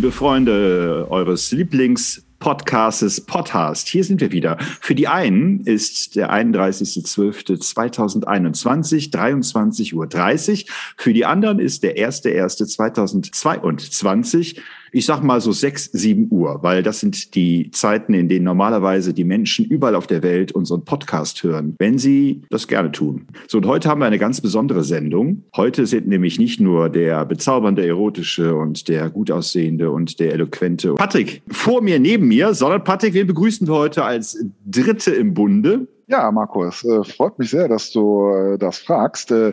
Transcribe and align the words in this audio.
Liebe 0.00 0.12
Freunde 0.12 1.06
eures 1.10 1.52
Lieblings 1.52 2.24
Podcastes 2.38 3.20
Podcast. 3.20 3.86
Hier 3.86 4.02
sind 4.02 4.22
wir 4.22 4.32
wieder. 4.32 4.56
Für 4.80 4.94
die 4.94 5.08
einen 5.08 5.60
ist 5.60 6.16
der 6.16 6.32
31.12.2021, 6.32 9.12
23.30 9.12 9.92
Uhr. 9.92 10.08
Für 10.96 11.12
die 11.12 11.26
anderen 11.26 11.58
ist 11.58 11.82
der 11.82 11.98
1.1.2022 11.98 14.58
ich 14.92 15.06
sag 15.06 15.22
mal 15.22 15.40
so 15.40 15.52
sechs, 15.52 15.84
sieben 15.92 16.28
Uhr, 16.30 16.62
weil 16.62 16.82
das 16.82 17.00
sind 17.00 17.34
die 17.34 17.70
Zeiten, 17.70 18.14
in 18.14 18.28
denen 18.28 18.44
normalerweise 18.44 19.14
die 19.14 19.24
Menschen 19.24 19.64
überall 19.64 19.94
auf 19.94 20.06
der 20.06 20.22
Welt 20.22 20.52
unseren 20.52 20.84
Podcast 20.84 21.42
hören, 21.42 21.74
wenn 21.78 21.98
sie 21.98 22.42
das 22.50 22.68
gerne 22.68 22.92
tun. 22.92 23.26
So, 23.48 23.58
und 23.58 23.66
heute 23.66 23.88
haben 23.88 24.00
wir 24.00 24.06
eine 24.06 24.18
ganz 24.18 24.40
besondere 24.40 24.84
Sendung. 24.84 25.44
Heute 25.56 25.86
sind 25.86 26.08
nämlich 26.08 26.38
nicht 26.38 26.60
nur 26.60 26.88
der 26.88 27.24
bezaubernde, 27.24 27.86
erotische 27.86 28.54
und 28.54 28.88
der 28.88 29.10
gut 29.10 29.30
aussehende 29.30 29.90
und 29.90 30.20
der 30.20 30.32
eloquente 30.32 30.94
Patrick 30.94 31.42
vor 31.48 31.82
mir, 31.82 31.98
neben 31.98 32.28
mir, 32.28 32.54
sondern 32.54 32.84
Patrick, 32.84 33.14
wen 33.14 33.26
begrüßen 33.26 33.66
wir 33.66 33.74
heute 33.74 34.04
als 34.04 34.38
Dritte 34.64 35.12
im 35.12 35.34
Bunde? 35.34 35.86
Ja, 36.08 36.30
Markus, 36.32 36.84
äh, 36.84 37.04
freut 37.04 37.38
mich 37.38 37.50
sehr, 37.50 37.68
dass 37.68 37.92
du 37.92 38.28
äh, 38.30 38.58
das 38.58 38.78
fragst. 38.78 39.30
Äh, 39.30 39.52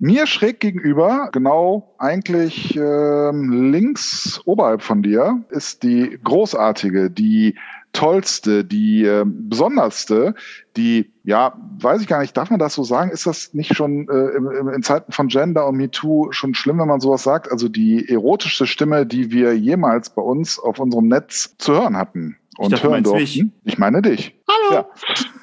mir 0.00 0.26
schräg 0.26 0.60
gegenüber, 0.60 1.28
genau 1.30 1.94
eigentlich 1.98 2.74
ähm, 2.76 3.70
links 3.70 4.40
oberhalb 4.46 4.82
von 4.82 5.02
dir, 5.02 5.44
ist 5.50 5.82
die 5.82 6.18
großartige, 6.24 7.10
die 7.10 7.56
tollste, 7.92 8.64
die 8.64 9.04
äh, 9.04 9.24
besonderste, 9.26 10.34
die, 10.76 11.12
ja, 11.24 11.52
weiß 11.78 12.00
ich 12.00 12.06
gar 12.06 12.20
nicht, 12.20 12.36
darf 12.36 12.50
man 12.50 12.58
das 12.58 12.74
so 12.74 12.82
sagen? 12.82 13.10
Ist 13.10 13.26
das 13.26 13.52
nicht 13.52 13.76
schon 13.76 14.08
äh, 14.08 14.36
in, 14.36 14.68
in 14.74 14.82
Zeiten 14.82 15.12
von 15.12 15.28
Gender 15.28 15.66
und 15.66 15.76
MeToo 15.76 16.32
schon 16.32 16.54
schlimm, 16.54 16.78
wenn 16.78 16.88
man 16.88 17.00
sowas 17.00 17.22
sagt? 17.22 17.50
Also 17.50 17.68
die 17.68 18.08
erotischste 18.08 18.66
Stimme, 18.66 19.04
die 19.06 19.30
wir 19.30 19.56
jemals 19.56 20.10
bei 20.10 20.22
uns 20.22 20.58
auf 20.58 20.78
unserem 20.78 21.08
Netz 21.08 21.56
zu 21.58 21.74
hören 21.74 21.96
hatten 21.96 22.39
und 22.66 22.72
dachte, 22.72 22.88
hören 22.88 23.02
durften. 23.02 23.20
mich? 23.20 23.44
Ich 23.64 23.78
meine 23.78 24.02
dich. 24.02 24.34
Hallo. 24.48 24.74
Ja, 24.82 24.86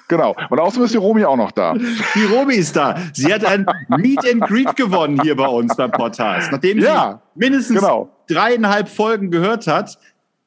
genau. 0.07 0.35
Und 0.49 0.59
außerdem 0.59 0.85
ist 0.85 0.93
die 0.93 0.97
Romi 0.97 1.23
auch 1.25 1.35
noch 1.37 1.51
da. 1.51 1.73
Die 1.73 2.25
Romi 2.25 2.55
ist 2.55 2.75
da. 2.75 2.95
Sie 3.13 3.33
hat 3.33 3.43
ein 3.45 3.65
Meet 3.89 4.31
and 4.31 4.41
Greet 4.41 4.75
gewonnen 4.75 5.21
hier 5.21 5.35
bei 5.35 5.47
uns 5.47 5.75
beim 5.75 5.91
Podcast. 5.91 6.51
Nachdem 6.51 6.79
Ja, 6.79 7.21
sie 7.33 7.39
mindestens 7.39 7.79
genau. 7.79 8.09
dreieinhalb 8.27 8.87
Folgen 8.89 9.31
gehört 9.31 9.67
hat, 9.67 9.97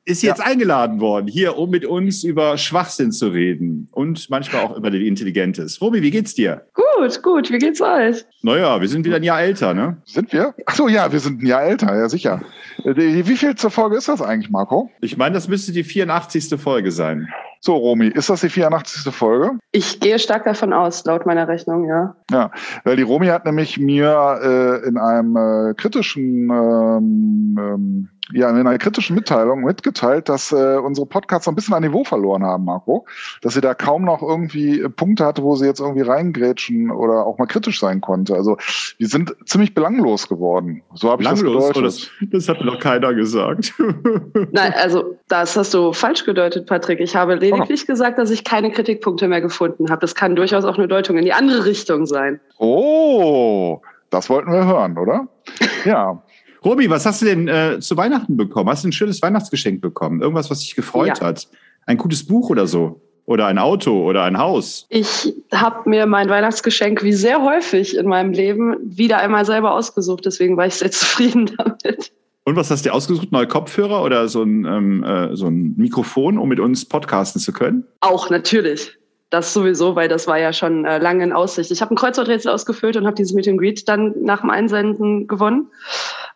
ist 0.05 0.21
sie 0.21 0.27
Ja. 0.27 0.33
jetzt 0.33 0.41
eingeladen 0.45 1.01
worden, 1.01 1.27
hier, 1.27 1.57
um 1.57 1.71
mit 1.71 1.85
uns 1.85 2.25
über 2.25 2.57
Schwachsinn 2.59 3.13
zu 3.13 3.29
reden 3.29 3.89
und 3.93 4.29
manchmal 4.31 4.63
auch 4.65 4.77
über 4.77 4.91
die 4.91 5.07
Intelligentes. 5.07 5.81
Romi, 5.81 6.03
wie 6.03 6.11
geht's 6.11 6.35
dir? 6.35 6.67
Gut, 6.75 7.23
gut. 7.23 7.51
Wie 7.51 7.59
geht's 7.59 7.81
euch? 7.81 8.25
Naja, 8.43 8.81
wir 8.81 8.89
sind 8.89 9.05
wieder 9.05 9.17
ein 9.17 9.23
Jahr 9.23 9.41
älter, 9.43 9.75
ne? 9.75 9.99
Sind 10.05 10.33
wir? 10.33 10.55
Ach 10.67 10.75
so, 10.75 10.89
ja, 10.89 11.13
wir 11.13 11.21
sind 11.21 11.43
ein 11.43 11.47
Jahr 11.47 11.63
älter, 11.63 11.95
ja 11.97 12.09
sicher. 12.09 12.43
Äh, 12.85 12.95
Wie 12.97 13.37
viel 13.37 13.55
zur 13.55 13.71
Folge 13.71 13.97
ist 13.97 14.09
das 14.09 14.23
eigentlich, 14.23 14.51
Marco? 14.51 14.91
Ich 15.01 15.17
meine, 15.17 15.35
das 15.35 15.49
müsste 15.49 15.73
die 15.73 15.85
84. 15.85 16.59
Folge 16.61 16.91
sein. 16.91 17.29
So, 17.63 17.77
Romi, 17.77 18.07
ist 18.09 18.31
das 18.31 18.41
die 18.41 18.49
84. 18.49 19.13
Folge? 19.15 19.59
Ich 19.71 20.01
gehe 20.01 20.19
stark 20.19 20.45
davon 20.45 20.73
aus, 20.73 21.05
laut 21.05 21.27
meiner 21.27 21.47
Rechnung, 21.47 21.87
ja. 21.87 22.17
Ja, 22.31 22.51
weil 22.85 22.97
die 22.97 23.03
Romi 23.03 23.27
hat 23.27 23.45
nämlich 23.45 23.79
mir 23.79 24.41
äh, 24.83 24.89
in 24.89 24.97
einem 24.97 25.37
äh, 25.37 25.75
kritischen, 25.75 26.49
ähm, 26.51 27.59
ähm, 27.59 28.09
ja, 28.33 28.49
in 28.51 28.57
einer 28.57 28.79
kritischen 28.79 29.17
Mitteilung 29.17 29.63
mitgeteilt, 29.63 30.29
dass 30.29 30.53
äh, 30.53 30.77
unsere 30.77 31.07
Podcasts 31.07 31.45
so 31.45 31.51
ein 31.51 31.55
bisschen 31.55 31.75
an 31.75 31.83
Niveau 31.83 32.05
verloren 32.05 32.45
haben, 32.45 32.65
Marco. 32.65 33.07
Dass 33.43 33.55
sie 33.55 33.61
da 33.61 33.75
kaum 33.75 34.05
noch 34.05 34.23
irgendwie 34.23 34.81
äh, 34.81 34.89
Punkte 34.89 35.25
hatte, 35.25 35.43
wo 35.43 35.57
sie 35.57 35.67
jetzt 35.67 35.81
irgendwie 35.81 36.03
reingrätschen 36.03 36.91
oder 36.91 37.27
auch 37.27 37.39
mal 37.39 37.47
kritisch 37.47 37.81
sein 37.81 38.01
konnte. 38.01 38.35
Also 38.35 38.57
die 38.99 39.07
sind 39.07 39.35
ziemlich 39.47 39.75
belanglos 39.75 40.29
geworden. 40.29 40.83
So 40.95 41.11
habe 41.11 41.23
ich 41.23 41.29
das 41.29 41.41
Langlos, 41.41 41.69
gedeutet. 41.69 42.11
oh, 42.21 42.27
das, 42.27 42.31
das 42.33 42.49
hat 42.49 42.61
mir 42.61 42.67
noch 42.67 42.81
keiner 42.81 43.15
gesagt. 43.15 43.75
Nein, 44.53 44.75
also 44.77 45.17
das 45.29 45.57
hast 45.57 45.75
du 45.75 45.93
falsch 45.93 46.25
gedeutet, 46.25 46.67
Patrick. 46.67 47.01
Ich 47.01 47.17
habe 47.17 47.35
lediglich 47.35 47.87
gesagt, 47.87 48.19
dass 48.19 48.31
ich 48.31 48.45
keine 48.45 48.71
Kritikpunkte 48.71 49.29
mehr 49.29 49.41
gefunden 49.41 49.91
habe. 49.91 50.01
Das 50.01 50.15
kann 50.15 50.37
durchaus 50.37 50.65
auch 50.65 50.79
eine 50.79 50.89
Deutung 50.89 51.17
in 51.19 51.25
die 51.25 51.33
andere 51.33 51.65
Richtung 51.65 52.07
sein. 52.07 52.41
Oh, 52.59 53.81
das 54.11 54.29
wollten 54.29 54.53
wir 54.53 54.67
hören, 54.67 54.99
oder? 54.99 55.29
Ja. 55.85 56.23
Romi, 56.65 56.91
was 56.91 57.07
hast 57.07 57.23
du 57.23 57.27
denn 57.27 57.49
äh, 57.49 57.79
zu 57.81 57.97
Weihnachten 57.97 58.37
bekommen? 58.37 58.69
Hast 58.69 58.85
du 58.85 58.89
ein 58.89 58.93
schönes 58.93 59.23
Weihnachtsgeschenk 59.23 59.81
bekommen? 59.81 60.21
Irgendwas, 60.21 60.51
was 60.51 60.61
dich 60.61 60.75
gefreut 60.77 61.19
Ja. 61.21 61.27
hat? 61.27 61.49
Ein 61.87 61.97
gutes 61.97 62.27
Buch 62.27 62.51
oder 62.51 62.67
so? 62.67 63.01
Oder 63.25 63.47
ein 63.47 63.59
Auto 63.59 64.05
oder 64.07 64.25
ein 64.25 64.39
Haus? 64.39 64.87
Ich 64.89 65.33
habe 65.53 65.89
mir 65.89 66.07
mein 66.07 66.29
Weihnachtsgeschenk 66.29 67.03
wie 67.03 67.13
sehr 67.13 67.43
häufig 67.43 67.97
in 67.97 68.07
meinem 68.09 68.33
Leben 68.33 68.77
wieder 68.83 69.19
einmal 69.19 69.45
selber 69.47 69.73
ausgesucht. 69.73 70.27
Deswegen 70.27 70.57
war 70.57 70.67
ich 70.67 70.75
sehr 70.75 70.91
zufrieden 70.91 71.51
damit. 71.57 72.13
Und 72.45 72.57
was 72.57 72.71
hast 72.71 72.85
du 72.85 72.89
dir 72.89 72.95
ausgesucht? 72.95 73.31
Neue 73.31 73.47
Kopfhörer 73.47 74.03
oder 74.03 74.27
so 74.29 74.43
ein, 74.43 74.65
ähm, 74.65 75.05
äh, 75.05 75.37
so 75.37 75.47
ein 75.47 75.75
Mikrofon, 75.77 76.39
um 76.39 76.49
mit 76.49 76.59
uns 76.59 76.85
podcasten 76.85 77.41
zu 77.41 77.53
können? 77.53 77.85
Auch 78.01 78.31
natürlich. 78.31 78.97
Das 79.29 79.55
sowieso, 79.55 79.95
weil 79.95 80.09
das 80.09 80.27
war 80.27 80.41
ja 80.41 80.53
schon 80.53 80.85
äh, 80.85 80.99
lange 80.99 81.23
in 81.23 81.33
Aussicht. 81.33 81.71
Ich 81.71 81.81
habe 81.81 81.95
ein 81.95 81.97
Kreuzworträtsel 81.97 82.51
ausgefüllt 82.51 82.97
und 82.97 83.07
habe 83.07 83.15
dieses 83.15 83.33
Meet 83.33 83.47
and 83.47 83.59
Greet 83.61 83.89
dann 83.89 84.13
nach 84.23 84.41
dem 84.41 84.51
Einsenden 84.51 85.29
gewonnen. 85.29 85.69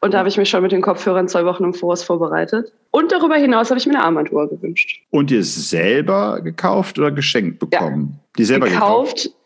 Und 0.01 0.15
da 0.15 0.19
habe 0.19 0.29
ich 0.29 0.37
mich 0.37 0.51
schon 0.51 0.63
mit 0.63 0.73
den 0.73 0.83
Kopfhörern 0.83 1.29
zwei 1.29 1.45
Wochen 1.45 1.65
im 1.65 1.75
Voraus 1.75 2.03
vorbereitet. 2.03 2.73
Und 2.91 3.13
darüber 3.13 3.37
hinaus 3.37 3.71
habe 3.71 3.79
ich 3.79 3.87
mir 3.87 3.95
eine 3.95 4.05
Armbanduhr 4.05 4.49
gewünscht. 4.49 5.01
Und 5.11 5.31
dir 5.31 5.43
selber 5.43 6.41
gekauft 6.41 6.99
oder 6.99 7.11
geschenkt 7.11 7.59
bekommen? 7.59 8.21
Die 8.37 8.45
selber 8.45 8.69
gekauft. 8.69 9.17
gekauft, 9.17 9.37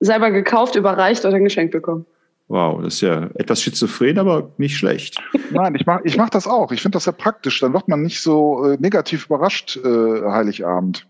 selber 0.00 0.30
gekauft, 0.30 0.76
überreicht 0.76 1.24
oder 1.24 1.36
ein 1.36 1.44
Geschenk 1.44 1.72
bekommen. 1.72 2.06
Wow, 2.48 2.80
das 2.80 2.94
ist 2.94 3.00
ja 3.00 3.28
etwas 3.34 3.60
schizophren, 3.60 4.18
aber 4.18 4.52
nicht 4.56 4.76
schlecht. 4.76 5.16
Nein, 5.50 5.74
ich 5.74 5.84
mach, 5.84 6.00
ich 6.04 6.16
mach 6.16 6.30
das 6.30 6.46
auch. 6.46 6.70
Ich 6.70 6.80
finde 6.80 6.94
das 6.96 7.04
sehr 7.04 7.12
praktisch. 7.12 7.58
Dann 7.58 7.72
wird 7.72 7.88
man 7.88 8.02
nicht 8.02 8.22
so 8.22 8.64
äh, 8.64 8.76
negativ 8.78 9.26
überrascht, 9.26 9.76
äh, 9.76 10.22
Heiligabend. 10.30 11.08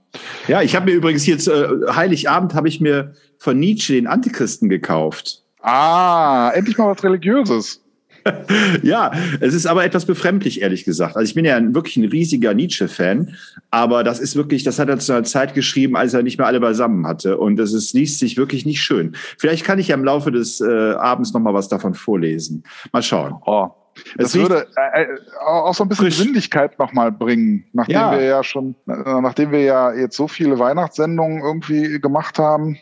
Ja, 0.48 0.62
ich 0.62 0.74
habe 0.74 0.86
mir 0.86 0.92
übrigens 0.92 1.26
jetzt 1.26 1.46
äh, 1.46 1.68
Heiligabend 1.94 2.54
habe 2.54 2.68
ich 2.68 2.80
mir 2.80 3.12
von 3.38 3.58
Nietzsche 3.58 3.92
den 3.92 4.06
Antichristen 4.06 4.70
gekauft. 4.70 5.42
Ah, 5.60 6.52
endlich 6.54 6.78
mal 6.78 6.88
was 6.88 7.04
Religiöses. 7.04 7.82
Ja, 8.82 9.12
es 9.40 9.54
ist 9.54 9.66
aber 9.66 9.84
etwas 9.84 10.04
befremdlich, 10.04 10.62
ehrlich 10.62 10.84
gesagt. 10.84 11.16
Also 11.16 11.28
ich 11.28 11.34
bin 11.34 11.44
ja 11.44 11.56
ein, 11.56 11.74
wirklich 11.74 11.96
ein 11.96 12.04
riesiger 12.04 12.54
Nietzsche-Fan, 12.54 13.34
aber 13.70 14.04
das 14.04 14.20
ist 14.20 14.36
wirklich, 14.36 14.64
das 14.64 14.78
hat 14.78 14.88
er 14.88 14.98
zu 14.98 15.12
einer 15.12 15.24
Zeit 15.24 15.54
geschrieben, 15.54 15.96
als 15.96 16.14
er 16.14 16.22
nicht 16.22 16.38
mehr 16.38 16.46
alle 16.46 16.60
beisammen 16.60 17.06
hatte. 17.06 17.38
Und 17.38 17.58
es 17.58 17.72
ist, 17.72 17.92
liest 17.94 18.18
sich 18.18 18.36
wirklich 18.36 18.66
nicht 18.66 18.82
schön. 18.82 19.16
Vielleicht 19.38 19.64
kann 19.64 19.78
ich 19.78 19.88
ja 19.88 19.94
im 19.94 20.04
Laufe 20.04 20.30
des 20.30 20.60
äh, 20.60 20.92
Abends 20.92 21.32
noch 21.32 21.40
mal 21.40 21.54
was 21.54 21.68
davon 21.68 21.94
vorlesen. 21.94 22.64
Mal 22.92 23.02
schauen. 23.02 23.34
Oh. 23.46 23.68
Das 24.16 24.34
Es 24.34 24.34
würde 24.36 24.66
äh, 24.76 25.02
äh, 25.04 25.06
auch 25.46 25.72
so 25.74 25.84
ein 25.84 25.88
bisschen 25.88 26.06
frisch. 26.06 26.18
Sinnlichkeit 26.18 26.78
nochmal 26.78 27.10
bringen, 27.10 27.64
nachdem 27.72 27.94
Ja. 27.94 28.12
wir 28.12 28.22
ja 28.22 28.44
schon, 28.44 28.74
äh, 28.86 28.92
nachdem 29.22 29.52
wir 29.52 29.62
ja 29.62 29.94
jetzt 29.94 30.16
so 30.16 30.28
viele 30.28 30.58
Weihnachtssendungen 30.58 31.40
irgendwie 31.42 31.98
gemacht 31.98 32.38
haben. 32.38 32.76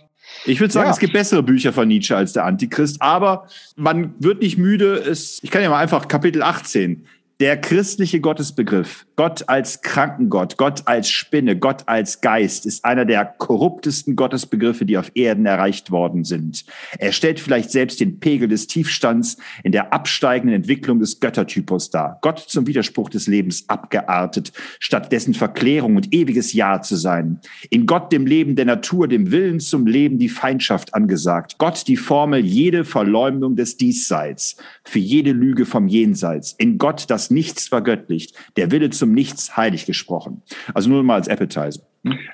Ich 0.46 0.60
würde 0.60 0.72
sagen, 0.72 0.86
Ja. 0.86 0.92
es 0.92 0.98
gibt 0.98 1.12
bessere 1.12 1.42
Bücher 1.42 1.72
von 1.72 1.88
Nietzsche 1.88 2.16
als 2.16 2.32
der 2.32 2.44
Antichrist, 2.44 3.00
aber 3.00 3.48
man 3.76 4.14
wird 4.18 4.40
nicht 4.42 4.58
müde. 4.58 4.94
Es, 4.96 5.40
ich 5.42 5.50
kann 5.50 5.62
ja 5.62 5.70
mal 5.70 5.78
einfach 5.80 6.08
Kapitel 6.08 6.42
18. 6.42 7.06
Der 7.40 7.60
christliche 7.60 8.20
Gottesbegriff, 8.20 9.06
Gott 9.16 9.48
als 9.48 9.82
Krankengott, 9.82 10.56
Gott 10.56 10.82
als 10.84 11.10
Spinne, 11.10 11.58
Gott 11.58 11.82
als 11.86 12.20
Geist, 12.20 12.64
ist 12.64 12.84
einer 12.84 13.04
der 13.04 13.24
korruptesten 13.24 14.14
Gottesbegriffe, 14.14 14.84
die 14.86 14.96
auf 14.96 15.10
Erden 15.14 15.44
erreicht 15.44 15.90
worden 15.90 16.22
sind. 16.22 16.64
Er 16.96 17.10
stellt 17.10 17.40
vielleicht 17.40 17.72
selbst 17.72 17.98
den 17.98 18.20
Pegel 18.20 18.46
des 18.46 18.68
Tiefstands 18.68 19.36
in 19.64 19.72
der 19.72 19.92
absteigenden 19.92 20.54
Entwicklung 20.54 21.00
des 21.00 21.18
Göttertypus 21.18 21.90
dar. 21.90 22.18
Gott 22.22 22.38
zum 22.38 22.68
Widerspruch 22.68 23.10
des 23.10 23.26
Lebens 23.26 23.64
abgeartet, 23.68 24.52
statt 24.78 25.10
dessen 25.10 25.34
Verklärung 25.34 25.96
und 25.96 26.14
ewiges 26.14 26.52
Ja 26.52 26.82
zu 26.82 26.94
sein. 26.94 27.40
In 27.68 27.86
Gott 27.86 28.12
dem 28.12 28.26
Leben 28.26 28.54
der 28.54 28.66
Natur, 28.66 29.08
dem 29.08 29.32
Willen 29.32 29.58
zum 29.58 29.88
Leben 29.88 30.18
die 30.18 30.28
Feindschaft 30.28 30.94
angesagt. 30.94 31.58
Gott 31.58 31.88
die 31.88 31.96
Formel 31.96 32.46
jede 32.46 32.84
Verleumdung 32.84 33.56
des 33.56 33.76
Diesseits, 33.76 34.56
für 34.84 35.00
jede 35.00 35.32
Lüge 35.32 35.66
vom 35.66 35.88
Jenseits. 35.88 36.54
In 36.58 36.78
Gott 36.78 37.06
das 37.08 37.23
Nichts 37.30 37.68
vergöttlicht, 37.68 38.34
der 38.56 38.70
Wille 38.70 38.90
zum 38.90 39.12
Nichts 39.12 39.56
heilig 39.56 39.86
gesprochen. 39.86 40.42
Also 40.74 40.88
nur 40.90 41.02
mal 41.02 41.14
als 41.16 41.28
Appetizer. 41.28 41.80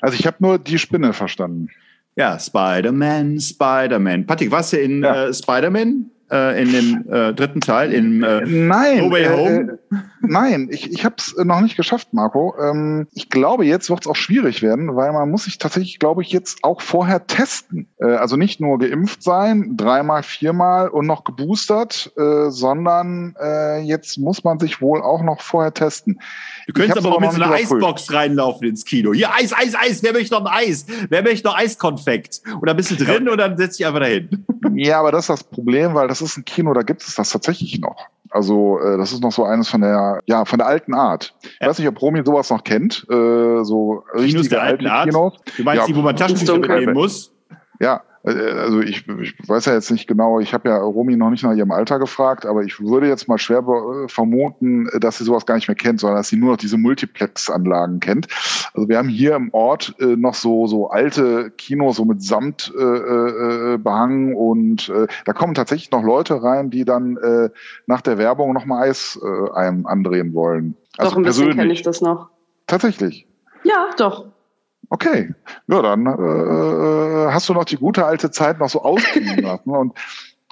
Also 0.01 0.17
ich 0.19 0.27
habe 0.27 0.37
nur 0.41 0.59
die 0.59 0.79
Spinne 0.79 1.13
verstanden. 1.13 1.69
Ja, 2.17 2.39
Spider-Man, 2.39 3.39
Spider-Man. 3.41 4.27
Patrick, 4.27 4.51
warst 4.51 4.73
du 4.73 4.79
in 4.79 5.03
Ja. 5.03 5.27
äh, 5.27 5.35
Spider-Man? 5.35 6.07
Äh, 6.31 6.63
in 6.63 6.73
dem 6.73 7.05
äh, 7.11 7.33
dritten 7.35 7.61
Teil? 7.61 7.93
In, 7.93 8.23
äh, 8.23 8.43
Nein, 8.47 8.99
No 8.99 9.11
Way 9.11 9.25
äh, 9.25 9.29
Home? 9.31 9.79
Nein, 10.23 10.69
ich, 10.71 10.91
ich 10.93 11.05
habe 11.05 11.17
es 11.19 11.35
noch 11.37 11.61
nicht 11.61 11.77
geschafft, 11.77 12.09
Marco. 12.13 12.55
Ähm, 12.61 13.07
ich 13.13 13.29
glaube, 13.31 13.65
jetzt 13.65 13.91
wird 13.91 14.01
es 14.01 14.07
auch 14.07 14.17
schwierig 14.17 14.63
werden, 14.63 14.97
weil 14.97 15.13
man 15.13 15.31
muss 15.31 15.45
sich 15.45 15.59
tatsächlich, 15.59 15.99
glaube 15.99 16.23
ich, 16.23 16.31
jetzt 16.31 16.63
auch 16.63 16.81
vorher 16.81 17.27
testen. 17.27 17.89
Äh, 17.99 18.07
also 18.07 18.37
nicht 18.37 18.61
nur 18.61 18.79
geimpft 18.79 19.23
sein, 19.23 19.77
dreimal, 19.77 20.23
viermal 20.23 20.89
und 20.89 21.07
noch 21.07 21.25
geboostert, 21.25 22.13
äh, 22.17 22.51
sondern 22.51 23.35
äh, 23.41 23.81
jetzt 23.81 24.19
muss 24.19 24.45
man 24.45 24.59
sich 24.59 24.81
wohl 24.81 25.03
auch 25.03 25.23
noch 25.23 25.41
vorher 25.41 25.75
testen. 25.75 26.21
Du 26.67 26.73
könntest 26.73 26.99
aber 26.99 27.17
auch 27.17 27.21
mit 27.21 27.33
so 27.33 27.43
einer. 27.43 27.51
Eisbox 27.53 28.13
reinlaufen 28.13 28.69
ins 28.69 28.85
Kino. 28.85 29.13
Hier, 29.13 29.35
Eis, 29.35 29.53
Eis, 29.53 29.75
Eis. 29.75 30.03
Wer 30.03 30.13
möchte 30.13 30.35
noch 30.35 30.45
ein 30.45 30.69
Eis? 30.69 30.87
Wer 31.09 31.23
möchte 31.23 31.49
noch 31.49 31.57
Eiskonfekt? 31.57 32.43
Und 32.61 32.69
dann 32.69 32.77
bist 32.77 32.91
du 32.91 32.97
drin 32.97 33.29
und 33.29 33.39
dann 33.39 33.57
setzt 33.57 33.79
dich 33.79 33.87
einfach 33.87 34.01
dahin. 34.01 34.45
Ja, 34.75 35.01
aber 35.01 35.13
das 35.13 35.25
ist 35.25 35.31
das 35.31 35.45
Problem, 35.45 35.95
weil 35.95 36.09
das 36.09 36.23
ist 36.23 36.37
ein 36.37 36.45
Kino, 36.45 36.73
da 36.75 36.83
gibt 36.83 37.03
es 37.03 37.15
das 37.15 37.31
tatsächlich 37.31 37.81
noch. 37.81 38.07
Also 38.31 38.79
äh, 38.81 38.97
das 38.97 39.12
ist 39.12 39.23
noch 39.23 39.32
so 39.32 39.44
eines 39.44 39.69
von 39.69 39.81
der, 39.81 40.21
ja, 40.27 40.44
von 40.44 40.59
der 40.59 40.69
alten 40.69 40.94
Art. 40.94 41.35
Ich 41.61 41.67
weiß 41.67 41.79
nicht, 41.79 41.88
ob 41.88 42.00
Romy 42.00 42.23
sowas 42.25 42.50
noch 42.50 42.62
kennt. 42.62 43.05
Äh, 43.11 43.65
so 43.65 44.05
Kinos 44.15 44.49
der 44.49 44.62
alten 44.62 44.87
alte 44.87 44.93
Art? 44.93 45.09
Kinos. 45.09 45.32
Du 45.56 45.65
meinst 45.65 45.81
Ja, 45.82 45.87
die, 45.87 45.97
wo 45.97 46.00
man 46.00 46.17
Taschentücher 46.17 46.59
mitnehmen 46.59 46.94
muss? 46.94 47.32
Ja, 47.81 48.03
also 48.23 48.81
ich, 48.81 49.09
ich 49.09 49.35
weiß 49.49 49.65
ja 49.65 49.73
jetzt 49.73 49.91
nicht 49.91 50.07
genau, 50.07 50.41
ich 50.41 50.53
habe 50.53 50.69
ja 50.69 50.77
Romy 50.77 51.17
noch 51.17 51.31
nicht 51.31 51.43
nach 51.43 51.55
ihrem 51.55 51.71
Alter 51.71 51.99
gefragt, 51.99 52.45
aber 52.45 52.63
ich 52.63 52.79
würde 52.79 53.09
jetzt 53.09 53.29
mal 53.29 53.39
schwer 53.39 53.61
äh, 53.61 54.09
vermuten, 54.09 54.89
dass 55.01 55.19
sie 55.19 55.25
sowas 55.25 55.47
gar 55.47 55.55
nicht 55.55 55.69
mehr 55.69 55.75
kennt, 55.75 56.01
sondern 56.01 56.19
dass 56.19 56.29
sie 56.29 56.37
nur 56.37 56.51
noch 56.51 56.59
diese 56.59 56.77
Multiplex-Anlagen 56.77 58.01
kennt. 58.01 58.29
Also 58.75 58.89
wir 58.91 58.99
haben 58.99 59.09
hier 59.09 59.37
im 59.37 59.49
Ort 59.55 59.95
äh, 60.01 60.17
noch 60.17 60.35
so 60.35 60.67
so 60.67 60.91
alte 60.91 61.51
Kinos, 61.53 61.97
so 61.97 62.05
mit 62.05 62.23
Samt 62.23 62.73
äh, 62.79 62.83
äh, 62.83 63.79
behangen 63.79 64.35
und 64.35 64.91
äh, 64.91 65.07
da 65.25 65.33
kommen 65.33 65.55
tatsächlich 65.55 65.91
noch 65.91 66.03
Leute 66.03 66.43
rein, 66.43 66.71
die 66.71 66.85
dann 66.85 67.17
äh, 67.17 67.49
nach 67.87 68.03
der 68.03 68.19
Werbung 68.19 68.53
noch 68.53 68.67
mal 68.67 68.83
Eis 68.83 69.19
äh, 69.23 69.51
einem 69.53 69.87
andrehen 69.87 70.35
wollen. 70.35 70.77
Also 70.99 71.13
doch, 71.13 71.17
ein 71.17 71.23
bisschen 71.23 71.45
kenne 71.45 71.55
persönlich. 71.55 71.79
ich 71.79 71.85
das 71.85 72.03
noch. 72.03 72.29
Tatsächlich. 72.67 73.27
Ja, 73.65 73.91
doch. 73.97 74.30
Okay, 74.93 75.33
ja, 75.69 75.83
dann 75.83 76.05
äh, 76.05 77.33
hast 77.33 77.49
du 77.49 77.55
noch 77.55 77.65
die 77.65 77.77
gute 77.77 78.05
alte 78.05 78.33
Zeit 78.33 78.59
noch 78.59 78.69
so 78.69 78.83
ausklingen 78.83 79.39
lassen. 79.39 79.71
Und 79.77 79.97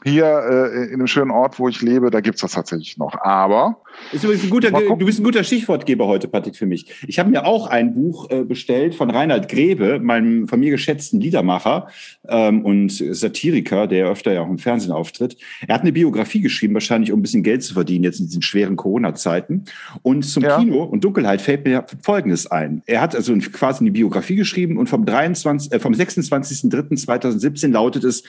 hier 0.05 0.27
äh, 0.27 0.87
in 0.87 0.95
einem 0.95 1.07
schönen 1.09 1.33
Ort, 1.33 1.59
wo 1.59 1.69
ich 1.69 1.83
lebe, 1.83 2.11
da 2.11 2.21
gibt's 2.21 2.41
das 2.41 2.53
tatsächlich 2.53 2.99
noch. 2.99 3.21
Aber 3.21 3.83
Ist 4.13 4.23
übrigens 4.23 4.45
ein 4.45 4.51
guter, 4.51 4.71
du 4.71 4.97
bist 5.05 5.19
ein 5.19 5.25
guter 5.25 5.43
Stichwortgeber 5.43 6.07
heute, 6.07 6.29
Patrick, 6.29 6.55
für 6.55 6.67
mich. 6.67 6.87
Ich 7.09 7.19
habe 7.19 7.31
mir 7.31 7.45
auch 7.45 7.67
ein 7.67 7.95
Buch 7.95 8.31
äh, 8.31 8.45
bestellt 8.45 8.95
von 8.95 9.11
Reinhard 9.11 9.49
Grebe, 9.49 9.99
meinem 9.99 10.47
von 10.47 10.61
mir 10.61 10.71
geschätzten 10.71 11.21
Liedermacher 11.21 11.89
ähm, 12.29 12.65
und 12.65 12.91
Satiriker, 12.91 13.89
der 13.89 14.07
öfter 14.09 14.33
ja 14.33 14.43
auch 14.43 14.49
im 14.49 14.59
Fernsehen 14.59 14.93
auftritt. 14.93 15.37
Er 15.67 15.75
hat 15.75 15.81
eine 15.83 15.93
Biografie 15.93 16.43
geschrieben, 16.43 16.75
wahrscheinlich 16.75 17.13
um 17.13 17.19
ein 17.19 17.23
bisschen 17.23 17.43
Geld 17.43 17.65
zu 17.65 17.75
verdienen 17.75 18.05
jetzt 18.05 18.21
in 18.21 18.27
diesen 18.27 18.43
schweren 18.43 18.77
Corona-Zeiten. 18.77 19.65
Und 20.03 20.23
zum 20.23 20.45
Ja. 20.45 20.59
Kino 20.59 20.85
und 20.85 21.03
Dunkelheit 21.03 21.41
fällt 21.41 21.65
mir 21.65 21.85
Folgendes 22.03 22.47
ein. 22.47 22.83
Er 22.87 23.01
hat 23.01 23.17
also 23.17 23.37
quasi 23.53 23.81
eine 23.81 23.91
Biografie 23.91 24.37
geschrieben 24.37 24.77
und 24.79 24.89
vom 24.89 25.05
23, 25.05 25.73
äh, 25.73 25.81
vom 25.81 25.93
26.03.2017 25.93 27.73
lautet 27.73 28.05
es 28.05 28.23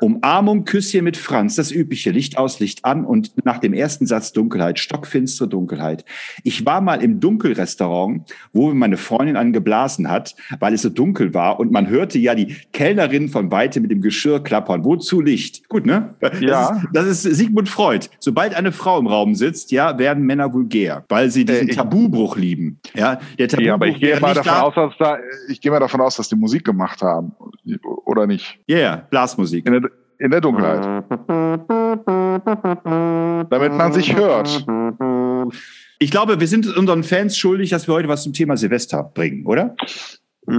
Umarmung, 0.00 0.64
Küsschen 0.64 1.04
mit 1.04 1.16
Franz, 1.16 1.56
das 1.56 1.70
übliche, 1.72 2.10
Licht 2.10 2.38
aus, 2.38 2.58
Licht 2.60 2.84
an 2.84 3.04
und 3.04 3.32
nach 3.44 3.58
dem 3.58 3.72
ersten 3.74 4.06
Satz 4.06 4.32
Dunkelheit, 4.32 4.78
stockfinstere 4.78 5.48
Dunkelheit. 5.48 6.04
Ich 6.44 6.64
war 6.66 6.80
mal 6.80 7.02
im 7.02 7.20
Dunkelrestaurant, 7.20 8.32
wo 8.52 8.72
meine 8.72 8.96
Freundin 8.96 9.36
angeblasen 9.36 10.08
hat, 10.10 10.34
weil 10.58 10.74
es 10.74 10.82
so 10.82 10.88
dunkel 10.88 11.34
war 11.34 11.60
und 11.60 11.70
man 11.72 11.88
hörte 11.88 12.18
ja 12.18 12.34
die 12.34 12.56
Kellnerin 12.72 13.28
von 13.28 13.50
Weite 13.50 13.80
mit 13.80 13.90
dem 13.90 14.00
Geschirr 14.00 14.40
klappern. 14.42 14.84
Wozu 14.84 15.20
Licht? 15.20 15.68
Gut, 15.68 15.86
ne? 15.86 16.14
Ja. 16.40 16.80
Das 16.92 17.06
ist, 17.06 17.22
das 17.22 17.30
ist 17.30 17.36
Sigmund 17.36 17.68
Freud. 17.68 18.06
Sobald 18.18 18.54
eine 18.54 18.72
Frau 18.72 18.98
im 18.98 19.06
Raum 19.06 19.34
sitzt, 19.34 19.70
ja, 19.72 19.98
werden 19.98 20.24
Männer 20.24 20.52
vulgär, 20.52 21.04
weil 21.08 21.30
sie 21.30 21.44
diesen 21.44 21.68
Äh, 21.68 21.70
ich- 21.72 21.76
Tabubruch 21.76 22.36
lieben. 22.36 22.78
Ja, 22.94 23.18
der 23.38 23.48
Tabubruch 23.48 23.66
ja, 23.66 23.74
aber 23.74 23.86
ich 23.86 24.00
gehe 24.00 24.18
mal 24.20 24.34
davon 24.34 24.52
da. 24.52 24.60
aus, 24.62 24.74
dass 24.74 24.92
da, 24.98 25.18
ich 25.48 25.60
gehe 25.60 25.70
mal 25.70 25.80
davon 25.80 26.00
aus, 26.00 26.16
dass 26.16 26.28
die 26.28 26.36
Musik 26.36 26.64
gemacht 26.64 27.02
haben 27.02 27.32
oder 28.06 28.26
nicht 28.26 28.58
Ja, 28.66 28.76
yeah, 28.78 28.96
Blasmusik. 29.10 29.66
in 29.66 29.72
der, 29.72 29.89
in 30.20 30.30
der 30.30 30.40
Dunkelheit, 30.40 30.84
damit 33.50 33.72
man 33.72 33.92
sich 33.92 34.14
hört. 34.14 34.64
Ich 35.98 36.10
glaube, 36.10 36.40
wir 36.40 36.46
sind 36.46 36.76
unseren 36.76 37.02
Fans 37.02 37.36
schuldig, 37.36 37.70
dass 37.70 37.88
wir 37.88 37.94
heute 37.94 38.08
was 38.08 38.22
zum 38.22 38.32
Thema 38.32 38.56
Silvester 38.56 39.02
bringen, 39.02 39.46
oder? 39.46 39.74
Äh, 40.48 40.52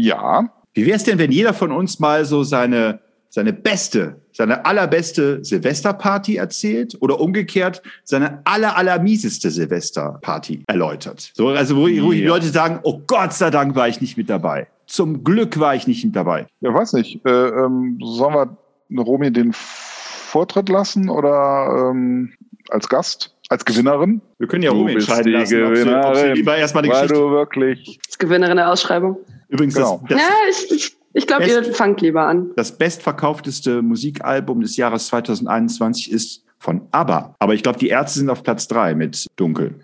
ja, 0.00 0.50
Wie 0.74 0.86
wäre 0.86 0.96
es 0.96 1.04
denn, 1.04 1.18
wenn 1.18 1.30
jeder 1.30 1.54
von 1.54 1.72
uns 1.72 1.98
mal 1.98 2.24
so 2.24 2.42
seine, 2.42 3.00
seine 3.28 3.52
beste, 3.52 4.22
seine 4.32 4.64
allerbeste 4.64 5.44
Silvesterparty 5.44 6.36
erzählt 6.36 6.96
oder 7.00 7.20
umgekehrt 7.20 7.82
seine 8.04 8.40
aller, 8.44 8.76
allermieseste 8.76 9.50
Silvesterparty 9.50 10.64
erläutert? 10.66 11.32
So, 11.34 11.48
also 11.48 11.76
wo, 11.76 11.82
wo 11.82 12.12
die. 12.12 12.22
Leute 12.22 12.46
sagen, 12.46 12.80
oh 12.82 13.00
Gott 13.06 13.34
sei 13.34 13.50
Dank 13.50 13.74
war 13.76 13.88
ich 13.88 14.00
nicht 14.00 14.16
mit 14.16 14.30
dabei. 14.30 14.68
Zum 14.86 15.24
Glück 15.24 15.58
war 15.58 15.74
ich 15.74 15.86
nicht 15.86 16.04
mit 16.04 16.14
dabei. 16.14 16.46
ja, 16.60 16.72
weiß 16.72 16.92
nicht. 16.94 17.24
Äh, 17.26 17.30
ähm, 17.30 17.98
sollen 18.00 18.34
wir 18.34 18.56
Romy 18.96 19.32
den 19.32 19.52
Vortritt 19.52 20.68
lassen 20.68 21.08
oder 21.08 21.90
ähm, 21.90 22.32
als 22.70 22.88
Gast, 22.88 23.34
als 23.48 23.64
Gewinnerin? 23.64 24.20
Wir 24.38 24.48
können 24.48 24.62
ja 24.62 24.70
Romy 24.70 24.92
entscheiden 24.92 25.26
die 25.26 25.30
lassen, 25.32 25.42
ob 25.42 25.48
sie, 25.48 25.64
ob 25.64 25.76
sie 25.76 25.84
Gewinnerin, 25.84 26.34
lieber 26.34 26.56
erstmal 26.56 26.82
Weil 26.84 26.90
Geschichte. 26.92 27.14
du 27.14 27.30
wirklich 27.30 27.98
Als 28.06 28.18
Gewinnerin 28.18 28.56
der 28.56 28.70
Ausschreibung. 28.70 29.18
Übrigens, 29.48 29.74
Genau. 29.74 30.02
das, 30.08 30.18
das, 30.18 30.20
ja, 30.20 30.34
ich, 30.50 30.70
ich, 30.72 30.96
ich 31.12 31.26
glaube, 31.26 31.46
ihr 31.46 31.64
fangt 31.74 32.00
lieber 32.00 32.26
an. 32.26 32.50
das 32.56 32.76
bestverkaufteste 32.76 33.82
Musikalbum 33.82 34.60
des 34.60 34.76
Jahres 34.76 35.06
2021 35.08 36.10
ist 36.10 36.44
von 36.58 36.82
ABBA. 36.90 37.36
Aber 37.38 37.54
ich 37.54 37.62
glaube, 37.62 37.78
die 37.78 37.88
Ärzte 37.88 38.18
sind 38.18 38.30
auf 38.30 38.42
Platz 38.42 38.66
drei 38.66 38.94
mit 38.94 39.26
Dunkel. 39.36 39.80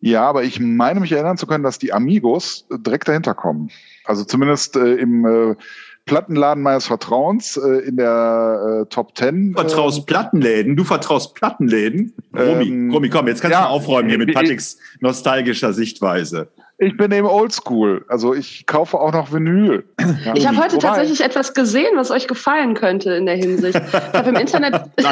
Ja, 0.00 0.22
aber 0.28 0.42
ich 0.44 0.58
meine 0.60 1.00
mich 1.00 1.12
erinnern 1.12 1.36
zu 1.36 1.46
können, 1.46 1.62
dass 1.64 1.78
die 1.78 1.92
Amigos 1.92 2.66
direkt 2.70 3.06
dahinter 3.08 3.34
kommen. 3.34 3.70
Also 4.04 4.24
zumindest 4.24 4.76
äh, 4.76 4.94
im 4.94 5.24
äh, 5.24 5.54
Plattenladen 6.04 6.62
meines 6.62 6.86
Vertrauens 6.86 7.56
äh, 7.56 7.86
in 7.86 7.96
der 7.96 8.82
äh, 8.82 8.86
Top 8.88 9.14
Ten. 9.14 9.52
Du 9.52 9.60
vertraust 9.60 10.06
Plattenläden, 10.06 10.76
du 10.76 10.84
vertraust 10.84 11.34
Plattenläden. 11.34 12.12
Romy, 12.36 12.64
Ähm, 12.68 12.90
Romy, 12.92 13.08
komm, 13.08 13.28
jetzt 13.28 13.40
kannst 13.40 13.52
ja, 13.52 13.62
du 13.64 13.68
aufräumen 13.70 14.08
hier 14.08 14.18
mit 14.18 14.30
ich- 14.30 14.34
Patricks 14.34 14.78
nostalgischer 15.00 15.72
Sichtweise. 15.72 16.48
Ich 16.78 16.96
bin 16.96 17.12
eben 17.12 17.26
oldschool. 17.28 18.04
Also 18.08 18.34
ich 18.34 18.66
kaufe 18.66 18.98
auch 18.98 19.12
noch 19.12 19.32
Vinyl. 19.32 19.84
Ja. 20.24 20.34
Ich 20.36 20.46
habe 20.46 20.56
heute 20.58 20.76
Wobei- 20.76 20.86
tatsächlich 20.88 21.20
etwas 21.20 21.52
gesehen, 21.54 21.96
was 21.96 22.10
euch 22.10 22.28
gefallen 22.28 22.74
könnte 22.74 23.12
in 23.14 23.26
der 23.26 23.34
Hinsicht. 23.36 23.76
Ich 23.76 23.92
habe 24.12 24.28
im 24.30 24.36
Internet. 24.36 24.74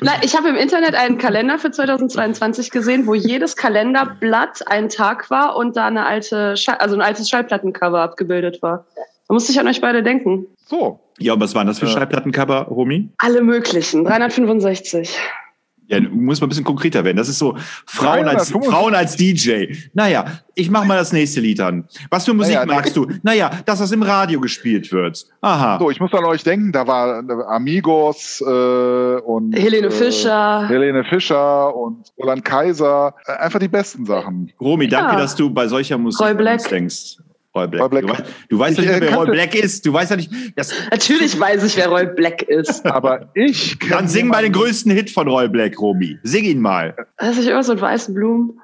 Nein, 0.00 0.18
ich 0.22 0.36
habe 0.36 0.48
im 0.48 0.56
Internet 0.56 0.94
einen 0.94 1.18
Kalender 1.18 1.58
für 1.58 1.70
2022 1.70 2.70
gesehen, 2.70 3.06
wo 3.06 3.14
jedes 3.14 3.56
Kalenderblatt 3.56 4.66
ein 4.66 4.88
Tag 4.88 5.30
war 5.30 5.56
und 5.56 5.76
da 5.76 5.86
eine 5.86 6.04
alte, 6.06 6.56
Schall, 6.56 6.76
also 6.78 6.96
ein 6.96 7.00
altes 7.02 7.28
Schallplattencover 7.28 8.00
abgebildet 8.00 8.60
war. 8.62 8.86
Da 9.28 9.34
musste 9.34 9.52
ich 9.52 9.60
an 9.60 9.68
euch 9.68 9.80
beide 9.80 10.02
denken. 10.02 10.46
So. 10.66 10.98
Ja, 11.18 11.34
und 11.34 11.40
was 11.40 11.54
waren 11.54 11.66
das 11.66 11.78
für 11.78 11.86
Ja. 11.86 11.92
Schallplattencover, 11.92 12.62
Romy? 12.68 13.08
Alle 13.18 13.42
möglichen, 13.42 14.04
365. 14.04 15.16
Ja, 15.92 16.00
du 16.00 16.08
musst 16.08 16.40
mal 16.40 16.46
ein 16.46 16.48
bisschen 16.48 16.64
konkreter 16.64 17.04
werden. 17.04 17.16
Das 17.16 17.28
ist 17.28 17.38
so 17.38 17.56
Frauen 17.86 18.26
als, 18.26 18.48
365. 18.50 18.70
Frauen 18.70 18.94
als 18.94 19.16
DJ. 19.16 19.74
Naja, 19.94 20.24
ich 20.54 20.70
mach 20.70 20.84
mal 20.84 20.96
das 20.96 21.12
nächste 21.12 21.40
Lied 21.40 21.60
an. 21.60 21.84
Was 22.10 22.24
für 22.24 22.34
Musik 22.34 22.54
Naja, 22.54 22.66
magst 22.66 22.96
du? 22.96 23.06
Naja, 23.22 23.50
dass 23.66 23.78
das 23.78 23.92
im 23.92 24.02
Radio 24.02 24.40
gespielt 24.40 24.90
wird. 24.92 25.24
Aha. 25.40 25.78
So, 25.78 25.90
ich 25.90 26.00
muss 26.00 26.12
an 26.14 26.24
euch 26.24 26.42
denken, 26.42 26.72
da 26.72 26.86
war 26.86 27.22
Amigos 27.48 28.40
äh, 28.40 28.44
und 28.44 29.52
Helene 29.52 29.88
äh, 29.88 29.90
Fischer. 29.90 30.68
Helene 30.68 31.04
Fischer 31.04 31.74
und 31.74 32.12
Roland 32.18 32.44
Kaiser. 32.44 33.14
Äh, 33.26 33.32
einfach 33.32 33.58
die 33.58 33.68
besten 33.68 34.06
Sachen. 34.06 34.52
Romy, 34.60 34.88
danke, 34.88 35.12
Ja. 35.12 35.18
dass 35.18 35.34
du 35.36 35.50
bei 35.50 35.68
solcher 35.68 35.98
Musik 35.98 36.26
denkst. 36.70 37.16
Roy 37.54 37.68
Black. 37.68 37.82
Roy 37.82 37.88
Black. 38.02 38.06
Du, 38.06 38.08
weißt, 38.08 38.24
du 38.48 38.58
weißt 38.58 38.78
ja 38.78 38.84
Ich, 38.84 38.88
nicht, 38.90 39.02
äh, 39.02 39.10
wer 39.10 39.16
Roy 39.16 39.26
Black 39.30 39.54
ist. 39.54 39.84
Du 39.86 39.92
weißt 39.92 40.10
ja 40.10 40.16
nicht. 40.16 40.30
Das, 40.56 40.72
Natürlich 40.90 41.38
weiß 41.38 41.64
ich, 41.64 41.76
wer 41.76 41.88
Roy 41.88 42.06
Black 42.06 42.42
ist. 42.42 42.84
Aber 42.86 43.30
ich 43.34 43.78
kenn 43.78 43.90
dann 43.90 44.08
sing 44.08 44.26
mal 44.28 44.42
den 44.42 44.52
größten 44.52 44.90
Hit 44.92 45.10
von 45.10 45.28
Roy 45.28 45.48
Black, 45.48 45.78
Romy. 45.80 46.18
Sing 46.22 46.44
ihn 46.44 46.60
mal. 46.60 46.96
Weiß 47.18 47.38
ich 47.38 47.46
irgendwas 47.46 47.68
mit 47.68 47.80
weißen 47.80 48.14
Blumen? 48.14 48.58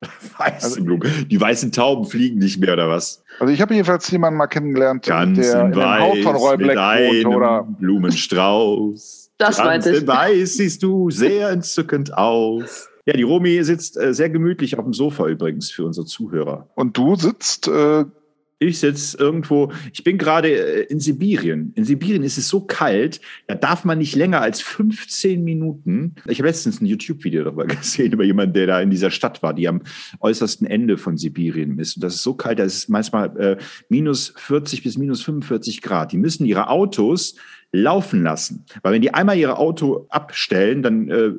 Weiße 0.38 0.64
Also- 0.66 0.84
Blumen. 0.84 1.26
Die 1.28 1.40
weißen 1.40 1.72
Tauben 1.72 2.04
fliegen 2.04 2.38
nicht 2.38 2.60
mehr, 2.60 2.74
oder 2.74 2.88
was? 2.88 3.24
Also 3.40 3.52
ich 3.52 3.60
habe 3.60 3.74
jedenfalls 3.74 4.08
jemanden 4.10 4.36
mal 4.38 4.46
kennengelernt, 4.46 5.04
Ganz 5.06 5.38
der 5.40 5.62
in 5.62 5.72
in 5.72 5.76
weiß 5.76 6.18
von 6.22 6.36
Roy 6.36 6.56
mit 6.56 6.66
Black 6.66 6.78
einem 6.78 7.26
Oder 7.34 7.66
Blumenstrauß. 7.78 9.24
Das 9.40 9.58
Ganz 9.58 9.68
meinte 9.68 9.90
ich. 9.92 10.00
in 10.00 10.06
weiß 10.08 10.54
siehst 10.56 10.82
du 10.82 11.10
sehr 11.10 11.50
entzückend 11.50 12.12
aus. 12.12 12.88
Ja, 13.06 13.12
die 13.12 13.22
Romy 13.22 13.62
sitzt 13.62 13.96
äh, 13.96 14.12
sehr 14.12 14.30
gemütlich 14.30 14.76
auf 14.76 14.84
dem 14.84 14.92
Sofa 14.92 15.28
übrigens 15.28 15.70
für 15.70 15.84
unsere 15.84 16.06
Zuhörer. 16.06 16.68
und 16.74 16.96
du 16.96 17.14
sitzt 17.14 17.68
äh, 17.68 18.04
Ich 18.60 18.80
sitze 18.80 19.16
irgendwo, 19.18 19.70
ich 19.92 20.02
bin 20.02 20.18
gerade 20.18 20.48
äh, 20.48 20.82
in 20.86 20.98
Sibirien. 20.98 21.72
In 21.76 21.84
Sibirien 21.84 22.24
ist 22.24 22.38
es 22.38 22.48
so 22.48 22.60
kalt, 22.60 23.20
da 23.46 23.54
darf 23.54 23.84
man 23.84 23.98
nicht 23.98 24.16
länger 24.16 24.40
als 24.40 24.60
15 24.60 25.44
Minuten. 25.44 26.16
Ich 26.26 26.40
habe 26.40 26.48
letztens 26.48 26.80
ein 26.80 26.86
YouTube-Video 26.86 27.44
darüber 27.44 27.66
gesehen, 27.66 28.12
über 28.12 28.24
jemanden, 28.24 28.54
der 28.54 28.66
da 28.66 28.80
in 28.80 28.90
dieser 28.90 29.12
Stadt 29.12 29.44
war, 29.44 29.54
die 29.54 29.68
am 29.68 29.82
äußersten 30.18 30.66
Ende 30.66 30.98
von 30.98 31.16
Sibirien 31.16 31.78
ist. 31.78 31.96
Und 31.96 32.02
das 32.02 32.16
ist 32.16 32.24
so 32.24 32.34
kalt, 32.34 32.58
da 32.58 32.64
ist 32.64 32.76
es 32.76 32.88
manchmal 32.88 33.36
äh, 33.38 33.56
minus 33.88 34.34
40 34.36 34.82
bis 34.82 34.98
minus 34.98 35.22
45 35.22 35.80
Grad. 35.80 36.10
Die 36.10 36.18
müssen 36.18 36.44
ihre 36.44 36.68
Autos 36.68 37.36
laufen 37.70 38.24
lassen. 38.24 38.64
Weil 38.82 38.94
wenn 38.94 39.02
die 39.02 39.14
einmal 39.14 39.38
ihre 39.38 39.58
Auto 39.58 40.06
abstellen, 40.08 40.82
dann 40.82 41.08
äh, 41.10 41.30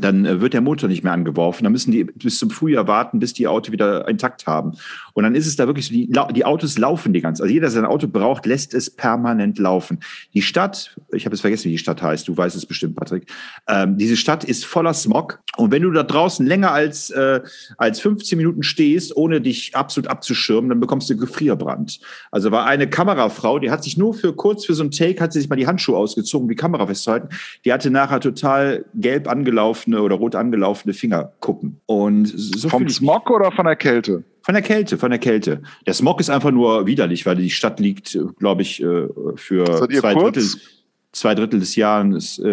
dann 0.00 0.24
äh, 0.24 0.40
wird 0.40 0.54
der 0.54 0.60
Motor 0.60 0.88
nicht 0.88 1.04
mehr 1.04 1.12
angeworfen. 1.12 1.64
Dann 1.64 1.72
müssen 1.72 1.92
die 1.92 2.04
bis 2.04 2.38
zum 2.38 2.50
Frühjahr 2.50 2.88
warten, 2.88 3.18
bis 3.18 3.32
die 3.32 3.46
Auto 3.46 3.72
wieder 3.72 4.08
intakt 4.08 4.46
haben. 4.46 4.72
Und 5.14 5.24
dann 5.24 5.34
ist 5.34 5.46
es 5.46 5.56
da 5.56 5.66
wirklich 5.66 5.86
so, 5.86 5.92
die, 5.92 6.10
die 6.34 6.44
Autos 6.44 6.78
laufen 6.78 7.12
die 7.12 7.20
ganze. 7.20 7.42
Also 7.42 7.52
jeder, 7.52 7.66
der 7.66 7.70
sein 7.70 7.84
Auto 7.84 8.08
braucht, 8.08 8.46
lässt 8.46 8.74
es 8.74 8.90
permanent 8.90 9.58
laufen. 9.58 10.00
Die 10.34 10.42
Stadt, 10.42 10.96
ich 11.12 11.24
habe 11.24 11.34
jetzt 11.34 11.42
vergessen, 11.42 11.66
wie 11.66 11.72
die 11.72 11.78
Stadt 11.78 12.02
heißt, 12.02 12.26
du 12.28 12.36
weißt 12.36 12.56
es 12.56 12.66
bestimmt, 12.66 12.96
Patrick. 12.96 13.30
Ähm, 13.68 13.98
diese 13.98 14.16
Stadt 14.16 14.44
ist 14.44 14.64
voller 14.64 14.94
Smog. 14.94 15.40
Und 15.56 15.70
wenn 15.70 15.82
du 15.82 15.90
da 15.90 16.02
draußen 16.02 16.46
länger 16.46 16.72
als, 16.72 17.10
äh, 17.10 17.40
als 17.76 18.00
15 18.00 18.38
Minuten 18.38 18.62
stehst, 18.62 19.16
ohne 19.16 19.40
dich 19.40 19.76
absolut 19.76 20.08
abzuschirmen, 20.08 20.70
dann 20.70 20.80
bekommst 20.80 21.10
du 21.10 21.16
Gefrierbrand. 21.16 22.00
Also 22.30 22.50
war 22.50 22.66
eine 22.66 22.88
Kamerafrau, 22.88 23.58
die 23.58 23.70
hat 23.70 23.84
sich 23.84 23.96
nur 23.96 24.14
für 24.14 24.34
kurz 24.34 24.64
für 24.64 24.74
so 24.74 24.84
ein 24.84 24.90
Take, 24.90 25.22
hat 25.22 25.32
sie 25.32 25.40
sich 25.40 25.48
mal 25.48 25.56
die 25.56 25.66
Handschuhe 25.66 25.96
ausgezogen, 25.96 26.44
um 26.44 26.48
die 26.48 26.56
Kamera 26.56 26.86
festzuhalten. 26.86 27.28
Die 27.64 27.72
hatte 27.72 27.90
nachher 27.90 28.20
total 28.20 28.84
gelb 28.94 29.28
angelaufene 29.28 30.00
oder 30.02 30.16
rot 30.16 30.34
angelaufene 30.34 30.94
Fingerkuppen. 30.94 31.80
Und 31.86 32.26
so 32.26 32.68
Vom 32.68 32.88
Smog 32.88 33.30
oder 33.30 33.52
von 33.52 33.66
der 33.66 33.76
Kälte? 33.76 34.24
Von 34.42 34.54
der 34.54 34.62
Kälte, 34.62 34.98
von 34.98 35.10
der 35.10 35.18
Kälte. 35.18 35.62
Der 35.86 35.94
Smog 35.94 36.20
ist 36.20 36.30
einfach 36.30 36.50
nur 36.50 36.86
widerlich, 36.86 37.26
weil 37.26 37.36
die 37.36 37.50
Stadt 37.50 37.80
liegt, 37.80 38.18
glaube 38.38 38.62
ich, 38.62 38.82
äh, 38.82 39.08
für 39.36 39.88
zwei 39.88 40.14
Drittel, 40.14 40.44
zwei 41.12 41.34
Drittel 41.34 41.60
des 41.60 41.76
Jahres 41.76 42.38
äh, 42.38 42.48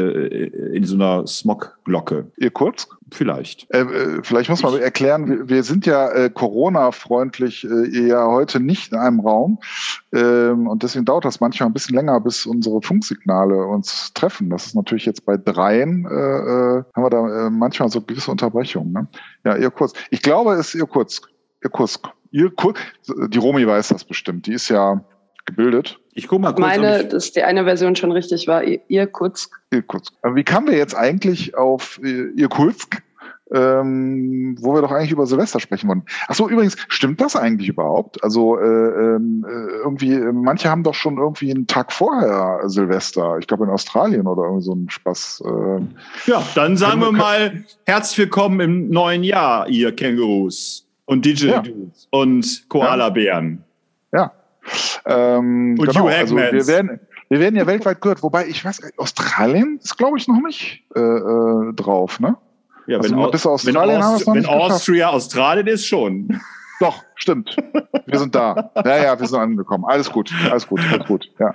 in 0.76 0.84
so 0.84 0.96
einer 0.96 1.26
Smogglocke. 1.26 2.28
Ihr 2.38 2.52
kurz? 2.52 2.88
Vielleicht. 3.12 3.66
Äh, 3.74 3.82
äh, 3.82 4.20
vielleicht 4.22 4.50
muss 4.50 4.62
man 4.62 4.78
erklären, 4.80 5.28
wir, 5.28 5.50
wir 5.50 5.64
sind 5.64 5.86
ja 5.86 6.10
äh, 6.12 6.30
Corona-freundlich 6.30 7.66
äh, 7.66 8.08
ja 8.08 8.28
heute 8.28 8.60
nicht 8.60 8.92
in 8.92 9.00
einem 9.00 9.22
Raum. 9.22 9.60
Ähm, 10.14 10.68
und 10.68 10.84
deswegen 10.84 11.06
dauert 11.06 11.26
das 11.26 11.40
manchmal 11.40 11.70
ein 11.70 11.74
bisschen 11.74 11.96
länger, 11.96 12.20
bis 12.20 12.46
unsere 12.46 12.82
Funksignale 12.82 13.66
uns 13.66 14.14
treffen. 14.14 14.50
Das 14.50 14.68
ist 14.68 14.76
natürlich 14.76 15.06
jetzt 15.06 15.26
bei 15.26 15.38
dreien, 15.38 16.06
äh, 16.06 16.10
äh, 16.10 16.84
haben 16.94 17.04
wir 17.04 17.10
da 17.10 17.48
äh, 17.48 17.50
manchmal 17.50 17.90
so 17.90 18.02
gewisse 18.02 18.30
Unterbrechungen. 18.30 18.94
Ne? 18.94 19.08
Ja, 19.44 19.56
ihr 19.56 19.72
kurz. 19.72 19.94
Ich 20.12 20.22
glaube, 20.22 20.54
es 20.54 20.70
ist 20.70 20.76
ihr 20.76 20.86
kurz. 20.86 21.22
Irkutsk. 21.62 22.08
Irkutsk. 22.32 22.82
Die 23.28 23.38
Romy 23.38 23.68
weiß 23.68 23.90
das 23.90 24.04
bestimmt. 24.04 24.48
Die 24.48 24.54
ist 24.54 24.70
ja 24.70 25.04
gebildet. 25.46 26.00
Ich 26.14 26.28
gucke 26.28 26.42
mal 26.42 26.54
kurz. 26.54 26.74
Ich 26.74 26.82
meine, 26.82 27.06
dass 27.06 27.32
die 27.32 27.44
eine 27.44 27.64
Version 27.64 27.96
schon 27.96 28.12
richtig 28.12 28.48
war. 28.48 28.64
Irkutsk. 28.64 29.60
Irkutsk. 29.72 30.14
Aber 30.22 30.36
wie 30.36 30.44
kamen 30.44 30.68
wir 30.68 30.78
jetzt 30.78 30.96
eigentlich 30.96 31.56
auf 31.56 32.00
Irkutsk? 32.04 33.02
Ähm, 33.52 34.56
wo 34.62 34.76
wir 34.76 34.82
doch 34.84 34.92
eigentlich 34.92 35.10
über 35.10 35.26
Silvester 35.26 35.60
sprechen 35.60 35.90
wollen. 35.90 36.04
Ach 36.28 36.36
so, 36.36 36.48
übrigens, 36.48 36.78
stimmt 36.88 37.20
das 37.20 37.36
eigentlich 37.36 37.68
überhaupt? 37.68 38.24
Also 38.24 38.60
äh, 38.60 38.64
ähm, 38.64 39.44
äh, 39.44 39.72
irgendwie, 39.78 40.20
manche 40.20 40.70
haben 40.70 40.84
doch 40.84 40.94
schon 40.94 41.18
irgendwie 41.18 41.50
einen 41.50 41.66
Tag 41.66 41.92
vorher 41.92 42.60
Silvester. 42.70 43.40
Ich 43.40 43.48
glaube 43.48 43.64
in 43.64 43.72
Australien 43.72 44.28
oder 44.28 44.44
irgendwie 44.44 44.62
so 44.62 44.76
ein 44.76 44.88
Spaß. 44.88 45.42
Äh, 45.48 46.30
ja, 46.30 46.44
dann 46.54 46.78
sagen 46.78 47.02
wir 47.02 47.12
mal 47.12 47.64
herzlich 47.88 48.20
willkommen 48.20 48.60
im 48.60 48.90
neuen 48.92 49.24
Jahr, 49.24 49.68
ihr 49.68 49.96
Kängurus 49.96 50.89
und 51.10 51.26
Digital 51.26 51.66
ja. 51.66 51.74
und 52.12 52.70
Koala-Bären. 52.70 53.64
Ja. 54.14 54.32
Ähm, 55.06 55.76
und 55.80 55.88
genau, 55.88 56.08
also 56.08 56.36
wir 56.36 56.68
werden, 56.68 57.00
wir 57.30 57.40
werden 57.40 57.56
ja 57.56 57.66
weltweit 57.66 58.00
gehört, 58.00 58.22
wobei 58.22 58.46
ich 58.46 58.64
weiß, 58.64 58.94
Australien 58.98 59.80
ist, 59.84 59.98
glaube 59.98 60.20
ich, 60.20 60.28
noch 60.28 60.40
nicht 60.40 60.84
äh, 60.96 61.00
äh, 61.00 61.74
drauf, 61.74 62.20
ne? 62.20 62.38
Ja, 62.86 62.98
also 62.98 63.18
wenn, 63.18 63.32
bis 63.32 63.46
Australien 63.46 63.98
wenn, 63.98 64.04
Aust 64.04 64.28
wenn 64.28 64.46
Austria 64.46 65.10
Australien 65.10 65.66
ist, 65.66 65.88
schon. 65.88 66.40
Doch, 66.80 67.04
stimmt. 67.16 67.58
Wir 68.06 68.20
sind 68.20 68.36
da. 68.36 68.72
Ja, 68.86 69.04
ja, 69.04 69.20
wir 69.20 69.28
sind 69.28 69.40
angekommen. 69.40 69.86
Alles 69.86 70.12
gut, 70.12 70.32
alles 70.50 70.68
gut, 70.68 70.80
alles 70.92 71.06
gut. 71.08 71.30
Ja, 71.40 71.54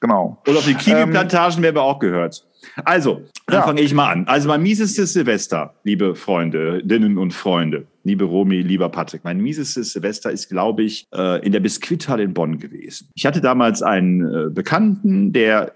genau. 0.00 0.38
Und 0.46 0.56
auf 0.56 0.64
die 0.64 0.74
Kiwi-Plantagen 0.74 1.58
ähm, 1.58 1.62
werden 1.62 1.76
wir 1.76 1.82
auch 1.82 1.98
gehört. 1.98 2.44
Also, 2.84 3.22
dann 3.46 3.56
ja. 3.56 3.62
fange 3.62 3.80
ich 3.80 3.94
mal 3.94 4.10
an. 4.10 4.26
Also 4.26 4.48
mein 4.48 4.62
miesestes 4.62 5.12
Silvester, 5.12 5.74
liebe 5.84 6.14
Freundinnen 6.14 7.18
und 7.18 7.32
Freunde, 7.32 7.86
liebe 8.04 8.24
Romy, 8.24 8.60
lieber 8.60 8.88
Patrick. 8.88 9.24
Mein 9.24 9.40
miesestes 9.40 9.92
Silvester 9.92 10.30
ist, 10.30 10.48
glaube 10.48 10.82
ich, 10.82 11.06
äh, 11.12 11.44
in 11.44 11.52
der 11.52 11.60
Biskuithalle 11.60 12.22
in 12.22 12.34
Bonn 12.34 12.58
gewesen. 12.58 13.08
Ich 13.14 13.26
hatte 13.26 13.40
damals 13.40 13.82
einen 13.82 14.22
äh, 14.22 14.50
Bekannten, 14.50 15.32
der 15.32 15.72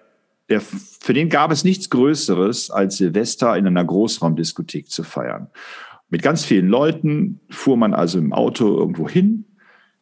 der, 0.49 0.61
für 0.61 1.15
den 1.15 1.31
gab 1.31 1.51
es 1.51 1.65
nichts 1.65 1.89
Größeres, 1.91 2.71
als 2.71 2.99
Silvester 2.99 3.57
in 3.57 3.67
einer 3.67 3.85
Großraumdiskothek 3.85 4.91
zu 4.91 5.03
feiern. 5.03 5.49
Mit 6.11 6.23
ganz 6.23 6.45
vielen 6.45 6.69
Leuten 6.69 7.41
fuhr 7.51 7.77
man 7.77 7.95
also 7.95 8.19
im 8.19 8.33
Auto 8.33 8.77
irgendwo 8.77 9.09
hin, 9.09 9.47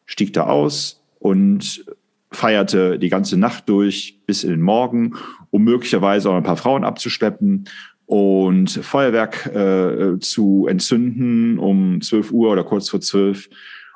stieg 0.05 0.33
da 0.33 0.43
aus 0.43 1.01
und 1.19 1.85
feierte 2.33 2.99
die 2.99 3.09
ganze 3.09 3.37
Nacht 3.37 3.69
durch 3.69 4.19
bis 4.25 4.43
in 4.43 4.49
den 4.49 4.61
Morgen, 4.61 5.13
um 5.51 5.63
möglicherweise 5.63 6.29
auch 6.29 6.35
ein 6.35 6.43
paar 6.43 6.57
Frauen 6.57 6.83
abzuschleppen 6.83 7.65
und 8.05 8.69
Feuerwerk 8.69 9.45
äh, 9.47 10.19
zu 10.19 10.67
entzünden 10.67 11.57
um 11.57 12.01
12 12.01 12.31
Uhr 12.31 12.51
oder 12.51 12.63
kurz 12.63 12.89
vor 12.89 13.01
12 13.01 13.49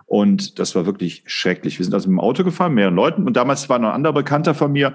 und 0.07 0.57
das 0.57 0.73
war 0.73 0.85
wirklich 0.85 1.21
schrecklich. 1.25 1.77
Wir 1.77 1.83
sind 1.83 1.93
also 1.93 2.09
mit 2.09 2.15
dem 2.15 2.21
Auto 2.21 2.45
gefahren, 2.45 2.73
mehreren 2.73 2.95
Leuten. 2.95 3.25
Und 3.25 3.35
damals 3.35 3.67
war 3.67 3.77
noch 3.77 3.89
ein 3.89 3.95
anderer 3.95 4.13
Bekannter 4.13 4.55
von 4.55 4.71
mir, 4.71 4.93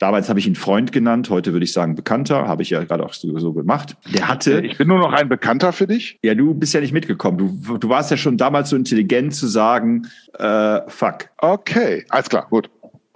Damals 0.00 0.30
habe 0.30 0.38
ich 0.38 0.46
ihn 0.46 0.54
Freund 0.54 0.92
genannt, 0.92 1.28
heute 1.28 1.52
würde 1.52 1.64
ich 1.64 1.74
sagen 1.74 1.94
Bekannter, 1.94 2.48
habe 2.48 2.62
ich 2.62 2.70
ja 2.70 2.82
gerade 2.82 3.04
auch 3.04 3.12
so, 3.12 3.38
so, 3.38 3.52
gemacht. 3.52 3.98
Der 4.14 4.28
hatte. 4.28 4.62
Ich 4.62 4.78
bin 4.78 4.88
nur 4.88 4.98
noch 4.98 5.12
ein 5.12 5.28
Bekannter 5.28 5.74
für 5.74 5.86
dich. 5.86 6.18
Ja, 6.22 6.34
du 6.34 6.54
bist 6.54 6.72
ja 6.72 6.80
nicht 6.80 6.92
mitgekommen. 6.92 7.36
Du, 7.36 7.76
du 7.76 7.88
warst 7.90 8.10
ja 8.10 8.16
schon 8.16 8.38
damals 8.38 8.70
so 8.70 8.76
intelligent 8.76 9.34
zu 9.34 9.46
sagen, 9.46 10.06
äh, 10.38 10.80
fuck. 10.88 11.28
Okay, 11.36 12.06
alles 12.08 12.30
klar, 12.30 12.46
gut. 12.48 12.70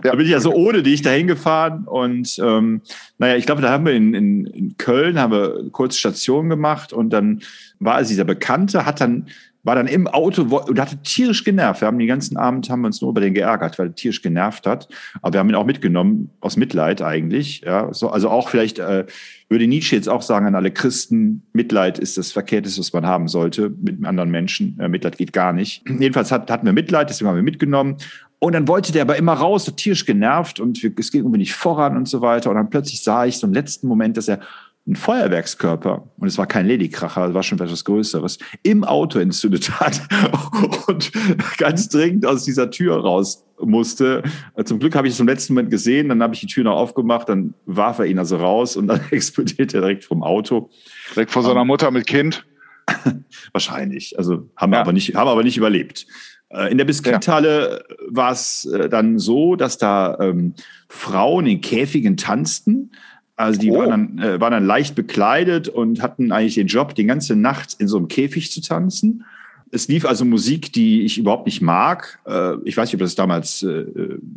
Ja. 0.05 0.11
Da 0.11 0.17
bin 0.17 0.27
ich 0.27 0.33
ja 0.33 0.41
so 0.41 0.53
ohne 0.53 0.83
dich 0.83 1.01
dahin 1.01 1.27
gefahren 1.27 1.85
und 1.87 2.39
ähm, 2.39 2.83
naja, 3.17 3.37
ich 3.37 3.47
glaube, 3.47 3.63
da 3.63 3.71
haben 3.71 3.87
wir 3.87 3.95
in, 3.95 4.13
in, 4.13 4.45
in 4.45 4.77
Köln 4.77 5.19
haben 5.19 5.33
wir 5.33 5.71
kurz 5.73 5.97
Station 5.97 6.51
gemacht 6.51 6.93
und 6.93 7.09
dann 7.15 7.41
war 7.81 8.01
es 8.01 8.09
dieser 8.09 8.25
Bekannte, 8.25 8.85
hat 8.85 9.01
dann 9.01 9.29
war 9.65 9.75
dann 9.75 9.87
im 9.87 10.07
Auto 10.07 10.43
und 10.43 10.79
hatte 10.79 11.03
tierisch 11.03 11.43
genervt. 11.43 11.81
Wir 11.81 11.89
haben 11.89 11.99
den 11.99 12.07
ganzen 12.07 12.37
Abend 12.37 12.69
haben 12.71 12.83
wir 12.83 12.87
uns 12.87 13.01
nur 13.01 13.11
über 13.11 13.21
den 13.21 13.35
geärgert, 13.35 13.79
weil 13.79 13.89
er 13.89 13.95
tierisch 13.95 14.23
genervt 14.23 14.67
hat. 14.67 14.89
Aber 15.23 15.33
wir 15.33 15.41
haben 15.41 15.49
ihn 15.49 15.55
auch 15.55 15.65
mitgenommen 15.65 16.31
aus 16.41 16.57
Mitleid 16.57 17.03
eigentlich. 17.03 17.63
Ja, 17.63 17.93
so, 17.93 18.11
also 18.11 18.29
auch 18.29 18.51
vielleicht 18.51 18.79
äh, 18.79 19.07
würde 19.49 19.67
Nietzsche 19.67 19.97
jetzt 19.97 20.09
auch 20.09 20.23
sagen 20.23 20.47
an 20.47 20.55
alle 20.55 20.71
Christen: 20.71 21.43
Mitleid 21.53 21.99
ist 21.99 22.19
das 22.19 22.31
Verkehrteste, 22.31 22.81
was 22.81 22.93
man 22.93 23.07
haben 23.07 23.27
sollte 23.27 23.71
mit 23.71 24.05
anderen 24.05 24.31
Menschen. 24.31 24.79
Äh, 24.79 24.89
Mitleid 24.89 25.17
geht 25.17 25.33
gar 25.33 25.53
nicht. 25.53 25.83
Jedenfalls 25.89 26.31
hat, 26.31 26.51
hatten 26.51 26.67
wir 26.67 26.75
Mitleid, 26.75 27.09
deswegen 27.09 27.29
haben 27.29 27.37
wir 27.37 27.43
mitgenommen. 27.43 27.97
Und 28.45 28.53
dann 28.53 28.69
wollte 28.69 28.93
der 28.93 29.03
aber 29.03 29.17
immer 29.17 29.33
raus, 29.33 29.65
so 29.65 29.73
tierisch 29.73 30.05
genervt 30.05 30.61
und 30.61 30.85
es 30.85 31.11
ging 31.11 31.23
irgendwie 31.23 31.39
nicht 31.39 31.55
voran 31.55 31.97
und 31.97 32.07
so 32.07 32.21
weiter. 32.21 32.51
Und 32.51 32.57
dann 32.57 32.69
plötzlich 32.69 33.03
sah 33.03 33.25
ich 33.25 33.39
so 33.39 33.47
im 33.47 33.55
letzten 33.55 33.89
Moment, 33.89 34.19
dass 34.19 34.29
er 34.29 34.41
ein 34.87 34.97
Feuerwerkskörper, 34.97 36.11
und 36.19 36.29
es 36.29 36.37
war 36.37 36.47
kein 36.47 36.67
Ladykracher, 36.67 37.29
es 37.29 37.35
war 37.35 37.43
schon 37.43 37.59
etwas 37.59 37.85
Größeres, 37.85 38.39
im 38.63 38.85
Auto 38.85 39.19
entzündet 39.19 39.81
hat 39.81 40.03
und 40.87 41.11
ganz 41.57 41.89
dringend 41.89 42.27
aus 42.27 42.45
dieser 42.45 42.71
Tür 42.71 42.99
raus 42.99 43.45
musste. 43.59 44.23
Zum 44.65 44.79
Glück 44.81 44.95
habe 44.95 45.07
ich 45.07 45.15
es 45.15 45.21
im 45.21 45.27
letzten 45.27 45.55
Moment 45.55 45.71
gesehen, 45.71 46.11
dann 46.11 46.23
habe 46.23 46.35
ich 46.35 46.41
die 46.41 46.47
Tür 46.47 46.65
noch 46.65 46.77
aufgemacht, 46.77 47.31
dann 47.31 47.55
warf 47.65 47.99
er 47.99 48.07
ihn 48.07 48.19
also 48.19 48.37
raus 48.37 48.77
und 48.77 48.89
dann 48.89 49.01
explodierte 49.11 49.79
er 49.79 49.81
direkt 49.81 50.05
vom 50.05 50.23
Auto. 50.23 50.71
Direkt 51.15 51.31
vor 51.31 51.43
seiner 51.43 51.65
Mutter 51.65 51.91
mit 51.91 52.07
Kind? 52.07 52.45
Wahrscheinlich. 53.53 54.19
Also 54.19 54.51
haben 54.57 54.73
wir 54.73 54.77
ja. 54.77 54.83
aber 54.83 54.93
nicht, 54.93 55.15
haben 55.15 55.29
aber 55.29 55.45
nicht 55.45 55.57
überlebt. 55.57 56.07
Äh, 56.51 56.71
in 56.71 56.77
der 56.77 56.85
Biskuithalle 56.85 57.85
ja. 57.89 57.97
war 58.09 58.33
es 58.33 58.67
äh, 58.67 58.91
dann 58.91 59.19
so, 59.19 59.57
dass 59.57 59.79
da 59.79 60.19
ähm, 60.21 60.55
Frauen 60.89 61.47
in 61.47 61.63
Käfigen 61.63 62.19
tanzten 62.19 62.91
also 63.37 63.61
die 63.61 63.71
oh. 63.71 63.79
waren, 63.79 64.17
dann, 64.17 64.19
äh, 64.19 64.41
waren 64.41 64.53
dann 64.53 64.67
leicht 64.67 64.95
bekleidet 64.95 65.69
und 65.69 66.03
hatten 66.03 66.31
eigentlich 66.33 66.55
den 66.55 66.69
Job, 66.69 66.95
die 66.95 67.05
ganze 67.05 67.35
Nacht 67.37 67.77
in 67.79 67.89
so 67.89 67.97
einem 67.97 68.09
Käfig 68.09 68.53
zu 68.53 68.61
tanzen. 68.61 69.25
Es 69.71 69.89
lief 69.89 70.07
also 70.07 70.25
Musik, 70.25 70.73
die 70.73 71.03
ich 71.03 71.19
überhaupt 71.19 71.47
nicht 71.47 71.61
mag. 71.61 72.21
Äh, 72.27 72.55
ich 72.65 72.77
weiß 72.77 72.89
nicht, 72.89 72.95
ob 72.95 73.01
das 73.01 73.17
damals 73.17 73.63
äh, 73.65 73.87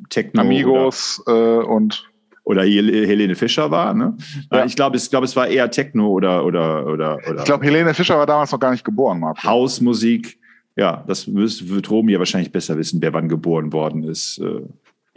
Techno 0.10 0.42
Amigos 0.42 1.22
oder, 1.28 1.62
äh, 1.62 1.64
und 1.64 2.10
oder 2.44 2.64
Helene 2.64 3.36
Fischer 3.36 3.70
war. 3.72 3.94
Ne? 3.94 4.16
Ja. 4.52 4.66
Ich 4.66 4.76
glaube, 4.76 4.96
es, 4.96 5.10
glaub, 5.10 5.24
es 5.24 5.36
war 5.36 5.48
eher 5.48 5.70
Techno 5.70 6.08
oder 6.08 6.46
oder 6.46 6.88
oder. 6.88 7.20
oder 7.30 7.40
ich 7.40 7.44
glaube, 7.44 7.66
Helene 7.66 7.94
Fischer 7.94 8.18
war 8.18 8.26
damals 8.26 8.52
noch 8.52 8.60
gar 8.60 8.72
nicht 8.72 8.86
geboren, 8.86 9.20
Marco. 9.20 9.44
Hausmusik. 9.44 10.40
Ja, 10.76 11.04
das 11.08 11.28
wird 11.34 11.90
Romy 11.90 12.14
ja 12.14 12.20
wahrscheinlich 12.20 12.52
besser 12.52 12.78
wissen, 12.78 13.02
wer 13.02 13.12
wann 13.12 13.28
geboren 13.28 13.74
worden 13.74 14.04
ist. 14.04 14.42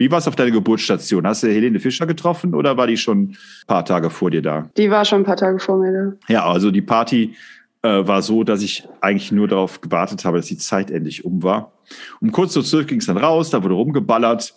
Wie 0.01 0.09
war 0.09 0.17
es 0.17 0.27
auf 0.27 0.35
deiner 0.35 0.49
Geburtsstation? 0.49 1.27
Hast 1.27 1.43
du 1.43 1.47
Helene 1.47 1.79
Fischer 1.79 2.07
getroffen 2.07 2.55
oder 2.55 2.75
war 2.75 2.87
die 2.87 2.97
schon 2.97 3.21
ein 3.21 3.37
paar 3.67 3.85
Tage 3.85 4.09
vor 4.09 4.31
dir 4.31 4.41
da? 4.41 4.67
Die 4.75 4.89
war 4.89 5.05
schon 5.05 5.19
ein 5.21 5.25
paar 5.25 5.37
Tage 5.37 5.59
vor 5.59 5.77
mir 5.77 5.93
da. 5.93 6.33
Ja, 6.33 6.49
also 6.49 6.71
die 6.71 6.81
Party 6.81 7.35
äh, 7.83 8.07
war 8.07 8.23
so, 8.23 8.43
dass 8.43 8.63
ich 8.63 8.87
eigentlich 8.99 9.31
nur 9.31 9.47
darauf 9.47 9.79
gewartet 9.79 10.25
habe, 10.25 10.37
dass 10.37 10.47
die 10.47 10.57
Zeit 10.57 10.89
endlich 10.89 11.23
um 11.23 11.43
war. 11.43 11.73
Um 12.19 12.31
kurz 12.31 12.55
vor 12.55 12.63
zwölf 12.63 12.87
ging 12.87 12.97
es 12.97 13.05
dann 13.05 13.17
raus, 13.17 13.51
da 13.51 13.61
wurde 13.61 13.75
rumgeballert. 13.75 14.55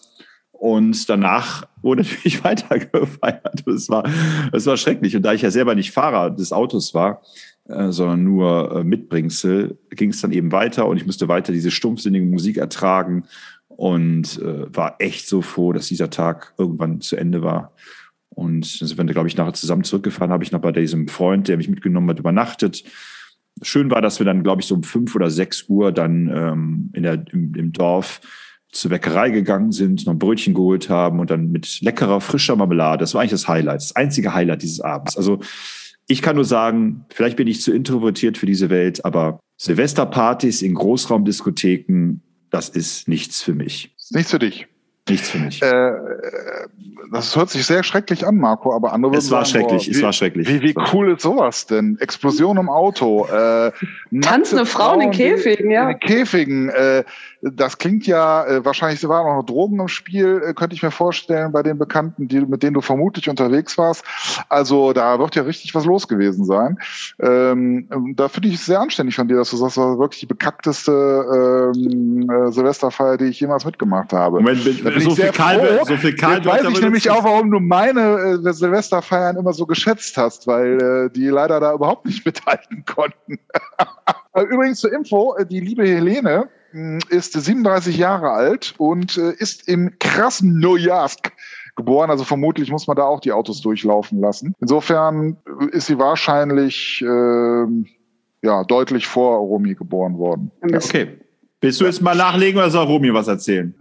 Und 0.52 1.10
danach 1.10 1.64
wurde 1.82 2.02
natürlich 2.04 2.42
weiter 2.42 2.78
gefeiert. 2.78 3.66
Es 3.66 3.90
war, 3.90 4.04
es 4.50 4.64
war 4.64 4.78
schrecklich. 4.78 5.14
Und 5.14 5.24
da 5.24 5.34
ich 5.34 5.42
ja 5.42 5.50
selber 5.50 5.74
nicht 5.74 5.90
Fahrer 5.90 6.30
des 6.30 6.54
Autos 6.54 6.94
war, 6.94 7.20
äh, 7.68 7.90
sondern 7.90 8.24
nur 8.24 8.76
äh, 8.76 8.84
Mitbringsel, 8.84 9.78
ging 9.90 10.08
es 10.08 10.22
dann 10.22 10.32
eben 10.32 10.52
weiter 10.52 10.86
und 10.86 10.96
ich 10.96 11.04
musste 11.04 11.28
weiter 11.28 11.52
diese 11.52 11.70
stumpfsinnige 11.70 12.24
Musik 12.24 12.56
ertragen 12.56 13.24
und 13.76 14.40
äh, 14.40 14.74
war 14.74 14.96
echt 14.98 15.28
so 15.28 15.42
froh, 15.42 15.72
dass 15.72 15.88
dieser 15.88 16.10
Tag 16.10 16.54
irgendwann 16.58 17.00
zu 17.00 17.16
Ende 17.16 17.42
war. 17.42 17.72
Und 18.28 18.80
dann 18.80 18.88
sind 18.88 18.98
wir, 18.98 19.04
glaube 19.06 19.28
ich, 19.28 19.36
nachher 19.36 19.52
zusammen 19.54 19.84
zurückgefahren, 19.84 20.32
habe 20.32 20.44
ich 20.44 20.52
noch 20.52 20.60
bei 20.60 20.72
diesem 20.72 21.08
Freund, 21.08 21.48
der 21.48 21.56
mich 21.56 21.68
mitgenommen 21.68 22.10
hat, 22.10 22.18
übernachtet. 22.18 22.84
Schön 23.62 23.90
war, 23.90 24.02
dass 24.02 24.18
wir 24.18 24.26
dann, 24.26 24.42
glaube 24.42 24.60
ich, 24.60 24.66
so 24.66 24.74
um 24.74 24.82
fünf 24.82 25.14
oder 25.14 25.30
sechs 25.30 25.68
Uhr 25.68 25.92
dann 25.92 26.28
ähm, 26.34 26.90
in 26.92 27.04
der, 27.04 27.24
im, 27.32 27.54
im 27.54 27.72
Dorf 27.72 28.20
zur 28.72 28.90
Bäckerei 28.90 29.30
gegangen 29.30 29.70
sind, 29.70 30.04
noch 30.04 30.14
ein 30.14 30.18
Brötchen 30.18 30.52
geholt 30.52 30.90
haben 30.90 31.20
und 31.20 31.30
dann 31.30 31.52
mit 31.52 31.80
leckerer, 31.80 32.20
frischer 32.20 32.56
Marmelade. 32.56 33.00
Das 33.00 33.14
war 33.14 33.20
eigentlich 33.20 33.30
das 33.30 33.46
Highlight, 33.46 33.76
das 33.76 33.94
einzige 33.94 34.34
Highlight 34.34 34.62
dieses 34.62 34.80
Abends. 34.80 35.16
Also 35.16 35.38
ich 36.08 36.20
kann 36.20 36.34
nur 36.34 36.44
sagen, 36.44 37.06
vielleicht 37.10 37.36
bin 37.36 37.46
ich 37.46 37.62
zu 37.62 37.72
introvertiert 37.72 38.36
für 38.36 38.46
diese 38.46 38.70
Welt, 38.70 39.04
aber 39.04 39.38
Silvesterpartys 39.56 40.62
in 40.62 40.74
Großraumdiskotheken, 40.74 42.20
das 42.54 42.68
ist 42.68 43.08
nichts 43.08 43.42
für 43.42 43.52
mich. 43.52 43.92
Nichts 44.10 44.30
für 44.30 44.38
dich. 44.38 44.68
Nichts 45.08 45.28
für 45.28 45.38
mich. 45.38 45.60
Äh, 45.60 45.90
das 47.12 47.34
hört 47.34 47.50
sich 47.50 47.66
sehr 47.66 47.82
schrecklich 47.82 48.24
an, 48.24 48.36
Marco, 48.36 48.72
aber 48.72 48.92
andere 48.92 49.16
Es 49.16 49.28
war 49.30 49.44
sagen, 49.44 49.68
schrecklich, 49.68 49.88
es 49.88 49.98
wie, 49.98 50.02
war 50.02 50.12
schrecklich. 50.12 50.48
Wie, 50.48 50.62
wie 50.62 50.74
Es 50.76 50.92
cool 50.92 51.12
ist 51.12 51.22
sowas 51.22 51.66
denn? 51.66 51.98
Explosion 51.98 52.56
im 52.56 52.70
Auto. 52.70 53.26
Äh, 53.26 53.72
Tanzende 54.20 54.62
nackte 54.62 54.66
Frauen 54.66 55.00
in 55.00 55.10
Käfigen, 55.10 55.70
ja. 55.70 55.90
In 55.90 55.98
Käfigen. 55.98 56.68
Äh, 56.68 57.04
das 57.42 57.78
klingt 57.78 58.06
ja, 58.06 58.44
äh, 58.46 58.64
wahrscheinlich 58.64 59.06
waren 59.08 59.26
auch 59.26 59.36
noch 59.36 59.46
Drogen 59.46 59.78
im 59.80 59.88
Spiel, 59.88 60.42
äh, 60.46 60.54
könnte 60.54 60.74
ich 60.74 60.82
mir 60.82 60.90
vorstellen, 60.90 61.52
bei 61.52 61.62
den 61.62 61.78
Bekannten, 61.78 62.28
die, 62.28 62.40
mit 62.40 62.62
denen 62.62 62.74
du 62.74 62.80
vermutlich 62.80 63.28
unterwegs 63.28 63.76
warst. 63.76 64.04
Also 64.48 64.92
da 64.92 65.18
wird 65.18 65.34
ja 65.34 65.42
richtig 65.42 65.74
was 65.74 65.84
los 65.84 66.08
gewesen 66.08 66.44
sein. 66.44 66.78
Ähm, 67.20 67.88
da 68.16 68.28
finde 68.28 68.48
ich 68.48 68.54
es 68.54 68.66
sehr 68.66 68.80
anständig 68.80 69.16
von 69.16 69.28
dir, 69.28 69.36
dass 69.36 69.50
du 69.50 69.56
sagst, 69.56 69.76
das 69.76 69.82
war 69.82 69.98
wirklich 69.98 70.20
die 70.20 70.26
bekackteste 70.26 71.72
ähm, 71.74 72.30
äh, 72.30 72.50
Silvesterfeier, 72.52 73.18
die 73.18 73.26
ich 73.26 73.40
jemals 73.40 73.64
mitgemacht 73.64 74.12
habe. 74.12 74.40
Moment, 74.40 74.64
Da 74.84 74.90
bin 74.90 75.00
so 75.00 75.10
ich 75.10 75.14
viel 75.16 75.24
sehr 75.24 75.32
Karl, 75.32 75.60
froh. 75.60 75.84
so 75.84 75.96
viel 75.96 76.14
Karl 76.16 76.36
Jetzt 76.36 76.46
weiß 76.46 76.64
ich 76.70 76.80
nämlich 76.80 77.10
auch, 77.10 77.24
warum 77.24 77.50
du 77.50 77.60
meine 77.60 78.40
äh, 78.44 78.52
Silvesterfeiern 78.52 79.36
immer 79.36 79.52
so 79.52 79.66
geschätzt 79.66 80.16
hast, 80.16 80.46
weil 80.46 80.80
äh, 80.80 81.10
die 81.10 81.28
leider 81.28 81.60
da 81.60 81.74
überhaupt 81.74 82.06
nicht 82.06 82.24
mithalten 82.26 82.84
konnten. 82.84 83.38
Äh, 84.34 84.42
Übrigens 84.42 84.80
zur 84.80 84.92
Info, 84.92 85.34
äh, 85.36 85.46
die 85.46 85.60
liebe 85.60 85.86
Helene 85.86 86.48
mh, 86.72 86.98
ist 87.08 87.32
37 87.32 87.96
Jahre 87.96 88.30
alt 88.30 88.74
und 88.78 89.16
äh, 89.16 89.32
ist 89.38 89.68
im 89.68 89.92
krassen 89.98 90.58
Neujahrsk 90.60 91.32
geboren. 91.76 92.10
Also 92.10 92.24
vermutlich 92.24 92.70
muss 92.70 92.86
man 92.86 92.96
da 92.96 93.04
auch 93.04 93.20
die 93.20 93.32
Autos 93.32 93.60
durchlaufen 93.62 94.20
lassen. 94.20 94.54
Insofern 94.60 95.36
ist 95.72 95.86
sie 95.86 95.98
wahrscheinlich 95.98 97.02
ähm, 97.06 97.86
ja, 98.42 98.62
deutlich 98.64 99.06
vor 99.06 99.38
Romy 99.38 99.74
geboren 99.74 100.18
worden. 100.18 100.50
Okay. 100.62 101.18
Willst 101.60 101.80
du 101.80 101.86
jetzt 101.86 102.02
mal 102.02 102.14
nachlegen 102.14 102.58
oder 102.58 102.70
soll 102.70 102.84
Romy 102.86 103.12
was 103.14 103.26
erzählen? 103.26 103.74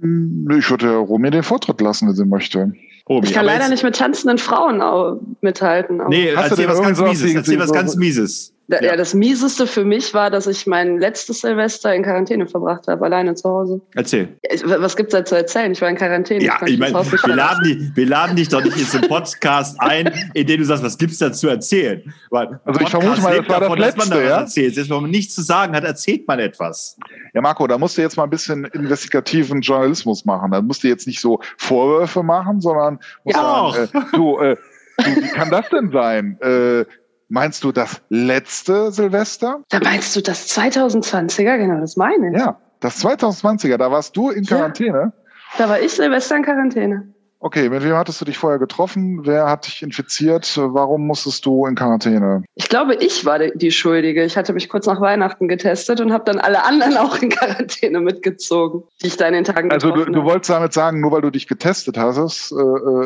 Mm, 0.00 0.50
Ich 0.58 0.68
würde 0.70 0.96
Romy 0.96 1.30
den 1.30 1.42
Vortritt 1.42 1.80
lassen, 1.80 2.06
wenn 2.08 2.14
sie 2.14 2.24
möchte. 2.26 2.72
Romy, 3.08 3.26
Ich 3.26 3.32
kann 3.32 3.46
leider 3.46 3.60
jetzt- 3.62 3.70
nicht 3.70 3.82
mit 3.84 3.96
tanzenden 3.96 4.36
Frauen 4.38 4.82
au- 4.82 5.18
mithalten. 5.40 6.00
aber- 6.00 6.10
Nee, 6.10 6.32
Hast 6.36 6.50
du 6.50 6.62
erzähl 6.62 6.68
was 6.68 6.82
ganz 6.82 7.00
Mieses. 7.00 7.34
Erzähl 7.34 7.58
was 7.58 7.72
ganz 7.72 7.96
Mieses. 7.96 8.54
Da- 8.70 8.80
Ja. 8.82 8.96
das 8.96 9.14
Mieseste 9.14 9.66
für 9.66 9.82
mich 9.82 10.12
war, 10.12 10.28
dass 10.30 10.46
ich 10.46 10.66
mein 10.66 10.98
letztes 10.98 11.40
Silvester 11.40 11.94
in 11.94 12.02
Quarantäne 12.02 12.46
verbracht 12.46 12.86
habe, 12.86 13.02
alleine 13.02 13.34
zu 13.34 13.48
Hause. 13.48 13.80
Erzähl. 13.94 14.36
Ich- 14.42 14.62
Was 14.62 14.94
gibt's 14.94 15.12
da 15.14 15.24
zu 15.24 15.36
erzählen? 15.36 15.72
Ich 15.72 15.80
war 15.80 15.88
in 15.88 15.96
Quarantäne. 15.96 16.44
Ja, 16.44 16.58
ich 16.66 16.78
das 16.78 16.92
meine, 16.92 17.12
wir 17.26 17.34
laden, 17.34 17.64
dich, 17.64 17.96
wir 17.96 18.06
laden 18.06 18.36
dich 18.36 18.48
doch 18.50 18.62
nicht 18.62 18.76
in 18.76 18.84
so 18.84 18.98
einen 18.98 19.08
Podcast 19.08 19.80
ein, 19.80 20.12
in 20.34 20.46
dem 20.46 20.58
du 20.60 20.66
sagst, 20.66 20.84
was 20.84 20.98
gibt's 20.98 21.16
da 21.16 21.32
zu 21.32 21.48
erzählen? 21.48 22.12
Weil 22.30 22.60
Also 22.66 22.80
ich 22.80 22.90
vermute 22.90 23.22
mal, 23.22 23.36
das 23.38 23.48
war 23.48 23.60
das 23.60 23.60
davon, 23.60 23.78
dass 23.78 23.96
man 23.96 24.10
da 24.10 24.16
Letzte, 24.16 24.24
was 24.24 24.28
ja? 24.30 24.40
erzählt. 24.40 24.76
Jetzt, 24.76 24.90
wenn 24.90 25.00
man 25.02 25.10
nichts 25.10 25.34
zu 25.34 25.40
sagen 25.40 25.74
hat, 25.74 25.84
erzählt 25.84 26.28
man 26.28 26.38
etwas. 26.38 26.98
Ja, 27.32 27.40
Marco, 27.40 27.66
da 27.66 27.78
musst 27.78 27.96
du 27.96 28.02
jetzt 28.02 28.18
mal 28.18 28.24
ein 28.24 28.30
bisschen 28.30 28.66
investigativen 28.66 29.62
Journalismus 29.62 30.26
machen. 30.26 30.50
Da 30.50 30.60
musst 30.60 30.84
du 30.84 30.88
jetzt 30.88 31.06
nicht 31.06 31.22
so 31.22 31.40
Vorwürfe 31.56 32.22
machen, 32.22 32.60
sondern 32.60 32.98
musst 33.24 33.34
Ja, 33.38 33.72
sagen, 33.72 33.88
äh, 33.94 34.16
du, 34.16 34.38
äh, 34.40 34.56
du, 34.98 35.04
wie 35.22 35.28
kann 35.28 35.50
das 35.50 35.66
denn 35.70 35.90
sein? 35.90 36.38
Äh, 36.42 36.84
meinst 37.28 37.64
du 37.64 37.72
das 37.72 38.00
letzte 38.08 38.90
Silvester? 38.92 39.62
Da 39.68 39.80
meinst 39.80 40.14
du 40.16 40.20
das 40.22 40.48
2020er? 40.56 41.58
Genau, 41.58 41.80
das 41.80 41.96
meine 41.96 42.30
ich. 42.32 42.38
Ja, 42.38 42.58
das 42.80 43.04
2020er, 43.04 43.76
da 43.76 43.90
warst 43.90 44.16
du 44.16 44.30
in 44.30 44.44
Ja. 44.44 44.56
Quarantäne. 44.56 45.12
Da 45.56 45.68
war 45.68 45.80
ich 45.80 45.92
Silvester 45.92 46.36
in 46.36 46.42
Quarantäne. 46.44 47.08
Okay, 47.40 47.68
mit 47.68 47.84
wem 47.84 47.94
hattest 47.94 48.20
du 48.20 48.24
dich 48.24 48.36
vorher 48.36 48.58
getroffen? 48.58 49.20
Wer 49.24 49.48
hat 49.48 49.66
dich 49.68 49.80
infiziert? 49.82 50.58
Warum 50.60 51.06
musstest 51.06 51.46
du 51.46 51.66
in 51.66 51.76
Quarantäne? 51.76 52.42
Ich 52.56 52.68
glaube, 52.68 52.96
ich 52.96 53.24
war 53.24 53.38
die- 53.38 53.70
Schuldige. 53.70 54.24
Ich 54.24 54.36
hatte 54.36 54.52
mich 54.52 54.68
kurz 54.68 54.86
nach 54.86 55.00
Weihnachten 55.00 55.46
getestet 55.46 56.00
und 56.00 56.12
habe 56.12 56.24
dann 56.24 56.38
alle 56.40 56.64
anderen 56.64 56.96
auch 56.96 57.16
in 57.22 57.28
Quarantäne 57.28 58.00
mitgezogen, 58.00 58.82
die 59.02 59.06
ich 59.06 59.16
da 59.16 59.28
in 59.28 59.34
den 59.34 59.44
Tagen 59.44 59.70
Also 59.70 59.88
du, 59.88 59.94
getroffen 59.94 60.12
du 60.14 60.18
habe. 60.20 60.30
wolltest 60.32 60.50
damit 60.50 60.72
sagen, 60.72 61.00
nur 61.00 61.12
weil 61.12 61.20
du 61.20 61.30
dich 61.30 61.46
getestet 61.46 61.96
hast, 61.96 62.50
äh, 62.50 62.54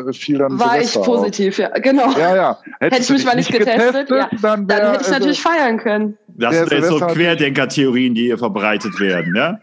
äh, 0.09 0.13
fiel 0.13 0.39
dann 0.39 0.59
War 0.59 0.77
ich 0.79 0.87
Silvester 0.89 0.99
auf. 1.01 1.05
positiv, 1.05 1.59
ja, 1.59 1.69
genau. 1.77 2.09
Ja, 2.17 2.35
ja. 2.35 2.57
Hätte 2.79 2.97
ich 3.01 3.07
du 3.07 3.13
mich 3.13 3.25
mal 3.25 3.35
nicht 3.35 3.51
getestet, 3.51 4.09
ja, 4.09 4.29
dann, 4.41 4.65
Dann 4.65 4.67
wär, 4.67 4.77
hätte 4.77 4.91
ich 4.93 4.97
also- 4.99 5.11
natürlich 5.11 5.41
feiern 5.41 5.77
können. 5.77 6.17
Das 6.35 6.55
sind 6.57 6.71
jetzt 6.71 6.87
so 6.87 6.97
Querdenker-Theorien, 6.97 8.15
die 8.15 8.23
hier 8.23 8.39
verbreitet 8.39 8.99
werden, 8.99 9.35
ja? 9.35 9.59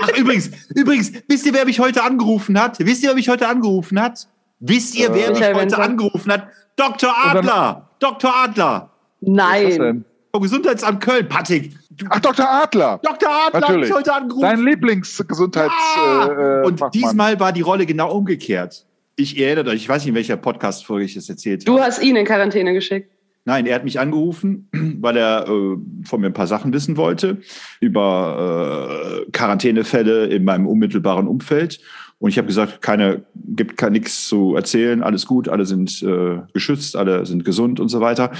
Ach, 0.00 0.08
übrigens, 0.18 0.50
übrigens, 0.74 1.12
wisst 1.28 1.46
ihr, 1.46 1.54
wer 1.54 1.64
mich 1.64 1.78
heute 1.80 2.02
angerufen 2.02 2.60
hat? 2.60 2.78
Wisst 2.80 3.02
ihr, 3.02 3.08
wer 3.10 3.16
mich 3.16 3.28
heute 3.28 3.48
angerufen 3.48 4.00
hat? 4.00 4.28
Wisst 4.60 4.94
ihr, 4.96 5.12
wer 5.14 5.26
Äh, 5.26 5.30
mich 5.30 5.38
Michael 5.40 5.54
heute 5.56 5.78
angerufen 5.78 6.32
hat? 6.32 6.48
Dr. 6.76 7.12
Adler! 7.16 7.88
Dr. 7.98 8.34
Adler! 8.34 8.90
Nein. 9.20 10.04
Vom 10.32 10.42
Gesundheitsamt 10.42 11.00
Köln, 11.02 11.28
Patrick. 11.28 11.74
Du, 11.90 12.06
Ach, 12.08 12.18
Dr. 12.20 12.48
Adler. 12.48 12.98
Dr. 13.02 13.28
Adler 13.28 13.46
hat 13.46 13.60
Natürlich. 13.60 13.88
mich 13.90 13.98
heute 13.98 14.14
angerufen. 14.14 14.42
Dein 14.42 14.64
Lieblingsgesundheits 14.64 15.72
Ja! 15.96 16.26
äh, 16.26 16.60
äh, 16.62 16.64
Und 16.66 16.78
Fachmann. 16.78 16.90
diesmal 16.92 17.38
war 17.40 17.52
die 17.52 17.60
Rolle 17.60 17.84
genau 17.84 18.10
umgekehrt. 18.16 18.86
Ich 19.16 19.38
erinnere 19.38 19.68
euch, 19.70 19.76
ich 19.82 19.88
weiß 19.90 20.02
nicht, 20.02 20.08
in 20.08 20.14
welcher 20.14 20.38
Podcast-Folge 20.38 21.04
ich 21.04 21.14
das 21.14 21.28
erzählt 21.28 21.68
Du 21.68 21.74
habe. 21.74 21.84
hast 21.84 22.02
ihn 22.02 22.16
in 22.16 22.24
Quarantäne 22.24 22.72
geschickt. 22.72 23.11
Nein, 23.44 23.66
er 23.66 23.74
hat 23.74 23.84
mich 23.84 23.98
angerufen, 23.98 24.68
weil 25.00 25.16
er 25.16 25.48
äh, 25.48 25.76
von 26.04 26.20
mir 26.20 26.28
ein 26.28 26.32
paar 26.32 26.46
Sachen 26.46 26.72
wissen 26.72 26.96
wollte 26.96 27.38
über 27.80 29.24
äh, 29.26 29.30
Quarantänefälle 29.32 30.26
in 30.26 30.44
meinem 30.44 30.66
unmittelbaren 30.66 31.26
Umfeld. 31.26 31.80
Und 32.18 32.30
ich 32.30 32.38
habe 32.38 32.46
gesagt, 32.46 32.82
keine, 32.82 33.24
gibt 33.34 33.76
kein 33.76 33.92
nichts 33.92 34.28
zu 34.28 34.54
erzählen, 34.54 35.02
alles 35.02 35.26
gut, 35.26 35.48
alle 35.48 35.66
sind 35.66 36.04
äh, 36.04 36.38
geschützt, 36.52 36.94
alle 36.94 37.26
sind 37.26 37.44
gesund 37.44 37.80
und 37.80 37.88
so 37.88 38.00
weiter. 38.00 38.30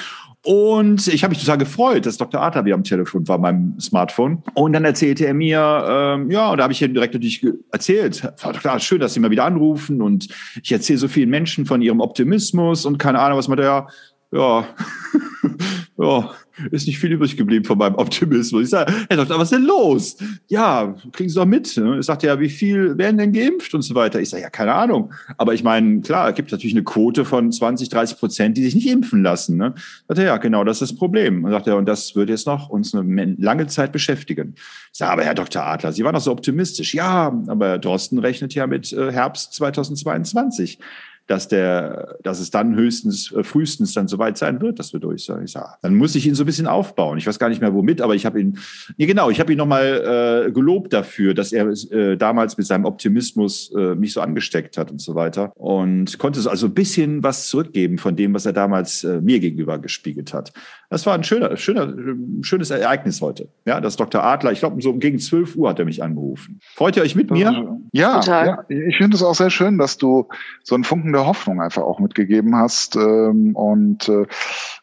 Und 0.44 1.08
ich 1.08 1.24
habe 1.24 1.32
mich 1.32 1.40
total 1.40 1.58
gefreut, 1.58 2.06
dass 2.06 2.16
Dr. 2.16 2.40
Adler 2.40 2.64
wieder 2.64 2.76
am 2.76 2.84
Telefon 2.84 3.26
war, 3.26 3.38
meinem 3.38 3.78
Smartphone. 3.80 4.42
Und 4.54 4.72
dann 4.72 4.84
erzählte 4.84 5.26
er 5.26 5.34
mir, 5.34 5.84
ähm, 5.88 6.30
ja, 6.30 6.50
und 6.50 6.58
da 6.58 6.64
habe 6.64 6.72
ich 6.72 6.82
ihm 6.82 6.94
direkt 6.94 7.14
natürlich 7.14 7.44
erzählt. 7.72 8.32
Adler, 8.42 8.78
schön, 8.78 9.00
dass 9.00 9.14
Sie 9.14 9.20
mal 9.20 9.30
wieder 9.30 9.44
anrufen. 9.44 10.00
Und 10.00 10.28
ich 10.62 10.70
erzähle 10.70 10.98
so 10.98 11.08
vielen 11.08 11.30
Menschen 11.30 11.66
von 11.66 11.82
ihrem 11.82 12.00
Optimismus 12.00 12.86
und 12.86 12.98
keine 12.98 13.18
Ahnung, 13.20 13.38
was 13.38 13.48
man 13.48 13.58
da, 13.58 13.64
ja, 13.64 13.86
ja, 15.98 16.34
ist 16.70 16.86
nicht 16.86 16.98
viel 16.98 17.12
übrig 17.12 17.36
geblieben 17.36 17.64
von 17.64 17.76
meinem 17.76 17.96
Optimismus. 17.96 18.64
Ich 18.64 18.70
sage, 18.70 18.92
Herr 19.08 19.16
Doktor, 19.16 19.38
was 19.38 19.52
ist 19.52 19.58
denn 19.58 19.66
los? 19.66 20.16
Ja, 20.48 20.94
kriegen 21.12 21.28
Sie 21.28 21.34
doch 21.34 21.44
mit. 21.44 21.76
Ne? 21.76 21.98
Ich 21.98 22.06
sagte 22.06 22.26
ja, 22.26 22.40
wie 22.40 22.48
viel 22.48 22.96
werden 22.96 23.18
denn 23.18 23.32
geimpft 23.32 23.74
und 23.74 23.82
so 23.82 23.94
weiter? 23.94 24.20
Ich 24.20 24.30
sage, 24.30 24.42
ja, 24.42 24.50
keine 24.50 24.72
Ahnung. 24.72 25.12
Aber 25.36 25.54
ich 25.54 25.62
meine, 25.62 26.00
klar, 26.00 26.30
es 26.30 26.34
gibt 26.34 26.50
natürlich 26.50 26.74
eine 26.74 26.84
Quote 26.84 27.24
von 27.24 27.52
20, 27.52 27.90
30 27.90 28.18
Prozent, 28.18 28.56
die 28.56 28.64
sich 28.64 28.74
nicht 28.74 28.88
impfen 28.88 29.22
lassen. 29.22 29.56
Ne? 29.56 29.74
Sagte, 30.08 30.24
ja, 30.24 30.36
genau, 30.38 30.64
das 30.64 30.80
ist 30.80 30.92
das 30.92 30.98
Problem. 30.98 31.44
Und 31.44 31.50
sagte 31.50 31.70
er, 31.70 31.76
und 31.76 31.86
das 31.86 32.16
wird 32.16 32.30
jetzt 32.30 32.46
noch 32.46 32.70
uns 32.70 32.94
eine 32.94 33.36
lange 33.38 33.66
Zeit 33.66 33.92
beschäftigen. 33.92 34.54
Ich 34.92 34.98
sage, 34.98 35.12
aber 35.12 35.24
Herr 35.24 35.34
Dr. 35.34 35.62
Adler, 35.62 35.92
Sie 35.92 36.04
waren 36.04 36.14
doch 36.14 36.22
so 36.22 36.32
optimistisch. 36.32 36.94
Ja, 36.94 37.38
aber 37.46 37.68
Herr 37.68 37.78
Drosten 37.78 38.18
rechnet 38.18 38.54
ja 38.54 38.66
mit 38.66 38.92
äh, 38.92 39.12
Herbst 39.12 39.52
2022 39.54 40.78
dass 41.26 41.48
der, 41.48 42.18
dass 42.22 42.40
es 42.40 42.50
dann 42.50 42.74
höchstens, 42.74 43.32
äh, 43.32 43.42
frühestens 43.44 43.94
dann 43.94 44.08
soweit 44.08 44.36
sein 44.38 44.60
wird, 44.60 44.78
dass 44.78 44.92
wir 44.92 45.00
durch 45.00 45.24
sind. 45.24 45.44
Ich 45.44 45.52
sag, 45.52 45.78
dann 45.82 45.94
muss 45.94 46.14
ich 46.14 46.26
ihn 46.26 46.34
so 46.34 46.42
ein 46.42 46.46
bisschen 46.46 46.66
aufbauen. 46.66 47.18
Ich 47.18 47.26
weiß 47.26 47.38
gar 47.38 47.48
nicht 47.48 47.60
mehr 47.60 47.74
womit, 47.74 48.00
aber 48.00 48.14
ich 48.14 48.26
habe 48.26 48.40
ihn, 48.40 48.58
nee, 48.96 49.06
genau, 49.06 49.30
ich 49.30 49.40
habe 49.40 49.52
ihn 49.52 49.58
nochmal 49.58 50.46
äh, 50.46 50.52
gelobt 50.52 50.92
dafür, 50.92 51.34
dass 51.34 51.52
er 51.52 51.68
äh, 51.90 52.16
damals 52.16 52.58
mit 52.58 52.66
seinem 52.66 52.84
Optimismus 52.84 53.72
äh, 53.76 53.94
mich 53.94 54.12
so 54.12 54.20
angesteckt 54.20 54.76
hat 54.76 54.90
und 54.90 55.00
so 55.00 55.14
weiter 55.14 55.52
und 55.56 56.18
konnte 56.18 56.40
so 56.40 56.50
also 56.50 56.66
ein 56.66 56.74
bisschen 56.74 57.22
was 57.22 57.48
zurückgeben 57.48 57.98
von 57.98 58.16
dem, 58.16 58.34
was 58.34 58.46
er 58.46 58.52
damals 58.52 59.04
äh, 59.04 59.20
mir 59.20 59.40
gegenüber 59.40 59.78
gespiegelt 59.78 60.34
hat. 60.34 60.52
Das 60.92 61.06
war 61.06 61.14
ein 61.14 61.24
schöner, 61.24 61.56
schöner, 61.56 61.84
äh, 61.84 62.42
schönes 62.42 62.70
Ereignis 62.70 63.22
heute. 63.22 63.48
Ja, 63.64 63.80
dass 63.80 63.96
Dr. 63.96 64.22
Adler, 64.22 64.52
ich 64.52 64.58
glaube, 64.58 64.82
so 64.82 64.92
gegen 64.92 65.18
12 65.18 65.56
Uhr 65.56 65.70
hat 65.70 65.78
er 65.78 65.86
mich 65.86 66.02
angerufen. 66.02 66.60
Freut 66.74 66.98
ihr 66.98 67.02
euch 67.02 67.14
mit 67.14 67.30
mir? 67.30 67.78
Ja, 67.92 68.20
Total. 68.20 68.46
ja, 68.46 68.64
ich 68.68 68.98
finde 68.98 69.16
es 69.16 69.22
auch 69.22 69.34
sehr 69.34 69.48
schön, 69.48 69.78
dass 69.78 69.96
du 69.96 70.28
so 70.62 70.74
einen 70.74 70.84
Funken 70.84 71.14
der 71.14 71.24
Hoffnung 71.24 71.62
einfach 71.62 71.80
auch 71.80 71.98
mitgegeben 71.98 72.54
hast 72.56 72.96
ähm, 72.96 73.56
und 73.56 74.06
äh, 74.10 74.26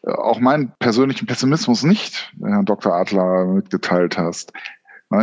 auch 0.02 0.40
meinen 0.40 0.72
persönlichen 0.80 1.26
Pessimismus 1.26 1.84
nicht, 1.84 2.32
Herrn 2.42 2.64
Dr. 2.64 2.92
Adler, 2.92 3.44
mitgeteilt 3.44 4.18
hast. 4.18 4.52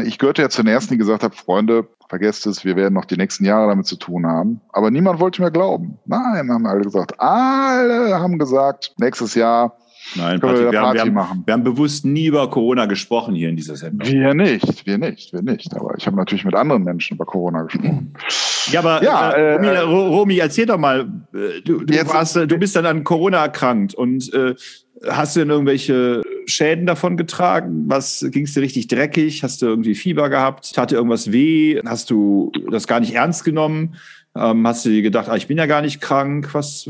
Ich 0.05 0.19
gehörte 0.19 0.41
ja 0.41 0.49
zu 0.49 0.63
den 0.63 0.71
Ersten, 0.71 0.93
die 0.93 0.97
gesagt 0.97 1.23
haben, 1.23 1.33
Freunde, 1.33 1.87
vergesst 2.07 2.47
es, 2.47 2.63
wir 2.63 2.77
werden 2.77 2.93
noch 2.93 3.05
die 3.05 3.17
nächsten 3.17 3.43
Jahre 3.43 3.67
damit 3.67 3.87
zu 3.87 3.97
tun 3.97 4.25
haben. 4.25 4.61
Aber 4.71 4.89
niemand 4.89 5.19
wollte 5.19 5.41
mir 5.41 5.51
glauben. 5.51 5.99
Nein, 6.05 6.49
haben 6.49 6.65
alle 6.65 6.81
gesagt. 6.81 7.19
Alle 7.19 8.17
haben 8.19 8.39
gesagt, 8.39 8.93
nächstes 8.97 9.35
Jahr 9.35 9.77
Nein, 10.15 10.39
Patrick, 10.39 10.71
wir 10.71 10.81
haben, 10.81 10.93
wir, 10.93 11.01
haben, 11.01 11.43
wir 11.45 11.53
haben 11.53 11.63
bewusst 11.63 12.05
nie 12.05 12.27
über 12.27 12.49
Corona 12.49 12.85
gesprochen 12.85 13.35
hier 13.35 13.49
in 13.49 13.55
dieser 13.55 13.75
Sendung. 13.75 14.07
Wir 14.07 14.33
nicht, 14.33 14.85
wir 14.85 14.97
nicht, 14.97 15.33
wir 15.33 15.41
nicht. 15.41 15.75
Aber 15.75 15.95
ich 15.97 16.05
habe 16.07 16.15
natürlich 16.15 16.45
mit 16.45 16.55
anderen 16.55 16.83
Menschen 16.83 17.15
über 17.15 17.25
Corona 17.25 17.63
gesprochen. 17.63 18.13
Ja, 18.71 18.79
aber 18.79 19.03
Ja, 19.03 19.31
äh, 19.31 19.55
äh, 19.55 19.79
Romy, 19.79 19.91
Ro- 19.91 20.07
Romy, 20.19 20.37
erzähl 20.37 20.65
doch 20.65 20.77
mal, 20.77 21.01
äh, 21.33 21.61
du, 21.63 21.83
du, 21.83 22.07
warst, 22.07 22.37
äh, 22.37 22.47
du 22.47 22.57
bist 22.57 22.75
dann 22.75 22.85
an 22.85 23.03
Corona 23.03 23.37
erkrankt 23.43 23.93
und 23.95 24.33
äh, 24.33 24.55
hast 25.09 25.35
du 25.35 25.41
denn 25.41 25.49
irgendwelche 25.49 26.23
Schäden 26.45 26.85
davon 26.85 27.17
getragen? 27.17 27.83
Was 27.87 28.25
ging 28.31 28.45
es 28.45 28.53
dir 28.53 28.61
richtig 28.61 28.87
dreckig? 28.87 29.43
Hast 29.43 29.61
du 29.61 29.67
irgendwie 29.67 29.93
Fieber 29.95 30.29
gehabt? 30.29 30.73
Tat 30.73 30.91
dir 30.91 30.95
irgendwas 30.95 31.31
weh? 31.31 31.79
Hast 31.85 32.09
du 32.09 32.51
das 32.71 32.87
gar 32.87 32.99
nicht 32.99 33.13
ernst 33.13 33.43
genommen? 33.43 33.95
Ähm, 34.35 34.65
hast 34.65 34.85
du 34.85 34.89
dir 34.89 35.01
gedacht, 35.01 35.29
ah, 35.29 35.35
ich 35.35 35.47
bin 35.47 35.57
ja 35.57 35.65
gar 35.65 35.81
nicht 35.81 35.99
krank? 36.01 36.53
Was, 36.53 36.89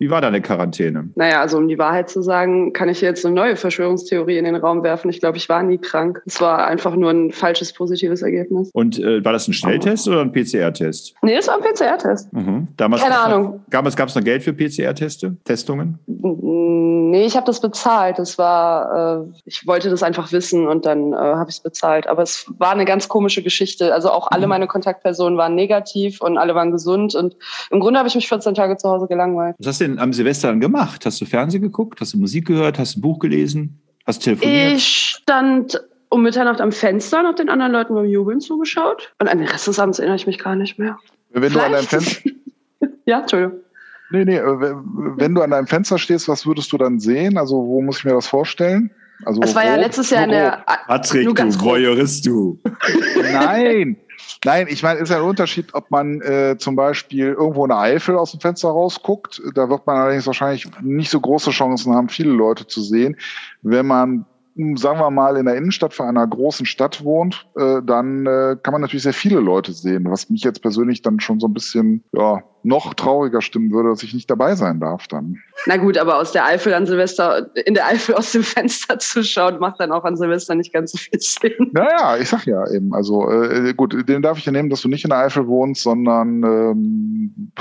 wie 0.00 0.08
war 0.10 0.22
deine 0.22 0.40
Quarantäne? 0.40 1.10
Naja, 1.14 1.42
also 1.42 1.58
um 1.58 1.68
die 1.68 1.78
Wahrheit 1.78 2.08
zu 2.08 2.22
sagen, 2.22 2.72
kann 2.72 2.88
ich 2.88 3.02
jetzt 3.02 3.24
eine 3.26 3.34
neue 3.34 3.54
Verschwörungstheorie 3.54 4.38
in 4.38 4.46
den 4.46 4.56
Raum 4.56 4.82
werfen. 4.82 5.10
Ich 5.10 5.20
glaube, 5.20 5.36
ich 5.36 5.48
war 5.50 5.62
nie 5.62 5.76
krank. 5.76 6.22
Es 6.24 6.40
war 6.40 6.66
einfach 6.66 6.96
nur 6.96 7.10
ein 7.10 7.30
falsches 7.32 7.72
positives 7.74 8.22
Ergebnis. 8.22 8.70
Und 8.72 8.98
äh, 8.98 9.22
war 9.22 9.32
das 9.34 9.46
ein 9.46 9.52
Schnelltest 9.52 10.08
oder 10.08 10.22
ein 10.22 10.32
PCR-Test? 10.32 11.14
Nee, 11.20 11.36
es 11.36 11.48
war 11.48 11.56
ein 11.56 11.60
PCR-Test. 11.62 12.32
Mhm. 12.32 12.68
Damals 12.78 13.02
Keine 13.02 13.14
gab's 13.14 13.28
noch- 13.28 13.34
Ahnung. 13.36 13.60
Damals 13.68 13.94
gab 13.94 14.08
es 14.08 14.14
noch 14.14 14.24
Geld 14.24 14.42
für 14.42 14.54
PCR-Teste, 14.54 15.36
Testungen? 15.44 15.98
Nee, 16.06 17.26
ich 17.26 17.36
habe 17.36 17.44
das 17.46 17.60
bezahlt. 17.60 18.18
Das 18.18 18.38
war, 18.38 19.24
äh, 19.26 19.32
ich 19.44 19.66
wollte 19.66 19.90
das 19.90 20.02
einfach 20.02 20.32
wissen 20.32 20.66
und 20.68 20.86
dann 20.86 21.12
äh, 21.12 21.16
habe 21.16 21.50
ich 21.50 21.56
es 21.56 21.60
bezahlt. 21.60 22.06
Aber 22.06 22.22
es 22.22 22.46
war 22.58 22.70
eine 22.72 22.84
ganz 22.84 23.08
komische 23.08 23.42
Geschichte. 23.42 23.92
Also 23.92 24.10
auch 24.10 24.28
alle 24.30 24.46
meine 24.46 24.66
Kontaktpersonen 24.66 25.36
waren 25.36 25.54
negativ 25.54 26.20
und 26.20 26.38
alle 26.38 26.54
waren 26.54 26.70
gesund. 26.70 27.14
Und 27.14 27.36
im 27.70 27.80
Grunde 27.80 27.98
habe 27.98 28.08
ich 28.08 28.14
mich 28.14 28.28
14 28.28 28.54
Tage 28.54 28.76
zu 28.76 28.88
Hause 28.88 29.08
gelangweilt. 29.08 29.56
Was 29.58 29.66
hast 29.66 29.80
du 29.80 29.84
denn 29.90 29.98
am 29.98 30.12
Silvester 30.12 30.48
dann 30.48 30.60
gemacht? 30.60 31.04
Hast 31.06 31.20
du 31.20 31.24
Fernsehen 31.26 31.62
geguckt? 31.62 32.00
Hast 32.00 32.14
du 32.14 32.18
Musik 32.18 32.46
gehört? 32.46 32.78
Hast 32.78 32.94
du 32.96 32.98
ein 32.98 33.02
Buch 33.02 33.18
gelesen? 33.18 33.80
Hast 34.06 34.20
du 34.20 34.24
telefoniert? 34.30 34.76
Ich 34.76 34.84
stand 35.20 35.80
um 36.08 36.22
Mitternacht 36.22 36.60
am 36.60 36.72
Fenster 36.72 37.20
und 37.20 37.26
habe 37.26 37.36
den 37.36 37.48
anderen 37.48 37.72
Leuten 37.72 37.94
beim 37.94 38.06
Jubeln 38.06 38.40
zugeschaut. 38.40 39.12
Und 39.20 39.28
an 39.28 39.38
den 39.38 39.46
Rest 39.46 39.66
des 39.68 39.78
Abends 39.78 39.98
erinnere 39.98 40.16
ich 40.16 40.26
mich 40.26 40.38
gar 40.38 40.56
nicht 40.56 40.78
mehr. 40.78 40.98
Wenn 41.30 41.52
du 41.52 41.60
an 41.60 41.72
deinem 41.72 41.84
Vielleicht- 41.84 41.88
Fenster, 42.14 42.30
ja, 43.06 43.20
Entschuldigung. 43.20 43.58
nee, 44.10 44.24
nee, 44.24 44.36
äh, 44.38 44.42
wenn 45.16 45.34
du 45.34 45.42
an 45.42 45.50
deinem 45.50 45.66
Fenster 45.68 45.98
stehst, 45.98 46.26
was 46.28 46.46
würdest 46.46 46.72
du 46.72 46.78
dann 46.78 46.98
sehen? 46.98 47.38
Also, 47.38 47.56
wo 47.56 47.80
muss 47.80 47.98
ich 47.98 48.04
mir 48.04 48.12
das 48.14 48.26
vorstellen? 48.26 48.90
Also, 49.24 49.40
Es 49.42 49.54
war 49.54 49.64
ja 49.64 49.74
grob, 49.74 49.84
letztes 49.84 50.10
Jahr 50.10 50.24
in 50.24 50.30
der. 50.30 50.64
Patrick, 50.88 51.28
du. 51.28 51.60
Voyeurist, 51.60 52.26
du. 52.26 52.58
Nein. 53.32 53.96
Nein, 54.44 54.66
ich 54.68 54.82
meine, 54.82 55.00
ist 55.00 55.10
ja 55.10 55.16
ein 55.16 55.22
Unterschied, 55.22 55.74
ob 55.74 55.90
man 55.90 56.20
äh, 56.20 56.56
zum 56.58 56.76
Beispiel 56.76 57.26
irgendwo 57.26 57.64
in 57.64 57.70
der 57.70 57.78
Eifel 57.78 58.16
aus 58.16 58.32
dem 58.32 58.40
Fenster 58.40 58.68
rausguckt. 58.68 59.42
Da 59.54 59.68
wird 59.68 59.86
man 59.86 59.96
allerdings 59.96 60.26
wahrscheinlich 60.26 60.68
nicht 60.80 61.10
so 61.10 61.20
große 61.20 61.50
Chancen 61.50 61.94
haben, 61.94 62.08
viele 62.08 62.32
Leute 62.32 62.66
zu 62.66 62.82
sehen. 62.82 63.16
Wenn 63.62 63.86
man, 63.86 64.26
sagen 64.76 65.00
wir 65.00 65.10
mal, 65.10 65.36
in 65.36 65.46
der 65.46 65.56
Innenstadt 65.56 65.94
von 65.94 66.06
einer 66.06 66.26
großen 66.26 66.66
Stadt 66.66 67.04
wohnt, 67.04 67.46
äh, 67.56 67.80
dann 67.84 68.26
äh, 68.26 68.56
kann 68.62 68.72
man 68.72 68.80
natürlich 68.80 69.02
sehr 69.02 69.12
viele 69.12 69.40
Leute 69.40 69.72
sehen, 69.72 70.06
was 70.10 70.30
mich 70.30 70.42
jetzt 70.42 70.62
persönlich 70.62 71.02
dann 71.02 71.20
schon 71.20 71.40
so 71.40 71.46
ein 71.46 71.54
bisschen 71.54 72.04
ja, 72.12 72.42
noch 72.62 72.94
trauriger 72.94 73.40
stimmen 73.40 73.70
würde, 73.70 73.90
dass 73.90 74.02
ich 74.02 74.14
nicht 74.14 74.30
dabei 74.30 74.54
sein 74.54 74.80
darf 74.80 75.08
dann. 75.08 75.36
Na 75.66 75.76
gut, 75.76 75.96
aber 75.96 76.18
aus 76.18 76.32
der 76.32 76.44
Eifel 76.44 76.74
an 76.74 76.86
Silvester, 76.86 77.50
in 77.66 77.74
der 77.74 77.86
Eifel 77.86 78.14
aus 78.14 78.32
dem 78.32 78.42
Fenster 78.42 78.98
zu 78.98 79.22
schauen, 79.22 79.58
macht 79.58 79.80
dann 79.80 79.92
auch 79.92 80.04
an 80.04 80.16
Silvester 80.16 80.54
nicht 80.54 80.72
ganz 80.72 80.92
so 80.92 80.98
viel 80.98 81.20
Sinn. 81.20 81.70
Naja, 81.72 82.16
ich 82.18 82.28
sag 82.28 82.46
ja 82.46 82.68
eben, 82.70 82.94
also 82.94 83.30
äh, 83.30 83.74
gut, 83.74 84.08
den 84.08 84.22
darf 84.22 84.38
ich 84.38 84.46
ja 84.46 84.52
nehmen, 84.52 84.70
dass 84.70 84.82
du 84.82 84.88
nicht 84.88 85.04
in 85.04 85.10
der 85.10 85.20
Eifel 85.20 85.46
wohnst, 85.46 85.82
sondern 85.82 86.42
ähm, 86.42 87.52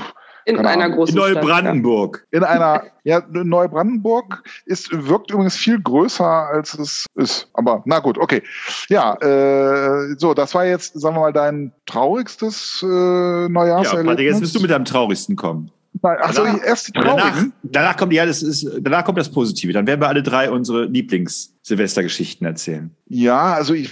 In 0.49 0.55
Keine 0.57 0.69
einer 0.69 0.83
Ahnung. 0.85 0.97
großen 0.97 1.15
In 1.17 1.21
Stadt. 1.23 1.33
Neubrandenburg. 1.35 2.27
in 2.31 2.43
einer, 2.43 2.83
ja, 3.03 3.21
Neubrandenburg 3.31 4.43
ist, 4.65 4.89
wirkt 4.91 5.31
übrigens 5.31 5.55
viel 5.55 5.79
größer, 5.81 6.25
als 6.25 6.73
es 6.77 7.05
ist. 7.15 7.47
Aber 7.53 7.83
na 7.85 7.99
gut, 7.99 8.17
okay. 8.17 8.41
Ja, 8.89 9.13
äh, 9.15 10.15
so, 10.17 10.33
das 10.33 10.53
war 10.55 10.65
jetzt, 10.65 10.99
sagen 10.99 11.15
wir 11.15 11.21
mal, 11.21 11.33
dein 11.33 11.71
traurigstes 11.85 12.81
äh, 12.83 12.87
Ja, 12.87 13.49
Neujahrserlebnis. 13.49 14.11
Patrick, 14.11 14.27
jetzt 14.27 14.39
bist 14.41 14.55
du 14.55 14.59
mit 14.61 14.71
deinem 14.71 14.85
Traurigsten 14.85 15.35
kommen. 15.35 15.71
Achso, 16.01 16.43
Danach- 16.45 16.63
erst 16.63 16.87
die 16.87 16.91
Danach, 16.93 17.15
traurigen. 17.17 17.53
danach 17.63 17.97
kommt 17.97 18.13
ja, 18.13 18.25
das 18.25 18.41
ist, 18.41 18.65
danach 18.79 19.03
kommt 19.03 19.17
das 19.17 19.29
Positive. 19.29 19.73
Dann 19.73 19.85
werden 19.87 19.99
wir 19.99 20.07
alle 20.07 20.23
drei 20.23 20.49
unsere 20.49 20.87
Lieblings-Silvestergeschichten 21.69 22.45
erzählen. 22.45 22.91
Ja, 23.07 23.53
also 23.53 23.73
ich, 23.73 23.91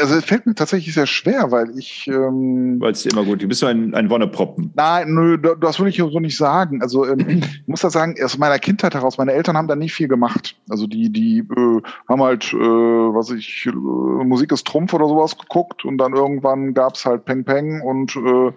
also 0.00 0.14
es 0.16 0.24
fällt 0.24 0.46
mir 0.46 0.54
tatsächlich 0.54 0.94
sehr 0.94 1.06
schwer, 1.06 1.50
weil 1.50 1.76
ich, 1.78 2.06
ähm, 2.08 2.76
Weil 2.80 2.92
es 2.92 3.02
dir 3.02 3.12
immer 3.12 3.24
gut. 3.24 3.42
Du 3.42 3.48
bist 3.48 3.60
so 3.60 3.66
ein, 3.66 3.94
ein 3.94 4.08
Wonneproppen. 4.10 4.72
Nein, 4.74 5.12
nö, 5.14 5.36
da- 5.38 5.54
das 5.54 5.78
will 5.80 5.88
ich 5.88 5.96
so 5.98 6.20
nicht 6.20 6.36
sagen. 6.36 6.80
Also 6.82 7.06
ähm, 7.06 7.18
ich 7.28 7.62
muss 7.66 7.80
das 7.80 7.92
sagen, 7.92 8.14
aus 8.22 8.38
meiner 8.38 8.58
Kindheit 8.58 8.94
heraus, 8.94 9.18
meine 9.18 9.32
Eltern 9.32 9.56
haben 9.56 9.68
da 9.68 9.76
nie 9.76 9.88
viel 9.88 10.08
gemacht. 10.08 10.56
Also 10.68 10.86
die, 10.86 11.10
die 11.10 11.38
äh, 11.40 11.80
haben 12.08 12.22
halt, 12.22 12.52
äh, 12.52 12.56
was 12.56 13.30
ich, 13.30 13.66
äh, 13.66 13.70
Musik 13.72 14.52
ist 14.52 14.66
Trumpf 14.66 14.94
oder 14.94 15.08
sowas 15.08 15.36
geguckt 15.36 15.84
und 15.84 15.98
dann 15.98 16.14
irgendwann 16.14 16.74
gab's 16.74 17.04
halt 17.04 17.24
Peng 17.24 17.44
Peng 17.44 17.80
und 17.82 18.16
äh, 18.16 18.52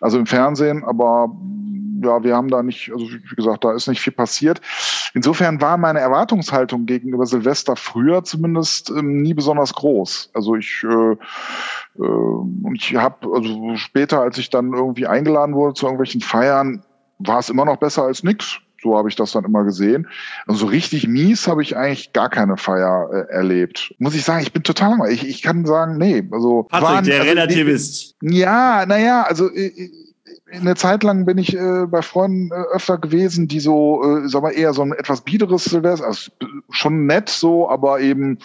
also 0.00 0.18
im 0.18 0.26
Fernsehen, 0.26 0.84
aber 0.84 1.34
ja, 2.02 2.22
wir 2.22 2.36
haben 2.36 2.48
da 2.48 2.62
nicht, 2.62 2.90
also 2.92 3.06
wie 3.06 3.36
gesagt, 3.36 3.64
da 3.64 3.72
ist 3.72 3.88
nicht 3.88 4.00
viel 4.00 4.12
passiert. 4.12 4.60
Insofern 5.14 5.60
war 5.60 5.76
meine 5.76 6.00
Erwartungshaltung 6.00 6.86
gegenüber 6.86 7.26
Silvester 7.26 7.76
früher 7.76 8.24
zumindest 8.24 8.90
ähm, 8.90 9.22
nie 9.22 9.34
besonders 9.34 9.74
groß. 9.74 10.30
Also 10.34 10.54
ich 10.56 10.84
äh, 10.84 11.16
äh, 11.98 12.74
ich 12.74 12.94
habe, 12.96 13.28
also 13.34 13.76
später, 13.76 14.20
als 14.20 14.38
ich 14.38 14.50
dann 14.50 14.72
irgendwie 14.72 15.06
eingeladen 15.06 15.54
wurde 15.54 15.74
zu 15.74 15.86
irgendwelchen 15.86 16.20
Feiern, 16.20 16.82
war 17.18 17.38
es 17.38 17.50
immer 17.50 17.64
noch 17.64 17.76
besser 17.76 18.04
als 18.04 18.22
nix. 18.22 18.58
So 18.82 18.96
habe 18.96 19.10
ich 19.10 19.16
das 19.16 19.32
dann 19.32 19.44
immer 19.44 19.64
gesehen. 19.64 20.08
Also 20.46 20.60
so 20.60 20.66
richtig 20.66 21.06
mies 21.06 21.46
habe 21.46 21.62
ich 21.62 21.76
eigentlich 21.76 22.14
gar 22.14 22.30
keine 22.30 22.56
Feier 22.56 23.10
äh, 23.12 23.32
erlebt. 23.32 23.94
Muss 23.98 24.14
ich 24.14 24.24
sagen, 24.24 24.42
ich 24.42 24.54
bin 24.54 24.62
total. 24.62 24.96
Ich, 25.10 25.26
ich 25.28 25.42
kann 25.42 25.66
sagen, 25.66 25.98
nee. 25.98 26.26
Also 26.30 26.62
Patrick, 26.62 26.88
waren- 26.88 27.04
der 27.04 27.20
also, 27.20 27.28
Relativist. 27.28 28.14
ja, 28.22 28.86
naja, 28.86 29.24
also 29.28 29.50
äh, 29.50 29.90
eine 30.52 30.74
Zeit 30.74 31.02
lang 31.02 31.24
bin 31.24 31.38
ich 31.38 31.56
äh, 31.56 31.86
bei 31.86 32.02
Freunden 32.02 32.50
äh, 32.50 32.74
öfter 32.74 32.98
gewesen, 32.98 33.48
die 33.48 33.60
so, 33.60 34.02
äh, 34.02 34.28
sag 34.28 34.42
mal, 34.42 34.50
eher 34.50 34.72
so 34.72 34.82
ein 34.82 34.92
etwas 34.92 35.22
biederes 35.22 35.64
Silvester, 35.64 36.06
also 36.06 36.30
äh, 36.40 36.46
schon 36.70 37.06
nett 37.06 37.28
so, 37.28 37.68
aber 37.68 38.00
eben, 38.00 38.38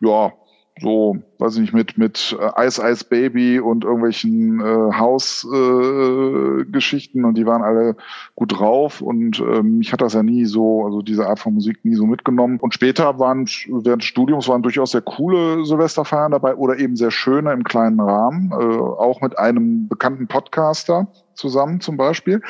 ja, 0.00 0.32
so, 0.80 1.16
weiß 1.38 1.54
ich 1.54 1.60
nicht, 1.60 1.74
mit, 1.74 1.96
mit 1.98 2.36
äh, 2.40 2.66
Ice 2.66 2.82
Ice 2.82 3.04
Baby 3.04 3.60
und 3.60 3.84
irgendwelchen 3.84 4.60
äh, 4.60 4.92
Hausgeschichten 4.92 7.22
äh, 7.22 7.26
und 7.26 7.38
die 7.38 7.46
waren 7.46 7.62
alle 7.62 7.94
gut 8.34 8.58
drauf 8.58 9.00
und 9.00 9.38
ähm, 9.38 9.78
mich 9.78 9.92
hat 9.92 10.00
das 10.00 10.14
ja 10.14 10.24
nie 10.24 10.46
so, 10.46 10.84
also 10.84 11.00
diese 11.00 11.28
Art 11.28 11.38
von 11.38 11.54
Musik 11.54 11.84
nie 11.84 11.94
so 11.94 12.06
mitgenommen. 12.06 12.58
Und 12.58 12.74
später 12.74 13.20
waren, 13.20 13.48
während 13.68 14.02
des 14.02 14.08
Studiums 14.08 14.48
waren 14.48 14.62
durchaus 14.62 14.90
sehr 14.90 15.02
coole 15.02 15.64
Silvesterfeiern 15.64 16.32
dabei 16.32 16.56
oder 16.56 16.76
eben 16.76 16.96
sehr 16.96 17.12
schöne 17.12 17.52
im 17.52 17.62
kleinen 17.62 18.00
Rahmen, 18.00 18.50
äh, 18.50 18.54
auch 18.54 19.20
mit 19.20 19.38
einem 19.38 19.86
bekannten 19.86 20.26
Podcaster 20.26 21.06
zusammen 21.34 21.80
zum 21.80 21.96
Beispiel. 21.96 22.40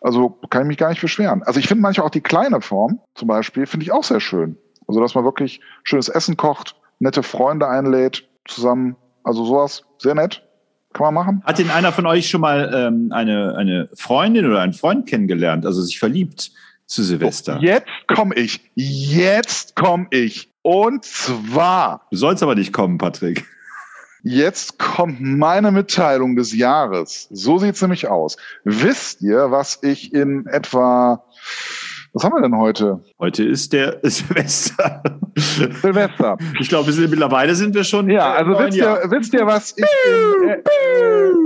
Also 0.00 0.30
kann 0.50 0.62
ich 0.62 0.68
mich 0.68 0.78
gar 0.78 0.90
nicht 0.90 1.00
beschweren. 1.00 1.42
Also 1.42 1.60
ich 1.60 1.68
finde 1.68 1.82
manchmal 1.82 2.06
auch 2.06 2.10
die 2.10 2.20
kleine 2.20 2.60
Form 2.60 3.00
zum 3.14 3.28
Beispiel, 3.28 3.66
finde 3.66 3.84
ich 3.84 3.92
auch 3.92 4.04
sehr 4.04 4.20
schön. 4.20 4.56
Also 4.86 5.00
dass 5.00 5.14
man 5.14 5.24
wirklich 5.24 5.60
schönes 5.84 6.08
Essen 6.08 6.36
kocht, 6.36 6.76
nette 6.98 7.22
Freunde 7.22 7.68
einlädt, 7.68 8.28
zusammen, 8.46 8.96
also 9.24 9.44
sowas, 9.44 9.84
sehr 9.98 10.14
nett. 10.14 10.42
Kann 10.92 11.06
man 11.06 11.14
machen. 11.14 11.42
Hat 11.44 11.58
denn 11.58 11.70
einer 11.70 11.90
von 11.90 12.06
euch 12.06 12.28
schon 12.28 12.42
mal 12.42 12.70
ähm, 12.74 13.12
eine, 13.12 13.56
eine 13.56 13.88
Freundin 13.94 14.46
oder 14.46 14.60
einen 14.60 14.74
Freund 14.74 15.06
kennengelernt, 15.06 15.64
also 15.64 15.80
sich 15.80 15.98
verliebt 15.98 16.50
zu 16.86 17.02
Silvester? 17.02 17.58
Jetzt 17.62 17.86
komme 18.08 18.34
ich. 18.34 18.60
Jetzt 18.74 19.74
komme 19.74 20.06
ich. 20.10 20.50
Und 20.60 21.04
zwar, 21.04 22.06
Du 22.10 22.16
sollst 22.16 22.42
aber 22.42 22.54
nicht 22.54 22.72
kommen, 22.72 22.98
Patrick. 22.98 23.46
Jetzt 24.22 24.78
kommt 24.78 25.20
meine 25.20 25.70
Mitteilung 25.70 26.36
des 26.36 26.54
Jahres. 26.54 27.28
So 27.30 27.58
sieht's 27.58 27.82
nämlich 27.82 28.08
aus. 28.08 28.36
Wisst 28.64 29.22
ihr, 29.22 29.50
was 29.50 29.78
ich 29.82 30.14
in 30.14 30.46
etwa, 30.46 31.24
was 32.12 32.24
haben 32.24 32.34
wir 32.34 32.42
denn 32.42 32.56
heute? 32.56 33.02
Heute 33.18 33.44
ist 33.44 33.72
der 33.72 33.98
Silvester. 34.02 35.02
Silvester. 35.36 36.36
Ich 36.60 36.68
glaube, 36.68 36.92
mittlerweile 36.92 37.54
sind 37.54 37.74
wir 37.74 37.84
schon. 37.84 38.10
Ja, 38.10 38.32
also 38.34 38.58
wisst 38.58 38.76
ihr, 38.76 39.02
wisst 39.06 39.34
ihr, 39.34 39.46
was 39.46 39.74
ich 39.76 39.84
in, 40.06 40.48
äh, 40.48 40.62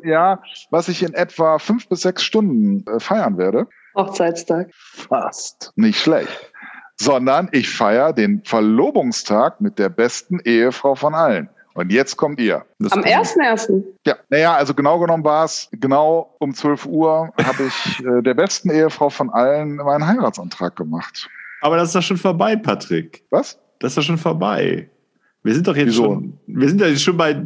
äh, 0.04 0.08
ja, 0.08 0.40
was 0.70 0.88
ich 0.88 1.02
in 1.02 1.14
etwa 1.14 1.58
fünf 1.58 1.88
bis 1.88 2.02
sechs 2.02 2.22
Stunden 2.22 2.84
äh, 2.90 3.00
feiern 3.00 3.38
werde? 3.38 3.66
Hochzeitstag. 3.94 4.70
Fast. 4.74 5.72
Nicht 5.76 6.00
schlecht. 6.00 6.52
Sondern 6.98 7.48
ich 7.52 7.70
feiere 7.70 8.12
den 8.12 8.42
Verlobungstag 8.44 9.60
mit 9.60 9.78
der 9.78 9.88
besten 9.88 10.40
Ehefrau 10.40 10.94
von 10.94 11.14
allen. 11.14 11.48
Und 11.76 11.92
jetzt 11.92 12.16
kommt 12.16 12.40
ihr. 12.40 12.64
Das 12.78 12.92
Am 12.92 13.02
kommt. 13.02 13.14
1.1. 13.14 13.82
Ja, 14.06 14.16
naja, 14.30 14.54
also 14.54 14.72
genau 14.74 14.98
genommen 14.98 15.22
war 15.24 15.44
es, 15.44 15.68
genau 15.72 16.34
um 16.40 16.54
12 16.54 16.86
Uhr 16.86 17.30
habe 17.44 17.62
ich 17.66 18.04
äh, 18.04 18.22
der 18.22 18.34
besten 18.34 18.70
Ehefrau 18.70 19.10
von 19.10 19.30
allen 19.30 19.76
meinen 19.76 20.06
Heiratsantrag 20.06 20.74
gemacht. 20.74 21.28
Aber 21.60 21.76
das 21.76 21.88
ist 21.88 21.94
doch 21.94 22.02
schon 22.02 22.16
vorbei, 22.16 22.56
Patrick. 22.56 23.24
Was? 23.30 23.58
Das 23.78 23.92
ist 23.92 23.98
doch 23.98 24.02
schon 24.02 24.18
vorbei. 24.18 24.88
Wir 25.42 25.54
sind 25.54 25.68
doch 25.68 25.76
jetzt 25.76 25.88
Wieso? 25.88 26.04
schon, 26.04 26.38
wir 26.46 26.68
sind 26.68 26.80
ja 26.80 26.86
jetzt 26.88 27.02
schon 27.02 27.16
bei, 27.16 27.40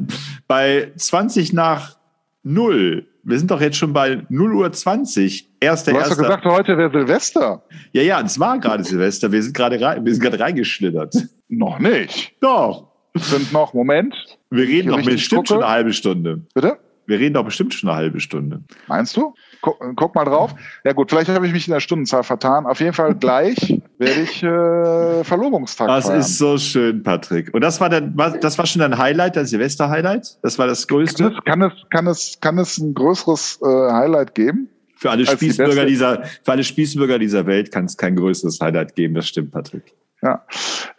bei 0.46 0.92
20 0.96 1.52
nach 1.52 1.96
0. 2.44 3.06
Wir 3.22 3.38
sind 3.38 3.50
doch 3.50 3.60
jetzt 3.60 3.76
schon 3.76 3.92
bei 3.92 4.24
0 4.28 4.54
Uhr 4.54 4.72
20. 4.72 5.50
Erster, 5.60 5.90
Du 5.92 5.98
hast 5.98 6.04
doch 6.04 6.10
erster. 6.18 6.22
gesagt, 6.22 6.44
heute 6.44 6.78
wäre 6.78 6.90
Silvester. 6.90 7.62
Ja, 7.92 8.02
ja, 8.02 8.20
es 8.22 8.38
war 8.38 8.58
gerade 8.58 8.84
Silvester. 8.84 9.30
Wir 9.32 9.42
sind 9.42 9.54
gerade 9.54 9.78
rein, 9.80 10.04
wir 10.04 10.14
sind 10.14 10.22
gerade 10.22 10.38
reingeschlittert. 10.40 11.14
Noch 11.48 11.78
nicht. 11.80 12.32
Doch. 12.40 12.89
Sind 13.22 13.52
noch, 13.52 13.74
Moment, 13.74 14.14
Wir 14.50 14.64
reden 14.66 14.88
noch 14.90 14.98
richtig 14.98 15.14
bestimmt 15.14 15.38
gucke. 15.48 15.48
schon 15.48 15.62
eine 15.62 15.72
halbe 15.72 15.92
Stunde. 15.92 16.40
bitte? 16.54 16.78
Wir 17.06 17.18
reden 17.18 17.34
doch 17.34 17.44
bestimmt 17.44 17.74
schon 17.74 17.88
eine 17.90 17.96
halbe 17.98 18.20
Stunde. 18.20 18.60
Meinst 18.86 19.16
du? 19.16 19.34
Guck, 19.62 19.80
guck 19.96 20.14
mal 20.14 20.24
drauf. 20.24 20.54
Ja 20.84 20.92
gut, 20.92 21.10
vielleicht 21.10 21.28
habe 21.28 21.44
ich 21.44 21.52
mich 21.52 21.66
in 21.66 21.72
der 21.72 21.80
Stundenzahl 21.80 22.22
vertan. 22.22 22.66
Auf 22.66 22.78
jeden 22.78 22.92
Fall 22.92 23.16
gleich 23.16 23.56
werde 23.98 24.20
ich 24.20 24.42
äh, 24.44 25.24
Verlobungstag 25.24 25.88
Das 25.88 26.06
feiern. 26.06 26.20
ist 26.20 26.38
so 26.38 26.56
schön, 26.56 27.02
Patrick. 27.02 27.52
Und 27.52 27.62
das 27.62 27.80
war 27.80 27.88
dann, 27.88 28.16
das 28.40 28.56
war 28.58 28.66
schon 28.66 28.78
dein 28.80 28.96
Highlight, 28.96 29.34
dein 29.34 29.46
Silvester-Highlight? 29.46 30.38
Das 30.42 30.56
war 30.58 30.68
das 30.68 30.86
kann, 30.86 30.98
größte 30.98 31.24
es, 31.36 31.44
kann, 31.44 31.62
es, 31.62 31.72
kann, 31.90 32.06
es, 32.06 32.38
kann 32.40 32.58
es 32.58 32.78
ein 32.78 32.94
größeres 32.94 33.58
äh, 33.62 33.66
Highlight 33.92 34.34
geben? 34.36 34.68
für 34.94 35.10
alle 35.10 35.24
die 35.24 35.30
Spießbürger 35.30 35.70
beste- 35.72 35.86
dieser, 35.86 36.22
für 36.44 36.52
alle 36.52 36.62
Spießbürger 36.62 37.18
dieser 37.18 37.46
Welt 37.46 37.72
kann 37.72 37.86
es 37.86 37.96
kein 37.96 38.14
größeres 38.16 38.60
Highlight 38.60 38.94
geben. 38.94 39.14
Das 39.14 39.26
stimmt, 39.26 39.50
Patrick. 39.50 39.94
Ja. 40.22 40.44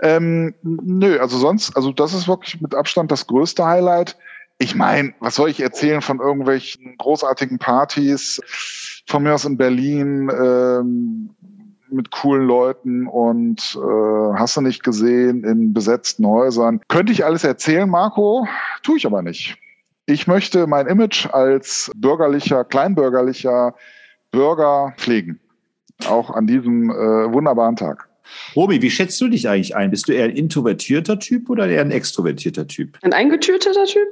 Ähm, 0.02 0.54
nö, 0.64 1.20
also 1.20 1.38
sonst, 1.38 1.76
also 1.76 1.92
das 1.92 2.14
ist 2.14 2.28
wirklich 2.28 2.60
mit 2.60 2.74
Abstand 2.74 3.12
das 3.12 3.28
größte 3.28 3.66
Highlight. 3.66 4.18
Ich 4.58 4.76
meine, 4.76 5.14
was 5.20 5.36
soll 5.36 5.50
ich 5.50 5.60
erzählen 5.60 6.02
von 6.02 6.20
irgendwelchen 6.20 6.96
großartigen 6.98 7.58
Partys, 7.60 8.40
von 9.08 9.24
mir 9.24 9.34
aus 9.34 9.46
in 9.46 9.58
Berlin, 9.58 10.32
ähm, 10.32 11.30
mit 11.92 12.12
coolen 12.12 12.48
Leuten 12.48 13.08
und 13.08 13.78
äh, 13.78 14.34
hast 14.38 14.56
du 14.56 14.62
nicht 14.62 14.84
gesehen 14.84 15.44
in 15.44 15.74
besetzten 15.74 16.26
Häusern. 16.26 16.80
Könnte 16.88 17.12
ich 17.12 17.26
alles 17.26 17.44
erzählen, 17.44 17.90
Marco? 17.90 18.48
Tue 18.82 18.98
ich 18.98 19.06
aber 19.06 19.22
nicht. 19.22 19.58
Ich 20.06 20.26
möchte 20.28 20.68
mein 20.68 20.88
Image 20.88 21.28
als 21.32 21.92
bürgerlicher, 21.96 22.64
kleinbürgerlicher 22.64 23.76
Bürger 24.32 24.94
pflegen. 24.98 25.40
Auch 26.08 26.32
an 26.32 26.48
diesem 26.48 26.90
äh, 26.90 27.32
wunderbaren 27.32 27.76
Tag. 27.76 28.08
Romy, 28.56 28.82
wie 28.82 28.92
schätzt 28.92 29.20
du 29.22 29.28
dich 29.28 29.48
eigentlich 29.48 29.76
ein? 29.76 29.92
Bist 29.92 30.08
du 30.08 30.14
eher 30.14 30.26
ein 30.26 30.36
introvertierter 30.36 31.20
Typ 31.20 31.50
oder 31.50 31.68
eher 31.68 31.82
ein 31.82 31.92
extrovertierter 31.92 32.68
Typ? 32.68 32.98
Ein 33.02 33.14
eingetüteter 33.14 33.86
Typ? 33.86 34.08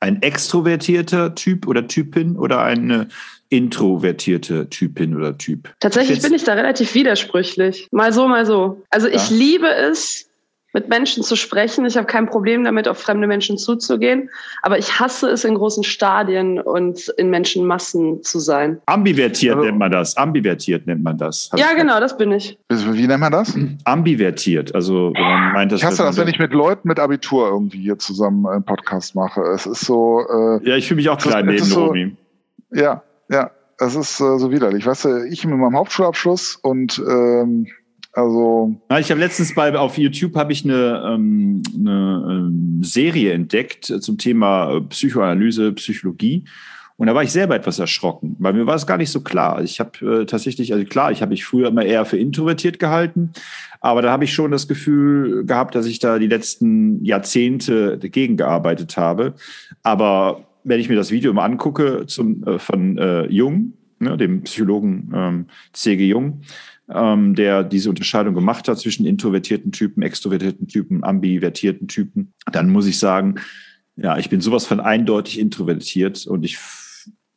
Ein 0.00 0.20
extrovertierter 0.22 1.34
Typ 1.34 1.66
oder 1.68 1.86
Typin 1.86 2.36
oder 2.36 2.62
eine 2.62 3.08
introvertierte 3.50 4.68
Typin 4.68 5.14
oder 5.16 5.36
Typ? 5.38 5.72
Tatsächlich 5.80 6.20
bin 6.22 6.34
ich 6.34 6.44
da 6.44 6.54
relativ 6.54 6.94
widersprüchlich. 6.94 7.86
Mal 7.92 8.12
so, 8.12 8.26
mal 8.26 8.44
so. 8.46 8.82
Also 8.90 9.06
ich 9.08 9.30
Ja. 9.30 9.36
liebe 9.36 9.68
es, 9.68 10.28
mit 10.74 10.88
Menschen 10.88 11.22
zu 11.22 11.36
sprechen. 11.36 11.84
Ich 11.84 11.96
habe 11.96 12.06
kein 12.06 12.26
Problem 12.26 12.64
damit, 12.64 12.88
auf 12.88 12.98
fremde 12.98 13.26
Menschen 13.26 13.58
zuzugehen. 13.58 14.30
Aber 14.62 14.78
ich 14.78 14.98
hasse 14.98 15.28
es, 15.30 15.44
in 15.44 15.54
großen 15.54 15.84
Stadien 15.84 16.58
und 16.60 17.08
in 17.18 17.28
Menschenmassen 17.30 18.22
zu 18.22 18.38
sein. 18.38 18.80
Ambivertiert 18.86 19.54
Also- 19.56 19.66
nennt 19.66 19.78
man 19.78 19.90
das. 19.92 20.16
Ambivertiert 20.16 20.86
nennt 20.86 21.02
man 21.02 21.18
das. 21.18 21.50
Hab 21.52 21.58
Ja, 21.60 21.74
genau, 21.74 22.00
das 22.00 22.16
bin 22.16 22.32
ich. 22.32 22.58
Wie 22.70 23.06
nennt 23.06 23.20
man 23.20 23.32
das? 23.32 23.54
Ambivertiert. 23.84 24.74
Also, 24.74 25.12
wenn 25.14 25.22
man 25.22 25.52
meint, 25.52 25.72
dass 25.72 25.80
Ich 25.80 25.84
hasse 25.86 26.02
das, 26.02 26.16
wenn 26.16 26.28
ich 26.28 26.38
mit 26.38 26.52
Leuten 26.52 26.88
mit 26.88 26.98
Abitur 26.98 27.48
irgendwie 27.48 27.78
hier 27.82 27.98
zusammen 27.98 28.46
einen 28.46 28.64
Podcast 28.64 29.14
mache. 29.14 29.42
Es 29.54 29.66
ist 29.66 29.80
so, 29.82 30.20
äh, 30.28 30.68
Ja, 30.68 30.76
ich 30.76 30.88
fühle 30.88 30.96
mich 30.96 31.08
auch 31.10 31.16
Das 31.16 31.24
klein 31.28 31.46
das 31.46 31.54
neben 31.56 31.64
so- 31.66 31.84
Romy. 31.86 32.16
ja, 32.72 33.02
ja, 33.30 33.50
es 33.78 33.94
ist 33.94 34.20
äh, 34.20 34.38
so 34.38 34.50
widerlich. 34.50 34.86
Weißt 34.86 35.04
du, 35.04 35.24
ich 35.26 35.44
mit 35.44 35.56
meinem 35.58 35.76
Hauptschulabschluss 35.76 36.56
und 36.62 36.98
ähm, 37.08 37.66
also 38.12 38.74
Ich 38.98 39.10
habe 39.10 39.20
letztens 39.20 39.54
bei 39.54 39.76
auf 39.76 39.96
YouTube 39.96 40.36
habe 40.36 40.52
ich 40.52 40.64
eine, 40.64 41.02
ähm, 41.06 41.62
eine 41.74 42.26
ähm, 42.28 42.80
Serie 42.82 43.32
entdeckt 43.32 43.90
äh, 43.90 44.00
zum 44.00 44.18
Thema 44.18 44.76
äh, 44.76 44.80
Psychoanalyse, 44.82 45.72
Psychologie. 45.72 46.44
Und 46.96 47.06
da 47.06 47.14
war 47.14 47.22
ich 47.22 47.32
selber 47.32 47.56
etwas 47.56 47.78
erschrocken, 47.78 48.36
weil 48.38 48.52
mir 48.52 48.66
war 48.66 48.76
es 48.76 48.86
gar 48.86 48.98
nicht 48.98 49.10
so 49.10 49.22
klar. 49.22 49.62
Ich 49.62 49.80
habe 49.80 50.20
äh, 50.22 50.26
tatsächlich, 50.26 50.72
also 50.72 50.84
klar, 50.84 51.10
ich 51.10 51.22
habe 51.22 51.30
mich 51.30 51.44
früher 51.44 51.68
immer 51.68 51.84
eher 51.84 52.04
für 52.04 52.18
introvertiert 52.18 52.78
gehalten, 52.78 53.32
aber 53.80 54.02
da 54.02 54.12
habe 54.12 54.24
ich 54.24 54.32
schon 54.32 54.50
das 54.50 54.68
Gefühl 54.68 55.44
gehabt, 55.44 55.74
dass 55.74 55.86
ich 55.86 55.98
da 55.98 56.18
die 56.18 56.28
letzten 56.28 57.04
Jahrzehnte 57.04 57.98
dagegen 57.98 58.36
gearbeitet 58.36 58.96
habe. 58.96 59.34
Aber 59.82 60.44
wenn 60.64 60.80
ich 60.80 60.88
mir 60.88 60.96
das 60.96 61.10
Video 61.10 61.32
mal 61.32 61.44
angucke 61.44 62.06
zum, 62.06 62.44
äh, 62.44 62.58
von 62.58 62.98
äh, 62.98 63.26
Jung, 63.26 63.72
ne, 63.98 64.16
dem 64.16 64.42
Psychologen 64.42 65.10
ähm, 65.14 65.46
C.G. 65.72 66.06
Jung, 66.06 66.42
ähm, 66.94 67.34
der 67.34 67.64
diese 67.64 67.88
Unterscheidung 67.90 68.34
gemacht 68.34 68.68
hat 68.68 68.78
zwischen 68.78 69.06
introvertierten 69.06 69.72
Typen, 69.72 70.02
extrovertierten 70.02 70.68
Typen, 70.68 71.04
ambivertierten 71.04 71.88
Typen, 71.88 72.34
dann 72.50 72.70
muss 72.70 72.86
ich 72.86 72.98
sagen, 72.98 73.36
ja, 73.96 74.18
ich 74.18 74.30
bin 74.30 74.40
sowas 74.40 74.66
von 74.66 74.80
eindeutig 74.80 75.38
introvertiert 75.38 76.26
und 76.26 76.44
ich 76.44 76.58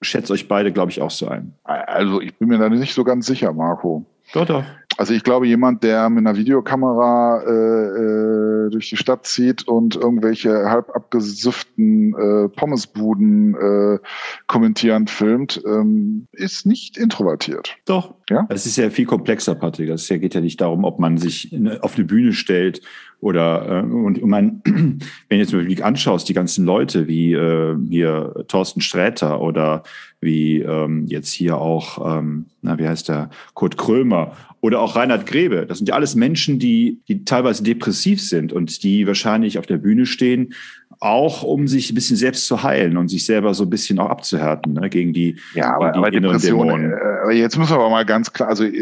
schätze 0.02 0.34
euch 0.34 0.48
beide, 0.48 0.72
glaube 0.72 0.92
ich, 0.92 1.02
auch 1.02 1.12
so 1.12 1.28
ein. 1.28 1.54
also 1.64 2.22
ich 2.22 2.34
bin 2.36 2.48
mir 2.48 2.58
da 2.58 2.70
nicht 2.70 2.94
so 2.94 3.04
ganz 3.04 3.26
sicher, 3.26 3.52
Marco. 3.54 4.06
Doch, 4.34 4.46
doch. 4.46 4.64
Also 4.98 5.14
ich 5.14 5.24
glaube, 5.24 5.48
jemand, 5.48 5.84
der 5.84 6.10
mit 6.10 6.26
einer 6.26 6.38
Videokamera 6.38 7.42
äh, 7.42 8.68
äh, 8.68 8.70
durch 8.70 8.90
die 8.90 8.98
Stadt 8.98 9.26
zieht 9.26 9.68
und 9.68 9.96
irgendwelche 9.96 10.70
halb 10.70 10.90
abgesüfften 10.96 12.14
äh, 12.14 12.50
Pommesbuden 12.50 13.56
äh, 13.56 14.00
kommentierend 14.48 15.10
filmt, 15.10 15.62
ähm, 15.66 16.28
ist 16.32 16.66
nicht 16.66 16.98
introvertiert. 16.98 17.76
Doch. 17.86 18.16
Ja? 18.30 18.46
Es 18.50 18.66
ist 18.66 18.78
ja 18.78 18.90
viel 18.90 19.06
komplexer, 19.06 19.56
Patrick. 19.56 19.90
Es 19.90 20.08
geht 20.08 20.34
ja 20.34 20.42
nicht 20.42 20.62
darum, 20.62 20.84
ob 20.84 21.00
man 21.00 21.18
sich 21.18 21.56
auf 21.82 21.96
eine 21.96 22.06
Bühne 22.06 22.34
stellt 22.34 22.82
oder 23.20 23.84
äh, 23.84 23.92
und, 23.92 24.22
und 24.22 24.30
man, 24.30 24.62
wenn 24.66 25.00
du 25.30 25.36
jetzt 25.38 25.54
mal 25.54 25.84
anschaust, 25.84 26.28
die 26.30 26.34
ganzen 26.34 26.66
Leute 26.66 27.08
wie 27.08 27.34
äh, 27.34 27.76
hier 27.90 28.46
Thorsten 28.48 28.82
Sträter 28.82 29.42
oder 29.42 29.84
wie 30.26 30.60
ähm, 30.60 31.06
jetzt 31.08 31.32
hier 31.32 31.58
auch, 31.58 32.18
ähm, 32.18 32.48
na, 32.62 32.78
wie 32.78 32.88
heißt 32.88 33.08
der, 33.08 33.30
Kurt 33.54 33.78
Krömer 33.78 34.34
oder 34.60 34.82
auch 34.82 34.96
Reinhard 34.98 35.26
Grebe. 35.26 35.66
Das 35.66 35.78
sind 35.78 35.88
ja 35.88 35.96
alles 35.96 36.16
Menschen, 36.16 36.60
die, 36.60 37.00
die 37.08 37.24
teilweise 37.24 37.64
depressiv 37.64 38.22
sind 38.22 38.52
und 38.52 38.84
die 38.84 39.08
wahrscheinlich 39.08 39.58
auf 39.58 39.66
der 39.66 39.78
Bühne 39.78 40.06
stehen, 40.06 40.54
auch 41.00 41.44
um 41.44 41.68
sich 41.68 41.92
ein 41.92 41.96
bisschen 41.96 42.18
selbst 42.18 42.48
zu 42.48 42.64
heilen 42.64 42.98
und 42.98 43.10
sich 43.10 43.26
selber 43.26 43.54
so 43.54 43.64
ein 43.64 43.70
bisschen 43.70 44.00
auch 44.00 44.10
abzuhärten 44.10 44.74
ne, 44.74 44.90
gegen 44.90 45.14
die, 45.14 45.40
Ja, 45.54 45.76
aber, 45.76 45.92
gegen 45.92 45.98
aber 46.00 46.12
die 46.12 46.18
inneren 46.18 46.42
Dämonen. 46.42 46.94
äh, 47.30 47.34
jetzt 47.34 47.58
müssen 47.58 47.72
wir 47.72 47.80
aber 47.80 47.90
mal 47.90 48.06
ganz 48.06 48.34
klar, 48.34 48.50
also 48.50 48.64
äh, 48.64 48.74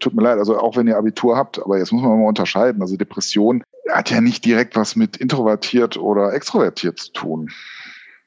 tut 0.00 0.14
mir 0.14 0.22
leid, 0.22 0.38
also 0.38 0.58
auch 0.58 0.76
wenn 0.76 0.86
ihr 0.86 0.96
Abitur 0.96 1.36
habt, 1.36 1.60
aber 1.60 1.78
jetzt 1.78 1.92
muss 1.92 2.02
man 2.02 2.18
mal 2.18 2.26
unterscheiden. 2.26 2.80
Also 2.82 2.96
Depression 2.96 3.62
hat 3.90 4.10
ja 4.10 4.20
nicht 4.20 4.44
direkt 4.44 4.76
was 4.76 4.96
mit 4.96 5.16
introvertiert 5.16 5.96
oder 5.96 6.32
extrovertiert 6.32 6.98
zu 6.98 7.12
tun. 7.12 7.50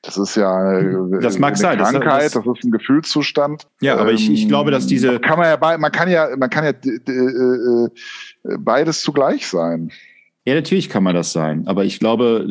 Das 0.04 0.18
ist 0.18 0.36
ja 0.36 0.80
äh, 0.80 1.20
Das 1.22 1.40
mag 1.40 1.54
eine 1.54 1.58
sein, 1.58 1.78
das- 1.78 1.92
Krankheit, 1.92 2.24
das- 2.36 2.44
das, 2.44 2.46
ist 2.46 2.64
ein 2.64 2.72
Gefühlszustand. 2.72 3.68
Ja, 3.82 3.98
aber 3.98 4.12
ich, 4.12 4.30
ich 4.32 4.48
glaube, 4.48 4.72
dass 4.72 4.88
diese, 4.88 5.20
kann 5.20 5.38
man 5.40 5.48
ja 5.48 5.56
bei, 5.56 5.78
man 5.78 5.92
kann 5.92 6.10
ja 6.10 6.30
man 6.38 6.50
kann 6.50 6.64
ja 6.64 6.72
äh, 6.72 7.12
äh, 7.12 7.90
beides 8.60 9.02
zugleich 9.02 9.48
sein. 9.48 9.92
Ja, 10.46 10.54
natürlich 10.56 10.88
kann 10.88 11.04
man 11.04 11.14
das 11.14 11.34
sein. 11.34 11.68
Aber 11.68 11.84
ich 11.84 12.00
glaube, 12.00 12.46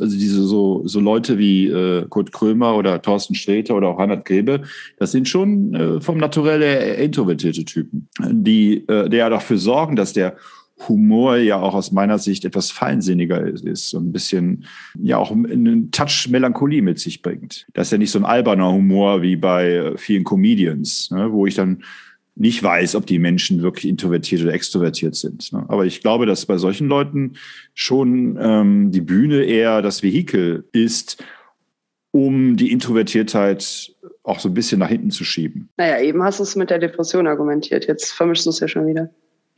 also 0.00 0.16
diese 0.18 0.42
so, 0.42 0.82
so 0.86 0.98
Leute 0.98 1.38
wie 1.38 1.68
äh, 1.68 2.04
Kurt 2.08 2.32
Krömer 2.32 2.74
oder 2.74 3.00
Thorsten 3.00 3.36
Sträter 3.36 3.76
oder 3.76 3.86
auch 3.90 3.98
Reinhard 4.00 4.24
Grebe, 4.24 4.62
das 4.98 5.12
sind 5.12 5.28
schon 5.28 5.72
äh, 5.72 6.00
vom 6.00 6.18
Naturell 6.18 6.96
introvertierte 7.00 7.64
Typen, 7.64 8.08
die, 8.28 8.78
äh, 8.88 9.08
der 9.08 9.30
dafür 9.30 9.58
sorgen, 9.58 9.94
dass 9.94 10.14
der 10.14 10.36
Humor 10.86 11.36
ja 11.36 11.60
auch 11.60 11.74
aus 11.74 11.90
meiner 11.90 12.18
Sicht 12.18 12.44
etwas 12.44 12.70
feinsinniger 12.70 13.44
ist 13.44 13.94
und 13.94 14.08
ein 14.08 14.12
bisschen, 14.12 14.64
ja 15.00 15.18
auch 15.18 15.30
einen 15.30 15.90
Touch 15.90 16.28
Melancholie 16.30 16.82
mit 16.82 16.98
sich 16.98 17.22
bringt. 17.22 17.66
Das 17.74 17.88
ist 17.88 17.92
ja 17.92 17.98
nicht 17.98 18.10
so 18.10 18.18
ein 18.18 18.24
alberner 18.24 18.72
Humor 18.72 19.22
wie 19.22 19.36
bei 19.36 19.72
äh, 19.72 19.98
vielen 19.98 20.24
Comedians, 20.24 21.10
ne, 21.10 21.32
wo 21.32 21.46
ich 21.46 21.54
dann 21.54 21.82
nicht 22.36 22.62
weiß, 22.62 22.94
ob 22.94 23.06
die 23.06 23.18
Menschen 23.18 23.62
wirklich 23.62 23.86
introvertiert 23.86 24.42
oder 24.42 24.54
extrovertiert 24.54 25.16
sind. 25.16 25.52
ne. 25.52 25.64
Aber 25.68 25.84
ich 25.84 26.00
glaube, 26.00 26.26
dass 26.26 26.46
bei 26.46 26.56
solchen 26.56 26.86
Leuten 26.86 27.32
schon 27.74 28.38
ähm, 28.40 28.92
die 28.92 29.00
Bühne 29.00 29.42
eher 29.42 29.82
das 29.82 30.04
Vehikel 30.04 30.64
ist, 30.72 31.22
um 32.12 32.56
die 32.56 32.70
Introvertiertheit 32.70 33.92
auch 34.22 34.38
so 34.38 34.48
ein 34.48 34.54
bisschen 34.54 34.78
nach 34.78 34.88
hinten 34.88 35.10
zu 35.10 35.24
schieben. 35.24 35.68
Naja, 35.76 36.00
eben 36.00 36.22
hast 36.22 36.38
du 36.38 36.44
es 36.44 36.54
mit 36.54 36.70
der 36.70 36.78
Depression 36.78 37.26
argumentiert. 37.26 37.86
Jetzt 37.86 38.12
vermischst 38.12 38.46
du 38.46 38.50
es 38.50 38.60
ja 38.60 38.68
schon 38.68 38.86
wieder. 38.86 39.10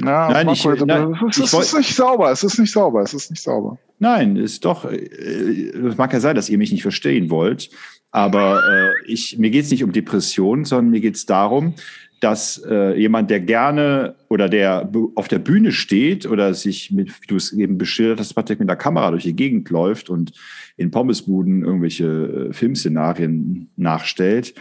Ja, 0.04 0.30
Nein, 0.30 0.46
Marco, 0.46 0.52
ich- 0.52 0.66
also, 0.66 0.84
nein, 0.86 1.16
es, 1.28 1.38
ist, 1.38 1.52
es 1.54 1.60
ist 1.68 1.76
nicht 1.76 1.94
sauber, 1.94 2.30
es 2.30 2.42
ist 2.44 2.58
nicht 2.58 2.72
sauber, 2.72 3.02
es 3.02 3.14
ist 3.14 3.30
nicht 3.30 3.42
sauber. 3.42 3.78
Nein, 3.98 4.36
ist 4.36 4.64
doch, 4.64 4.84
äh, 4.90 4.96
es 4.96 5.96
mag 5.96 6.12
ja 6.12 6.20
sein, 6.20 6.34
dass 6.36 6.48
ihr 6.48 6.58
mich 6.58 6.72
nicht 6.72 6.82
verstehen 6.82 7.30
wollt, 7.30 7.70
aber 8.10 8.60
äh, 8.68 9.10
ich, 9.12 9.38
mir 9.38 9.50
geht 9.50 9.64
es 9.64 9.70
nicht 9.70 9.84
um 9.84 9.92
Depression, 9.92 10.64
sondern 10.64 10.90
mir 10.90 11.00
geht 11.00 11.16
es 11.16 11.26
darum, 11.26 11.74
dass 12.20 12.62
äh, 12.68 12.98
jemand, 12.98 13.30
der 13.30 13.40
gerne 13.40 14.14
oder 14.28 14.48
der 14.50 14.90
auf 15.14 15.28
der 15.28 15.38
Bühne 15.38 15.72
steht 15.72 16.26
oder 16.26 16.52
sich 16.52 16.90
mit, 16.90 17.08
wie 17.22 17.26
du 17.26 17.36
es 17.36 17.52
eben 17.52 17.78
beschildert 17.78 18.20
hast, 18.20 18.34
Patrick, 18.34 18.58
mit 18.60 18.68
der 18.68 18.76
Kamera 18.76 19.10
durch 19.10 19.22
die 19.22 19.34
Gegend 19.36 19.70
läuft 19.70 20.10
und 20.10 20.32
in 20.76 20.90
Pommesbuden 20.90 21.62
irgendwelche 21.64 22.48
äh, 22.50 22.52
Filmszenarien 22.52 23.70
nachstellt, 23.76 24.54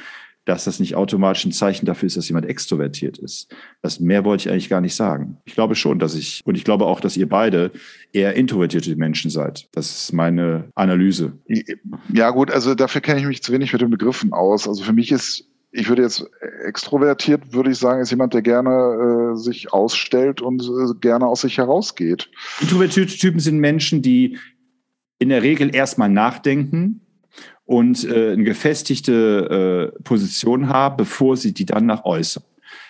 dass 0.50 0.64
das 0.64 0.80
nicht 0.80 0.96
automatisch 0.96 1.46
ein 1.46 1.52
Zeichen 1.52 1.86
dafür 1.86 2.08
ist, 2.08 2.18
dass 2.18 2.28
jemand 2.28 2.48
extrovertiert 2.48 3.20
ist. 3.20 3.54
Das 3.84 4.00
mehr 4.00 4.26
wollte 4.26 4.42
ich 4.42 4.52
eigentlich 4.52 4.70
gar 4.70 4.82
nicht 4.82 4.96
sagen. 4.96 5.38
Ich 5.46 5.54
glaube 5.54 5.76
schon, 5.76 6.00
dass 6.00 6.16
ich, 6.16 6.42
und 6.44 6.56
ich 6.56 6.64
glaube 6.64 6.88
auch, 6.88 7.00
dass 7.00 7.18
ihr 7.18 7.30
beide 7.30 7.72
eher 8.14 8.34
introvertierte 8.34 8.96
Menschen 8.96 9.30
seid. 9.30 9.70
Das 9.74 9.92
ist 9.92 10.12
meine 10.12 10.70
Analyse. 10.74 11.34
Ja 12.12 12.32
gut, 12.32 12.50
also 12.50 12.74
dafür 12.74 13.02
kenne 13.02 13.20
ich 13.20 13.28
mich 13.28 13.44
zu 13.44 13.54
wenig 13.54 13.72
mit 13.72 13.82
den 13.82 13.92
Begriffen 13.92 14.34
aus. 14.34 14.68
Also 14.68 14.84
für 14.84 14.94
mich 14.94 15.12
ist, 15.12 15.46
ich 15.72 15.88
würde 15.88 16.02
jetzt 16.02 16.26
extrovertiert, 16.66 17.54
würde 17.54 17.70
ich 17.70 17.78
sagen, 17.78 18.02
ist 18.02 18.10
jemand, 18.10 18.34
der 18.34 18.42
gerne 18.42 19.34
äh, 19.34 19.38
sich 19.38 19.72
ausstellt 19.72 20.42
und 20.42 20.64
äh, 20.64 21.00
gerne 21.00 21.28
aus 21.28 21.42
sich 21.42 21.60
herausgeht. 21.60 22.28
Introvertierte 22.60 23.16
Typen 23.16 23.40
sind 23.40 23.60
Menschen, 23.60 24.02
die 24.02 24.40
in 25.20 25.30
der 25.30 25.44
Regel 25.44 25.76
erstmal 25.76 26.10
nachdenken 26.10 27.02
und 27.70 28.04
äh, 28.04 28.32
eine 28.32 28.44
gefestigte 28.46 29.94
äh, 29.96 30.02
Position 30.02 30.70
haben, 30.70 30.98
bevor 30.98 31.38
sie 31.38 31.54
die 31.54 31.68
dann 31.68 31.86
nach 31.86 32.04
äußern. 32.04 32.44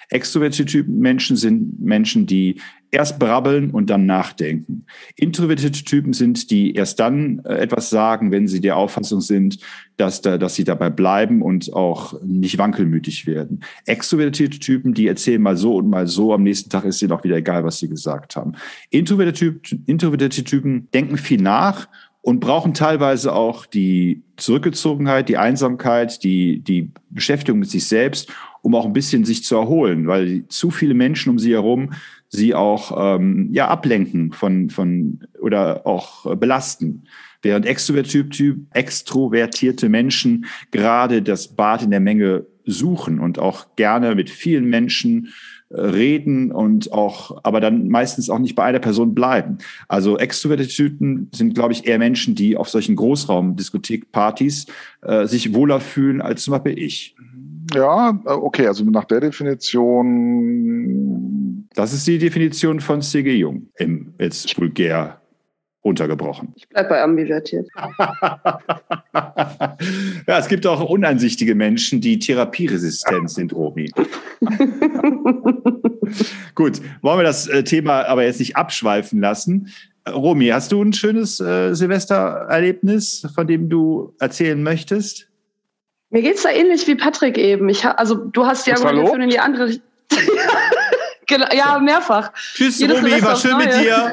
Extrovertierte 0.07 0.71
Typen 0.71 0.99
Menschen 0.99 1.35
sind 1.35 1.81
Menschen, 1.81 2.25
die 2.25 2.61
erst 2.89 3.19
brabbeln 3.19 3.71
und 3.71 3.89
dann 3.89 4.05
nachdenken. 4.05 4.85
Introvertierte 5.17 5.83
Typen 5.83 6.13
sind, 6.13 6.49
die 6.49 6.73
erst 6.75 6.97
dann 7.01 7.41
äh, 7.43 7.55
etwas 7.55 7.89
sagen, 7.89 8.31
wenn 8.31 8.47
sie 8.47 8.61
der 8.61 8.77
Auffassung 8.77 9.19
sind, 9.19 9.59
dass, 9.97 10.21
da, 10.21 10.37
dass 10.37 10.55
sie 10.55 10.63
dabei 10.63 10.89
bleiben 10.89 11.41
und 11.41 11.73
auch 11.73 12.19
nicht 12.23 12.57
wankelmütig 12.57 13.27
werden. 13.27 13.59
Extrovertierte 13.85 14.59
Typen, 14.59 14.93
die 14.93 15.07
erzählen 15.07 15.41
mal 15.41 15.57
so 15.57 15.75
und 15.75 15.89
mal 15.89 16.07
so, 16.07 16.33
am 16.33 16.43
nächsten 16.43 16.69
Tag 16.69 16.85
ist 16.85 17.01
ihnen 17.01 17.11
auch 17.11 17.25
wieder 17.25 17.35
egal, 17.35 17.65
was 17.65 17.79
sie 17.79 17.89
gesagt 17.89 18.37
haben. 18.37 18.53
Introvertierte, 18.91 19.77
Introvertierte 19.87 20.45
Typen 20.45 20.87
denken 20.93 21.17
viel 21.17 21.41
nach 21.41 21.89
und 22.21 22.39
brauchen 22.39 22.73
teilweise 22.73 23.33
auch 23.33 23.65
die 23.65 24.23
Zurückgezogenheit, 24.37 25.29
die 25.29 25.37
Einsamkeit, 25.37 26.23
die, 26.23 26.59
die 26.59 26.91
Beschäftigung 27.09 27.59
mit 27.59 27.69
sich 27.69 27.87
selbst, 27.87 28.31
um 28.61 28.75
auch 28.75 28.85
ein 28.85 28.93
bisschen 28.93 29.25
sich 29.25 29.43
zu 29.43 29.55
erholen, 29.55 30.07
weil 30.07 30.47
zu 30.49 30.69
viele 30.69 30.93
Menschen 30.93 31.29
um 31.29 31.39
sie 31.39 31.53
herum 31.53 31.93
sie 32.27 32.53
auch 32.53 33.15
ähm, 33.15 33.49
ja 33.51 33.67
ablenken 33.67 34.33
von 34.33 34.69
von 34.69 35.21
oder 35.41 35.87
auch 35.87 36.35
belasten. 36.35 37.03
Während 37.41 37.65
extrovertierte 37.65 39.89
Menschen 39.89 40.45
gerade 40.71 41.21
das 41.21 41.55
Bad 41.55 41.83
in 41.83 41.91
der 41.91 42.01
Menge 42.01 42.45
suchen 42.65 43.19
und 43.19 43.39
auch 43.39 43.75
gerne 43.75 44.13
mit 44.13 44.29
vielen 44.29 44.65
Menschen 44.65 45.27
äh, 45.27 45.29
reden 45.71 46.51
und 46.51 46.91
auch, 46.91 47.39
aber 47.43 47.59
dann 47.61 47.87
meistens 47.89 48.29
auch 48.29 48.39
nicht 48.39 48.55
bei 48.55 48.63
einer 48.63 48.79
Person 48.79 49.13
bleiben. 49.13 49.59
Also 49.87 50.17
extrovertierte 50.17 50.73
Typen 50.73 51.29
sind, 51.33 51.53
glaube 51.53 51.73
ich, 51.73 51.85
eher 51.87 51.99
Menschen, 51.99 52.35
die 52.35 52.57
auf 52.57 52.69
solchen 52.69 52.95
Großraumdiskothekpartys 52.95 54.65
äh, 55.01 55.27
sich 55.27 55.53
wohler 55.53 55.79
fühlen 55.79 56.21
als 56.21 56.43
zum 56.43 56.53
Beispiel 56.53 56.79
ich. 56.79 57.15
Ja, 57.73 58.19
äh, 58.25 58.29
okay, 58.29 58.67
also 58.67 58.83
nach 58.85 59.05
der 59.05 59.21
Definition. 59.21 60.07
Das 61.75 61.93
ist 61.93 62.07
die 62.07 62.17
Definition 62.17 62.79
von 62.79 63.01
C.G. 63.01 63.35
Jung 63.35 63.67
im 63.77 64.15
jetzt 64.19 64.59
vulgär 64.59 65.18
runtergebrochen. 65.83 66.53
Ich 66.55 66.67
bleibe 66.67 66.89
bei 66.89 67.01
ambivertiert. 67.01 67.67
ja, 70.27 70.37
es 70.37 70.47
gibt 70.47 70.67
auch 70.67 70.81
uneinsichtige 70.89 71.55
Menschen, 71.55 72.01
die 72.01 72.19
therapieresistent 72.19 73.29
sind, 73.29 73.53
Romy. 73.53 73.89
Gut, 76.55 76.81
wollen 77.01 77.19
wir 77.19 77.23
das 77.23 77.47
äh, 77.47 77.63
Thema 77.63 78.05
aber 78.07 78.25
jetzt 78.25 78.39
nicht 78.39 78.57
abschweifen 78.57 79.21
lassen. 79.21 79.69
Romy, 80.09 80.47
hast 80.47 80.71
du 80.71 80.81
ein 80.81 80.93
schönes 80.93 81.39
äh, 81.39 81.73
Silvestererlebnis, 81.73 83.27
von 83.33 83.47
dem 83.47 83.69
du 83.69 84.13
erzählen 84.19 84.61
möchtest? 84.61 85.27
Mir 86.09 86.21
geht's 86.23 86.43
da 86.43 86.49
ähnlich 86.49 86.87
wie 86.87 86.95
Patrick 86.95 87.37
eben. 87.37 87.69
Ich 87.69 87.85
ha 87.85 87.91
also 87.91 88.15
du 88.15 88.45
hast 88.45 88.65
ja 88.65 88.75
Argumente 88.75 89.23
in 89.23 89.29
die 89.29 89.39
andere. 89.39 89.69
ja, 91.55 91.79
mehrfach. 91.79 92.33
Tschüss, 92.55 92.79
Jedes 92.79 92.97
Romy, 92.97 93.21
war 93.21 93.35
schön 93.35 93.57
mit 93.57 93.71
dir. 93.73 94.11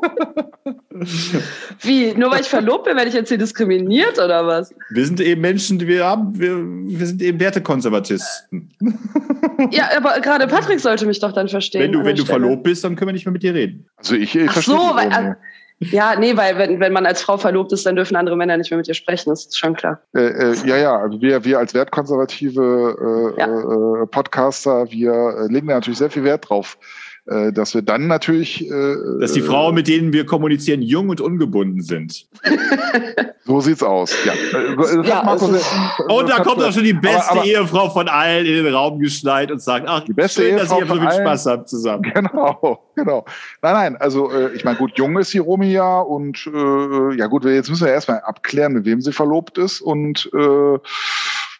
Wie? 1.80 2.14
Nur 2.14 2.30
weil 2.30 2.40
ich 2.40 2.48
verlobt 2.48 2.84
bin, 2.84 2.96
werde 2.96 3.08
ich 3.08 3.14
jetzt 3.14 3.28
hier 3.28 3.38
diskriminiert 3.38 4.18
oder 4.18 4.46
was? 4.46 4.74
Wir 4.90 5.04
sind 5.04 5.20
eben 5.20 5.40
Menschen, 5.40 5.78
die 5.78 5.86
wir 5.86 6.04
haben, 6.04 6.38
wir, 6.38 6.56
wir 6.56 7.06
sind 7.06 7.22
eben 7.22 7.40
Wertekonservatisten. 7.40 8.70
Ja, 9.70 9.90
aber 9.94 10.20
gerade 10.20 10.46
Patrick 10.46 10.80
sollte 10.80 11.04
mich 11.04 11.20
doch 11.20 11.32
dann 11.32 11.46
verstehen. 11.46 11.82
Wenn 11.82 11.92
du, 11.92 12.02
wenn 12.02 12.16
du 12.16 12.24
verlobt 12.24 12.62
bist, 12.62 12.82
dann 12.82 12.96
können 12.96 13.10
wir 13.10 13.12
nicht 13.12 13.26
mehr 13.26 13.32
mit 13.32 13.42
dir 13.42 13.52
reden. 13.52 13.86
Also 13.96 14.14
ich, 14.14 14.34
ich 14.34 14.48
Ach 14.48 14.62
so, 14.62 14.72
weil, 14.72 15.36
ja, 15.80 16.14
nee, 16.18 16.36
weil 16.36 16.58
wenn, 16.58 16.78
wenn 16.78 16.92
man 16.92 17.06
als 17.06 17.22
Frau 17.22 17.38
verlobt 17.38 17.72
ist, 17.72 17.86
dann 17.86 17.96
dürfen 17.96 18.14
andere 18.14 18.36
Männer 18.36 18.56
nicht 18.58 18.70
mehr 18.70 18.76
mit 18.76 18.86
dir 18.86 18.94
sprechen, 18.94 19.30
das 19.30 19.46
ist 19.46 19.58
schon 19.58 19.74
klar. 19.74 20.00
Äh, 20.14 20.20
äh, 20.20 20.54
ja, 20.66 20.76
ja, 20.76 20.98
also 20.98 21.20
wir, 21.22 21.42
wir 21.44 21.58
als 21.58 21.72
wertkonservative 21.72 23.34
äh, 23.36 23.40
ja. 23.40 24.02
äh, 24.02 24.06
Podcaster, 24.06 24.90
wir 24.90 25.12
äh, 25.12 25.52
legen 25.52 25.68
da 25.68 25.74
natürlich 25.74 25.98
sehr 25.98 26.10
viel 26.10 26.24
Wert 26.24 26.48
drauf, 26.48 26.76
äh, 27.30 27.52
dass 27.52 27.74
wir 27.74 27.82
dann 27.82 28.08
natürlich. 28.08 28.68
Äh, 28.68 28.96
dass 29.20 29.32
die 29.32 29.40
Frauen, 29.40 29.74
mit 29.74 29.86
denen 29.86 30.12
wir 30.12 30.26
kommunizieren, 30.26 30.82
jung 30.82 31.08
und 31.08 31.20
ungebunden 31.20 31.80
sind. 31.80 32.26
so 33.44 33.60
sieht's 33.60 33.82
aus. 33.84 34.12
Ja. 34.24 34.32
Äh, 34.32 35.06
ja 35.06 35.22
also, 35.22 35.46
und 36.08 36.28
da 36.28 36.42
kommt 36.42 36.62
auch 36.62 36.72
schon 36.72 36.82
die 36.82 36.92
beste 36.92 37.30
aber, 37.30 37.40
aber, 37.40 37.48
Ehefrau 37.48 37.90
von 37.90 38.08
allen 38.08 38.46
in 38.46 38.64
den 38.64 38.74
Raum 38.74 38.98
geschneit 38.98 39.52
und 39.52 39.62
sagt: 39.62 39.86
Ach, 39.88 40.00
die 40.00 40.12
beste 40.12 40.42
schön, 40.42 40.58
Ehefrau 40.58 40.80
dass 40.80 40.88
ihr 40.88 40.94
so 40.94 41.00
viel 41.00 41.12
Spaß 41.12 41.46
habt 41.46 41.68
zusammen. 41.68 42.12
Genau, 42.20 42.84
genau. 42.96 43.24
Nein, 43.62 43.72
nein, 43.72 43.96
also 43.96 44.30
äh, 44.30 44.52
ich 44.52 44.64
meine, 44.64 44.76
gut, 44.76 44.92
jung 44.96 45.16
ist 45.18 45.32
die 45.32 45.38
Romy 45.38 45.72
ja 45.72 46.00
und 46.00 46.46
äh, 46.52 47.16
ja 47.16 47.26
gut, 47.28 47.44
jetzt 47.44 47.70
müssen 47.70 47.86
wir 47.86 47.92
erstmal 47.92 48.20
abklären, 48.20 48.72
mit 48.72 48.84
wem 48.84 49.00
sie 49.00 49.12
verlobt 49.12 49.56
ist 49.56 49.80
und 49.80 50.28
äh, 50.34 50.78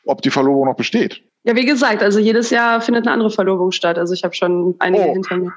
ob 0.05 0.23
die 0.23 0.31
Verlobung 0.31 0.67
noch 0.67 0.77
besteht. 0.77 1.23
Ja, 1.45 1.57
wie 1.57 1.65
gesagt, 1.65 2.03
also 2.03 2.19
jedes 2.19 2.51
Jahr 2.51 2.81
findet 2.81 3.07
eine 3.07 3.15
andere 3.15 3.31
Verlobung 3.31 3.73
statt. 3.73 3.99
Also 3.99 4.13
ich 4.13 4.25
habe 4.25 4.35
schon 4.35 4.75
einige 4.79 5.05
oh. 5.05 5.13
hinter 5.13 5.37
mir. 5.37 5.53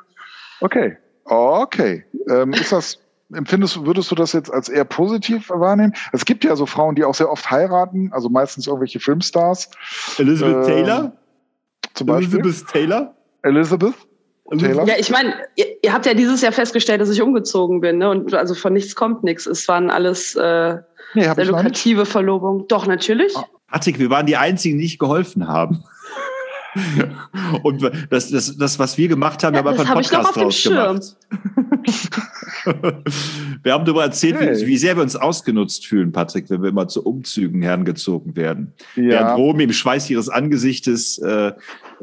Okay, 0.61 0.97
okay. 1.25 2.05
Ähm, 2.29 2.53
ist 2.53 2.71
das 2.71 2.99
empfindest, 3.33 3.85
würdest 3.85 4.09
du 4.11 4.15
das 4.15 4.33
jetzt 4.33 4.51
als 4.51 4.69
eher 4.69 4.85
positiv 4.85 5.49
wahrnehmen? 5.49 5.93
Es 6.13 6.25
gibt 6.25 6.43
ja 6.43 6.55
so 6.55 6.65
Frauen, 6.65 6.95
die 6.95 7.03
auch 7.03 7.15
sehr 7.15 7.29
oft 7.29 7.49
heiraten, 7.49 8.11
also 8.13 8.29
meistens 8.29 8.67
irgendwelche 8.67 8.99
Filmstars. 8.99 9.69
Elizabeth 10.17 10.67
äh, 10.67 10.71
Taylor? 10.71 11.11
Zum 11.93 12.07
Beispiel. 12.07 12.39
Elizabeth 12.39 12.71
Taylor? 12.71 13.15
Elizabeth? 13.41 13.93
Taylor? 14.57 14.87
Ja, 14.87 14.95
ich 14.97 15.09
meine, 15.09 15.33
ihr, 15.55 15.65
ihr, 15.81 15.93
habt 15.93 16.05
ja 16.05 16.13
dieses 16.13 16.41
Jahr 16.41 16.51
festgestellt, 16.51 17.01
dass 17.01 17.09
ich 17.09 17.21
umgezogen 17.21 17.81
bin, 17.81 17.97
ne? 17.97 18.09
Und 18.09 18.33
also 18.33 18.53
von 18.53 18.73
nichts 18.73 18.95
kommt 18.95 19.23
nichts. 19.23 19.45
Es 19.47 19.67
waren 19.67 19.89
alles 19.89 20.35
äh, 20.35 20.77
nee, 21.13 21.23
sehr 21.23 21.45
lukrative 21.45 22.05
Verlobungen. 22.05 22.67
Doch, 22.67 22.85
natürlich. 22.85 23.35
Ah. 23.35 23.45
Patrick, 23.73 23.97
wir 23.97 24.11
waren 24.11 24.27
die 24.27 24.37
Einzigen, 24.37 24.77
die 24.77 24.83
nicht 24.83 24.99
geholfen 24.99 25.47
haben. 25.47 25.83
Und 27.63 27.81
das, 28.11 28.29
das, 28.29 28.55
das, 28.55 28.77
was 28.77 28.99
wir 28.99 29.07
gemacht 29.07 29.43
haben, 29.43 29.55
ja, 29.55 29.63
wir 29.63 29.71
haben 29.71 29.79
einfach 29.79 29.95
einen 29.95 30.03
Podcast 30.03 30.35
draus 30.35 30.63
gemacht. 30.63 31.15
wir 33.63 33.73
haben 33.73 33.83
darüber 33.83 34.03
erzählt, 34.03 34.35
hey. 34.39 34.61
wie, 34.61 34.67
wie, 34.67 34.77
sehr 34.77 34.95
wir 34.95 35.01
uns 35.01 35.15
ausgenutzt 35.15 35.87
fühlen, 35.87 36.11
Patrick, 36.11 36.51
wenn 36.51 36.61
wir 36.61 36.69
immer 36.69 36.87
zu 36.87 37.03
Umzügen 37.03 37.63
herangezogen 37.63 38.35
werden. 38.35 38.73
Ja. 38.95 39.03
Während 39.09 39.37
Romy 39.37 39.63
im 39.63 39.73
Schweiß 39.73 40.07
ihres 40.11 40.29
Angesichtes 40.29 41.17
äh, 41.17 41.53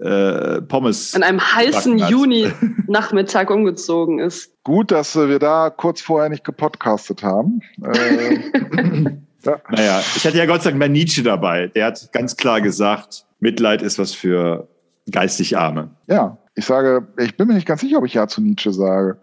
äh, 0.00 0.62
Pommes. 0.62 1.14
An 1.14 1.22
einem 1.22 1.40
heißen 1.40 1.98
Juni-Nachmittag 1.98 3.50
umgezogen 3.52 4.18
ist. 4.18 4.52
Gut, 4.64 4.90
dass 4.90 5.14
wir 5.14 5.38
da 5.38 5.70
kurz 5.70 6.00
vorher 6.00 6.30
nicht 6.30 6.42
gepodcastet 6.42 7.22
haben. 7.22 7.60
Äh, 7.80 9.20
ja. 9.44 9.60
Naja, 9.70 10.02
ich 10.16 10.26
hatte 10.26 10.38
ja 10.38 10.46
Gott 10.46 10.62
sei 10.62 10.70
Dank 10.70 10.80
mal 10.80 10.88
Nietzsche 10.88 11.22
dabei. 11.22 11.68
Der 11.68 11.86
hat 11.86 12.12
ganz 12.12 12.36
klar 12.36 12.60
gesagt, 12.60 13.26
Mitleid 13.38 13.82
ist 13.82 13.98
was 13.98 14.14
für 14.14 14.68
geistig 15.10 15.56
Arme. 15.56 15.90
Ja, 16.06 16.38
ich 16.54 16.64
sage, 16.64 17.08
ich 17.18 17.36
bin 17.36 17.48
mir 17.48 17.54
nicht 17.54 17.66
ganz 17.66 17.80
sicher, 17.80 17.98
ob 17.98 18.06
ich 18.06 18.14
Ja 18.14 18.28
zu 18.28 18.42
Nietzsche 18.42 18.72
sage. 18.72 19.18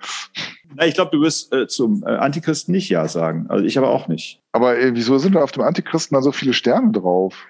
Na, 0.76 0.86
ich 0.86 0.96
glaube, 0.96 1.12
du 1.12 1.22
wirst 1.22 1.54
äh, 1.54 1.68
zum 1.68 2.04
äh, 2.04 2.10
Antichristen 2.10 2.74
nicht 2.74 2.90
Ja 2.90 3.08
sagen. 3.08 3.46
Also 3.50 3.64
ich 3.64 3.78
aber 3.78 3.90
auch 3.90 4.08
nicht. 4.08 4.42
Aber 4.52 4.78
äh, 4.78 4.96
wieso 4.96 5.18
sind 5.18 5.36
da 5.36 5.44
auf 5.44 5.52
dem 5.52 5.64
Antichristen 5.64 6.16
da 6.16 6.22
so 6.22 6.32
viele 6.32 6.54
Sterne 6.54 6.92
drauf? 6.92 7.46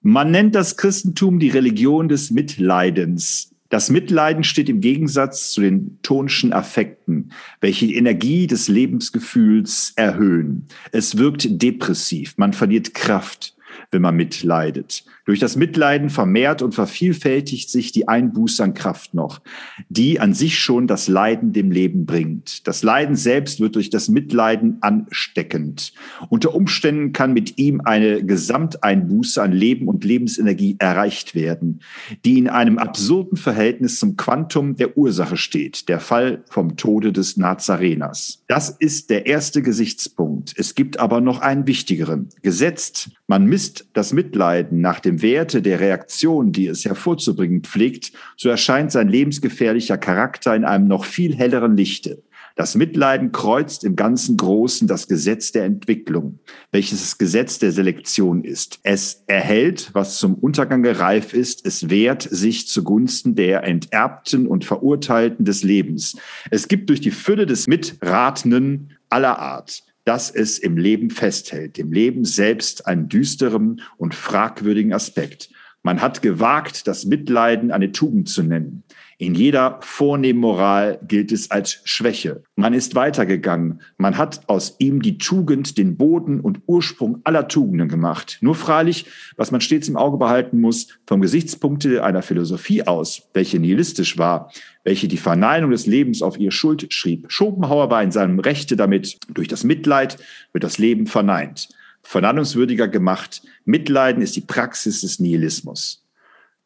Man 0.00 0.30
nennt 0.30 0.54
das 0.54 0.76
Christentum 0.76 1.38
die 1.38 1.48
Religion 1.48 2.08
des 2.08 2.30
Mitleidens. 2.30 3.53
Das 3.70 3.90
Mitleiden 3.90 4.44
steht 4.44 4.68
im 4.68 4.80
Gegensatz 4.80 5.50
zu 5.52 5.60
den 5.60 5.98
tonschen 6.02 6.52
Affekten, 6.52 7.32
welche 7.60 7.86
die 7.86 7.96
Energie 7.96 8.46
des 8.46 8.68
Lebensgefühls 8.68 9.92
erhöhen. 9.96 10.66
Es 10.92 11.16
wirkt 11.16 11.46
depressiv, 11.62 12.34
man 12.36 12.52
verliert 12.52 12.94
Kraft, 12.94 13.56
wenn 13.90 14.02
man 14.02 14.16
mitleidet. 14.16 15.04
Durch 15.24 15.40
das 15.40 15.56
Mitleiden 15.56 16.10
vermehrt 16.10 16.60
und 16.60 16.74
vervielfältigt 16.74 17.70
sich 17.70 17.92
die 17.92 18.08
Einbuße 18.08 18.62
an 18.62 18.74
Kraft 18.74 19.14
noch, 19.14 19.40
die 19.88 20.20
an 20.20 20.34
sich 20.34 20.58
schon 20.58 20.86
das 20.86 21.08
Leiden 21.08 21.52
dem 21.54 21.70
Leben 21.70 22.04
bringt. 22.04 22.66
Das 22.66 22.82
Leiden 22.82 23.16
selbst 23.16 23.58
wird 23.58 23.74
durch 23.74 23.88
das 23.88 24.08
Mitleiden 24.08 24.78
ansteckend. 24.82 25.94
Unter 26.28 26.54
Umständen 26.54 27.12
kann 27.12 27.32
mit 27.32 27.56
ihm 27.58 27.80
eine 27.80 28.22
Gesamteinbuße 28.22 29.42
an 29.42 29.52
Leben 29.52 29.88
und 29.88 30.04
Lebensenergie 30.04 30.76
erreicht 30.78 31.34
werden, 31.34 31.80
die 32.26 32.38
in 32.38 32.48
einem 32.48 32.76
absurden 32.76 33.38
Verhältnis 33.38 33.98
zum 33.98 34.16
Quantum 34.16 34.76
der 34.76 34.98
Ursache 34.98 35.38
steht, 35.38 35.88
der 35.88 36.00
Fall 36.00 36.44
vom 36.50 36.76
Tode 36.76 37.12
des 37.12 37.38
Nazareners. 37.38 38.42
Das 38.46 38.68
ist 38.68 39.08
der 39.08 39.24
erste 39.24 39.62
Gesichtspunkt. 39.62 40.52
Es 40.56 40.74
gibt 40.74 40.98
aber 40.98 41.22
noch 41.22 41.40
einen 41.40 41.66
wichtigeren. 41.66 42.28
Gesetzt, 42.42 43.10
man 43.26 43.46
misst 43.46 43.86
das 43.94 44.12
Mitleiden 44.12 44.82
nach 44.82 45.00
dem 45.00 45.13
Werte 45.22 45.62
der 45.62 45.80
Reaktion, 45.80 46.52
die 46.52 46.66
es 46.66 46.84
hervorzubringen 46.84 47.62
pflegt, 47.62 48.12
so 48.36 48.48
erscheint 48.48 48.92
sein 48.92 49.08
lebensgefährlicher 49.08 49.98
Charakter 49.98 50.54
in 50.54 50.64
einem 50.64 50.86
noch 50.86 51.04
viel 51.04 51.34
helleren 51.34 51.76
Lichte. 51.76 52.22
Das 52.56 52.76
Mitleiden 52.76 53.32
kreuzt 53.32 53.82
im 53.82 53.96
ganzen 53.96 54.36
Großen 54.36 54.86
das 54.86 55.08
Gesetz 55.08 55.50
der 55.50 55.64
Entwicklung, 55.64 56.38
welches 56.70 57.00
das 57.00 57.18
Gesetz 57.18 57.58
der 57.58 57.72
Selektion 57.72 58.44
ist. 58.44 58.78
Es 58.84 59.24
erhält, 59.26 59.90
was 59.92 60.18
zum 60.18 60.34
Untergang 60.34 60.86
reif 60.86 61.34
ist, 61.34 61.66
es 61.66 61.90
wehrt 61.90 62.22
sich 62.22 62.68
zugunsten 62.68 63.34
der 63.34 63.64
Enterbten 63.64 64.46
und 64.46 64.64
Verurteilten 64.64 65.44
des 65.44 65.64
Lebens. 65.64 66.16
Es 66.50 66.68
gibt 66.68 66.90
durch 66.90 67.00
die 67.00 67.10
Fülle 67.10 67.46
des 67.46 67.66
Mitratenden 67.66 68.92
aller 69.08 69.40
Art 69.40 69.82
dass 70.04 70.30
es 70.30 70.58
im 70.58 70.76
Leben 70.76 71.10
festhält, 71.10 71.76
dem 71.78 71.92
Leben 71.92 72.24
selbst 72.24 72.86
einen 72.86 73.08
düsteren 73.08 73.80
und 73.96 74.14
fragwürdigen 74.14 74.92
Aspekt. 74.92 75.50
Man 75.82 76.00
hat 76.00 76.22
gewagt, 76.22 76.86
das 76.86 77.04
Mitleiden 77.04 77.70
eine 77.70 77.92
Tugend 77.92 78.28
zu 78.28 78.42
nennen. 78.42 78.83
In 79.18 79.34
jeder 79.34 79.78
vornehmen 79.80 80.40
Moral 80.40 80.98
gilt 81.06 81.30
es 81.30 81.50
als 81.50 81.80
Schwäche. 81.84 82.42
Man 82.56 82.74
ist 82.74 82.94
weitergegangen. 82.94 83.80
Man 83.96 84.18
hat 84.18 84.48
aus 84.48 84.76
ihm 84.78 85.02
die 85.02 85.18
Tugend, 85.18 85.78
den 85.78 85.96
Boden 85.96 86.40
und 86.40 86.60
Ursprung 86.66 87.20
aller 87.24 87.46
Tugenden 87.46 87.88
gemacht. 87.88 88.38
Nur 88.40 88.54
freilich, 88.54 89.06
was 89.36 89.50
man 89.50 89.60
stets 89.60 89.88
im 89.88 89.96
Auge 89.96 90.18
behalten 90.18 90.60
muss, 90.60 90.88
vom 91.06 91.20
Gesichtspunkte 91.20 92.02
einer 92.02 92.22
Philosophie 92.22 92.82
aus, 92.86 93.28
welche 93.34 93.58
nihilistisch 93.58 94.18
war, 94.18 94.50
welche 94.82 95.08
die 95.08 95.16
Verneinung 95.16 95.70
des 95.70 95.86
Lebens 95.86 96.20
auf 96.20 96.38
ihr 96.38 96.50
Schuld 96.50 96.92
schrieb. 96.92 97.30
Schopenhauer 97.30 97.90
war 97.90 98.02
in 98.02 98.10
seinem 98.10 98.38
Rechte 98.40 98.76
damit, 98.76 99.18
durch 99.32 99.48
das 99.48 99.64
Mitleid 99.64 100.18
wird 100.52 100.64
das 100.64 100.78
Leben 100.78 101.06
verneint. 101.06 101.68
Verneinungswürdiger 102.02 102.88
gemacht. 102.88 103.42
Mitleiden 103.64 104.22
ist 104.22 104.36
die 104.36 104.42
Praxis 104.42 105.00
des 105.00 105.20
Nihilismus. 105.20 106.03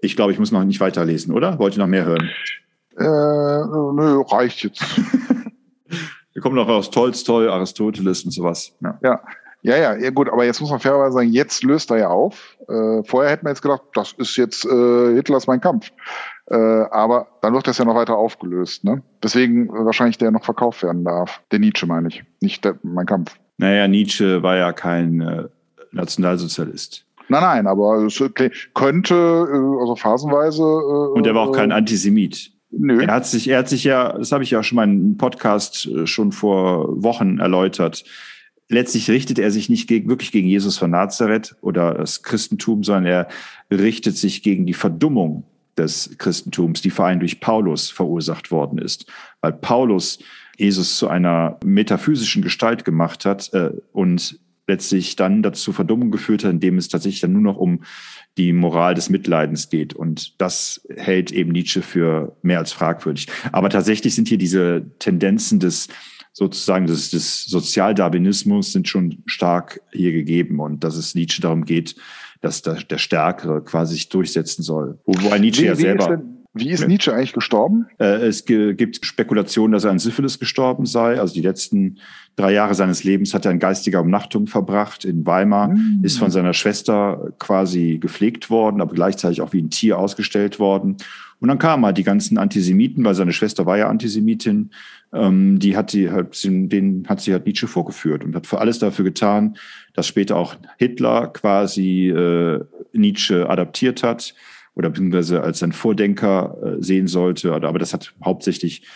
Ich 0.01 0.17
glaube, 0.17 0.33
ich 0.33 0.39
muss 0.39 0.53
noch 0.53 0.65
nicht 0.65 0.81
weiterlesen, 0.81 1.35
oder? 1.35 1.59
Wollt 1.59 1.77
ihr 1.77 1.81
noch 1.81 1.87
mehr 1.87 2.05
hören? 2.05 2.31
Äh, 2.97 3.05
nö, 3.05 4.23
reicht 4.31 4.63
jetzt. 4.63 4.83
Wir 6.33 6.43
kommen 6.43 6.55
noch 6.55 6.69
aus 6.69 6.91
Tolstoi, 6.91 7.49
Aristoteles 7.49 8.25
und 8.25 8.31
sowas. 8.31 8.73
Ja. 8.81 8.99
ja. 9.03 9.21
Ja, 9.63 9.77
ja, 9.77 9.97
ja, 9.97 10.11
gut, 10.11 10.29
aber 10.29 10.45
jetzt 10.45 10.61
muss 10.61 10.71
man 10.71 10.79
fairerweise 10.79 11.15
sagen, 11.15 11.31
jetzt 11.31 11.65
löst 11.65 11.91
er 11.91 11.99
ja 11.99 12.09
auf. 12.09 12.57
Äh, 12.69 13.03
vorher 13.03 13.33
hätten 13.33 13.45
wir 13.45 13.51
jetzt 13.51 13.61
gedacht, 13.61 13.83
das 13.95 14.13
ist 14.13 14.37
jetzt 14.37 14.65
äh, 14.65 15.15
Hitlers 15.15 15.49
Mein 15.49 15.61
Kampf. 15.61 15.91
Äh, 16.47 16.55
aber 16.55 17.27
dann 17.43 17.55
wird 17.55 17.67
das 17.67 17.79
ja 17.79 17.85
noch 17.85 17.97
weiter 17.97 18.17
aufgelöst. 18.17 18.85
Ne? 18.85 19.03
Deswegen 19.21 19.69
wahrscheinlich 19.69 20.17
der 20.17 20.31
noch 20.31 20.45
verkauft 20.45 20.85
werden 20.85 21.05
darf. 21.05 21.43
Der 21.51 21.59
Nietzsche 21.59 21.87
meine 21.87 22.07
ich, 22.07 22.23
nicht 22.41 22.65
der 22.65 22.79
Mein 22.83 23.07
Kampf. 23.07 23.35
Naja, 23.57 23.89
Nietzsche 23.89 24.45
war 24.45 24.57
ja 24.57 24.73
kein 24.73 25.21
äh, 25.21 25.49
Nationalsozialist. 25.91 27.05
Nein, 27.29 27.43
nein, 27.43 27.67
aber 27.67 28.07
es 28.07 28.23
könnte, 28.75 29.15
äh, 29.15 29.81
also 29.81 29.97
phasenweise. 29.97 30.63
Äh, 30.63 31.19
Und 31.19 31.27
er 31.27 31.35
war 31.35 31.49
auch 31.49 31.53
kein 31.53 31.73
Antisemit. 31.73 32.53
Nö. 32.71 33.03
Er 33.03 33.15
hat 33.15 33.27
sich, 33.27 33.49
er 33.49 33.59
hat 33.59 33.69
sich 33.69 33.85
ja, 33.85 34.13
das 34.13 34.33
habe 34.33 34.45
ich 34.45 34.51
ja 34.51 34.63
schon 34.63 34.77
mal 34.77 34.85
in 34.85 34.91
einem 34.91 35.17
Podcast 35.17 35.87
äh, 35.87 36.07
schon 36.07 36.33
vor 36.33 37.03
Wochen 37.03 37.39
erläutert. 37.39 38.05
Letztlich 38.69 39.11
richtet 39.11 39.39
er 39.39 39.51
sich 39.51 39.71
nicht 39.71 39.89
gegen, 39.89 40.11
wirklich 40.11 40.33
gegen 40.33 40.49
Jesus 40.49 40.77
von 40.77 40.91
Nazareth 40.91 41.57
oder 41.63 41.95
das 41.95 42.23
Christentum, 42.23 42.85
sondern 42.85 43.07
er 43.07 43.29
richtet 43.71 44.17
sich 44.17 44.43
gegen 44.43 44.67
die 44.67 44.75
Verdummung 44.75 45.45
des 45.79 46.17
Christentums, 46.19 46.83
die 46.83 46.91
vor 46.91 47.07
allem 47.07 47.21
durch 47.21 47.41
Paulus 47.41 47.91
verursacht 47.91 48.51
worden 48.51 48.79
ist. 48.79 49.07
Weil 49.41 49.55
Paulus 49.55 50.19
Jesus 50.59 50.99
zu 50.99 51.09
einer 51.09 51.59
metaphysischen 51.65 52.43
Gestalt 52.43 52.85
gemacht 52.85 53.25
hat 53.25 53.53
äh, 53.55 53.71
und 53.93 54.39
letztlich 54.69 55.17
dann 55.17 55.43
dazu 55.43 55.73
Verdummung 55.73 56.11
geführt 56.11 56.45
hat, 56.45 56.53
indem 56.53 56.79
es 56.79 56.89
tatsächlich 56.89 57.21
dann 57.21 57.33
nur 57.33 57.43
noch 57.43 57.57
um 57.57 57.81
die 58.37 58.53
Moral 58.53 58.95
des 58.95 59.11
Mitleidens 59.11 59.71
geht. 59.71 59.95
Und 59.95 60.41
das 60.41 60.87
hält 60.95 61.33
eben 61.33 61.51
Nietzsche 61.51 61.83
für 61.83 62.37
mehr 62.43 62.59
als 62.59 62.73
fragwürdig. 62.73 63.27
Aber 63.51 63.71
tatsächlich 63.71 64.15
sind 64.15 64.29
hier 64.29 64.39
diese 64.39 64.87
Tendenzen 64.99 65.59
des 65.59 65.89
sozusagen 66.33 66.87
des, 66.87 67.11
des 67.11 67.47
Sozialdarwinismus 67.47 68.73
sind 68.73 68.87
schon 68.87 69.25
stark 69.27 69.81
hier 69.93 70.13
gegeben 70.13 70.61
und 70.61 70.85
dass 70.85 70.95
es 70.95 71.17
Nietzsche 71.17 71.43
darum 71.43 71.65
geht, 71.65 71.97
dass 72.41 72.63
der, 72.63 72.75
der 72.75 72.99
Stärkere 72.99 73.65
quasi 73.65 73.95
sich 73.95 74.09
durchsetzen 74.09 74.63
soll. 74.63 75.01
Wobei 75.05 75.41
Nietzsche 75.41 75.63
wie, 75.63 75.67
ja 75.67 75.75
selber. 75.75 76.23
Wie 76.59 76.71
ist 76.71 76.87
Nietzsche 76.87 77.13
eigentlich 77.13 77.33
gestorben? 77.33 77.87
Äh, 77.99 78.27
es 78.27 78.45
gibt 78.45 79.05
Spekulationen, 79.05 79.73
dass 79.73 79.85
er 79.85 79.91
an 79.91 79.99
Syphilis 79.99 80.39
gestorben 80.39 80.87
sei. 80.87 81.19
Also 81.21 81.35
die 81.35 81.41
letzten 81.41 81.99
drei 82.37 82.53
Jahre 82.53 82.75
seines 82.75 83.05
Lebens 83.05 83.35
hat 83.35 83.45
er 83.45 83.51
in 83.51 83.59
geistiger 83.59 84.01
Umnachtung 84.01 84.47
verbracht 84.47 85.05
in 85.05 85.27
Weimar, 85.27 85.69
mhm. 85.69 86.01
ist 86.03 86.19
von 86.19 86.31
seiner 86.31 86.55
Schwester 86.55 87.33
quasi 87.39 87.99
gepflegt 87.99 88.51
worden, 88.51 88.81
aber 88.81 88.95
gleichzeitig 88.95 89.43
auch 89.43 89.53
wie 89.53 89.63
ein 89.63 89.71
Tier 89.71 89.99
ausgestellt 89.99 90.59
worden. 90.59 90.97
Und 91.41 91.49
dann 91.49 91.59
kamen 91.59 91.85
halt 91.85 91.99
die 91.99 92.05
ganzen 92.05 92.37
Antisemiten, 92.39 93.05
weil 93.05 93.15
seine 93.15 93.33
Schwester 93.33 93.65
war 93.67 93.79
ja 93.79 93.89
Antisemitin, 93.89 94.71
ähm, 95.13 95.59
die 95.59 95.77
hat 95.77 95.91
sie, 95.91 96.11
hat, 96.11 96.43
den 96.45 97.05
hat 97.09 97.21
sie 97.21 97.33
halt 97.33 97.47
Nietzsche 97.47 97.69
vorgeführt 97.69 98.25
und 98.25 98.35
hat 98.35 98.47
für 98.47 98.59
alles 98.59 98.79
dafür 98.79 99.05
getan, 99.05 99.57
dass 99.95 100.07
später 100.07 100.37
auch 100.37 100.57
Hitler 100.79 101.29
quasi 101.29 102.09
äh, 102.09 102.61
Nietzsche 102.93 103.49
adaptiert 103.49 104.03
hat 104.03 104.35
oder 104.79 104.91
beziehungsweise 104.91 105.43
als 105.43 105.59
sein 105.59 105.73
Vordenker 105.73 106.57
äh, 106.63 106.83
sehen 106.83 107.09
sollte. 107.09 107.53
Aber 107.53 107.79
das 107.79 107.93
hat 107.93 108.15
hauptsächlich 108.25 108.87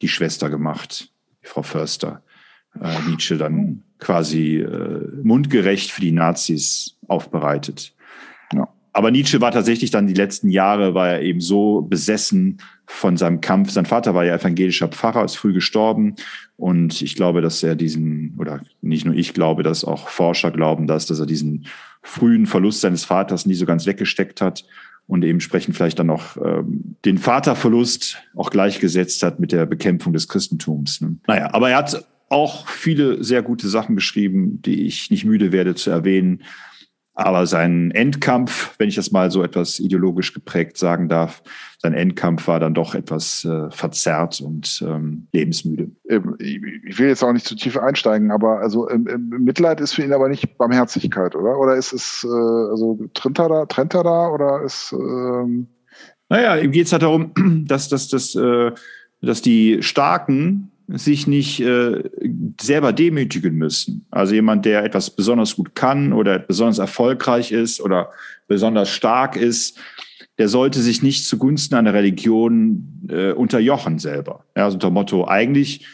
die 0.00 0.08
Schwester 0.08 0.48
gemacht, 0.48 1.12
Frau 1.42 1.62
Förster. 1.62 2.22
Äh, 2.80 3.08
Nietzsche 3.08 3.36
dann 3.36 3.82
quasi 3.98 4.56
äh, 4.56 5.06
mundgerecht 5.22 5.90
für 5.90 6.00
die 6.00 6.12
Nazis 6.12 6.96
aufbereitet. 7.06 7.94
Ja. 8.54 8.68
Aber 8.94 9.10
Nietzsche 9.10 9.40
war 9.40 9.52
tatsächlich 9.52 9.90
dann 9.90 10.06
die 10.06 10.14
letzten 10.14 10.48
Jahre, 10.48 10.94
war 10.94 11.08
er 11.08 11.22
eben 11.22 11.40
so 11.40 11.82
besessen 11.82 12.62
von 12.86 13.18
seinem 13.18 13.42
Kampf. 13.42 13.70
Sein 13.70 13.86
Vater 13.86 14.14
war 14.14 14.24
ja 14.24 14.34
evangelischer 14.34 14.88
Pfarrer, 14.88 15.24
ist 15.24 15.36
früh 15.36 15.52
gestorben. 15.52 16.14
Und 16.56 17.02
ich 17.02 17.16
glaube, 17.16 17.42
dass 17.42 17.62
er 17.62 17.76
diesen, 17.76 18.34
oder 18.38 18.62
nicht 18.80 19.04
nur 19.04 19.14
ich 19.14 19.34
glaube, 19.34 19.62
dass 19.62 19.84
auch 19.84 20.08
Forscher 20.08 20.50
glauben 20.50 20.86
das, 20.86 21.04
dass 21.04 21.20
er 21.20 21.26
diesen 21.26 21.66
frühen 22.02 22.46
Verlust 22.46 22.80
seines 22.80 23.04
Vaters 23.04 23.44
nie 23.44 23.54
so 23.54 23.66
ganz 23.66 23.84
weggesteckt 23.84 24.40
hat 24.40 24.64
und 25.08 25.24
eben 25.24 25.36
entsprechend 25.36 25.74
vielleicht 25.74 25.98
dann 25.98 26.06
noch 26.06 26.36
ähm, 26.36 26.96
den 27.04 27.18
Vaterverlust 27.18 28.18
auch 28.36 28.50
gleichgesetzt 28.50 29.22
hat 29.24 29.40
mit 29.40 29.50
der 29.50 29.66
Bekämpfung 29.66 30.12
des 30.12 30.28
Christentums. 30.28 31.00
Ne? 31.00 31.16
Naja, 31.26 31.48
aber 31.52 31.70
er 31.70 31.78
hat 31.78 32.04
auch 32.28 32.68
viele 32.68 33.24
sehr 33.24 33.42
gute 33.42 33.68
Sachen 33.68 33.96
geschrieben, 33.96 34.60
die 34.62 34.86
ich 34.86 35.10
nicht 35.10 35.24
müde 35.24 35.50
werde 35.50 35.74
zu 35.74 35.90
erwähnen. 35.90 36.42
Aber 37.20 37.46
sein 37.46 37.90
Endkampf, 37.90 38.76
wenn 38.78 38.88
ich 38.88 38.94
das 38.94 39.10
mal 39.10 39.32
so 39.32 39.42
etwas 39.42 39.80
ideologisch 39.80 40.32
geprägt 40.32 40.78
sagen 40.78 41.08
darf, 41.08 41.42
sein 41.78 41.92
Endkampf 41.92 42.46
war 42.46 42.60
dann 42.60 42.74
doch 42.74 42.94
etwas 42.94 43.44
äh, 43.44 43.72
verzerrt 43.72 44.40
und 44.40 44.84
ähm, 44.86 45.26
lebensmüde. 45.32 45.90
Ähm, 46.08 46.36
ich 46.38 46.96
will 46.96 47.08
jetzt 47.08 47.24
auch 47.24 47.32
nicht 47.32 47.44
zu 47.44 47.56
tief 47.56 47.76
einsteigen, 47.76 48.30
aber 48.30 48.60
also 48.60 48.88
ähm, 48.88 49.08
ähm, 49.10 49.30
Mitleid 49.30 49.80
ist 49.80 49.94
für 49.94 50.04
ihn 50.04 50.12
aber 50.12 50.28
nicht 50.28 50.56
Barmherzigkeit, 50.58 51.34
oder? 51.34 51.58
Oder 51.58 51.74
ist 51.74 51.92
es 51.92 52.24
äh, 52.24 52.28
also 52.28 52.96
trennt 53.14 53.40
er 53.40 53.48
da, 53.48 53.66
trennt 53.66 53.94
er 53.94 54.04
da 54.04 54.28
oder 54.28 54.62
ist 54.62 54.92
ähm 54.92 55.66
Naja, 56.28 56.56
ihm 56.58 56.70
geht 56.70 56.86
es 56.86 56.92
halt 56.92 57.02
darum, 57.02 57.32
dass, 57.66 57.88
dass, 57.88 58.06
dass, 58.06 58.36
äh, 58.36 58.70
dass 59.22 59.42
die 59.42 59.82
Starken 59.82 60.70
sich 60.88 61.26
nicht 61.26 61.60
äh, 61.60 62.02
selber 62.60 62.92
demütigen 62.92 63.54
müssen. 63.54 64.06
Also 64.10 64.34
jemand, 64.34 64.64
der 64.64 64.84
etwas 64.84 65.10
besonders 65.10 65.56
gut 65.56 65.74
kann 65.74 66.12
oder 66.12 66.38
besonders 66.38 66.78
erfolgreich 66.78 67.52
ist 67.52 67.80
oder 67.80 68.10
besonders 68.46 68.88
stark 68.88 69.36
ist, 69.36 69.78
der 70.38 70.48
sollte 70.48 70.80
sich 70.80 71.02
nicht 71.02 71.26
zugunsten 71.26 71.74
einer 71.74 71.92
Religion 71.92 73.06
äh, 73.08 73.32
unterjochen 73.32 73.98
selber. 73.98 74.44
Ja, 74.56 74.64
also 74.64 74.76
unter 74.76 74.90
Motto, 74.90 75.26
eigentlich 75.28 75.84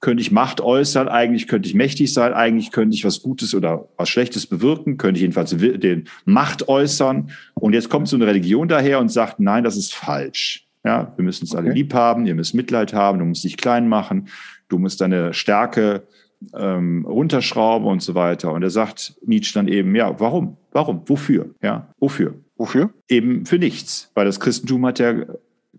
könnte 0.00 0.20
ich 0.20 0.30
Macht 0.30 0.60
äußern, 0.60 1.08
eigentlich 1.08 1.48
könnte 1.48 1.68
ich 1.68 1.74
mächtig 1.74 2.12
sein, 2.12 2.34
eigentlich 2.34 2.72
könnte 2.72 2.94
ich 2.94 3.04
was 3.04 3.22
Gutes 3.22 3.54
oder 3.54 3.88
was 3.96 4.08
Schlechtes 4.10 4.46
bewirken, 4.46 4.98
könnte 4.98 5.18
ich 5.18 5.22
jedenfalls 5.22 5.56
den 5.56 6.08
Macht 6.26 6.68
äußern. 6.68 7.30
Und 7.54 7.72
jetzt 7.72 7.88
kommt 7.88 8.08
so 8.08 8.16
eine 8.16 8.26
Religion 8.26 8.68
daher 8.68 8.98
und 9.00 9.08
sagt, 9.08 9.40
nein, 9.40 9.64
das 9.64 9.76
ist 9.76 9.94
falsch. 9.94 10.65
Ja, 10.86 11.12
wir 11.16 11.24
müssen 11.24 11.42
uns 11.42 11.52
okay. 11.52 11.64
alle 11.64 11.72
lieb 11.72 11.92
haben, 11.94 12.26
ihr 12.26 12.36
müsst 12.36 12.54
Mitleid 12.54 12.94
haben, 12.94 13.18
du 13.18 13.24
musst 13.24 13.42
dich 13.42 13.56
klein 13.56 13.88
machen, 13.88 14.28
du 14.68 14.78
musst 14.78 15.00
deine 15.00 15.34
Stärke 15.34 16.06
ähm, 16.54 17.04
runterschrauben 17.04 17.88
und 17.88 18.02
so 18.02 18.14
weiter. 18.14 18.52
Und 18.52 18.62
er 18.62 18.70
sagt 18.70 19.16
Nietzsche 19.26 19.52
dann 19.54 19.66
eben, 19.66 19.96
ja, 19.96 20.18
warum? 20.20 20.56
Warum? 20.70 21.02
Wofür? 21.06 21.54
Ja, 21.60 21.92
wofür? 21.98 22.36
Wofür? 22.56 22.90
Eben 23.08 23.46
für 23.46 23.58
nichts, 23.58 24.12
weil 24.14 24.26
das 24.26 24.38
Christentum 24.38 24.86
hat 24.86 25.00
ja 25.00 25.24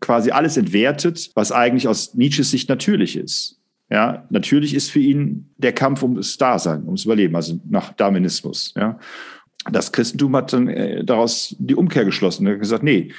quasi 0.02 0.32
alles 0.32 0.58
entwertet, 0.58 1.32
was 1.36 1.54
eigentlich 1.54 1.88
aus 1.88 2.14
Nietzsches 2.14 2.52
Sicht 2.52 2.68
natürlich 2.68 3.16
ist. 3.16 3.62
Ja, 3.90 4.26
natürlich 4.30 4.76
ist 4.76 4.92
für 4.92 5.00
ihn 5.00 5.50
der 5.58 5.72
Kampf 5.72 6.04
ums 6.04 6.38
Dasein, 6.38 6.84
ums 6.84 7.06
Überleben, 7.06 7.36
also 7.38 7.58
nach 7.70 7.94
Darwinismus. 7.94 8.74
Ja, 8.76 9.00
das 9.72 9.94
Christentum 9.94 10.36
hat 10.36 10.52
dann 10.52 10.68
äh, 10.68 11.06
daraus 11.06 11.56
die 11.58 11.76
Umkehr 11.76 12.04
geschlossen. 12.04 12.46
Er 12.46 12.54
hat 12.54 12.60
gesagt, 12.60 12.84
nee, 12.84 13.14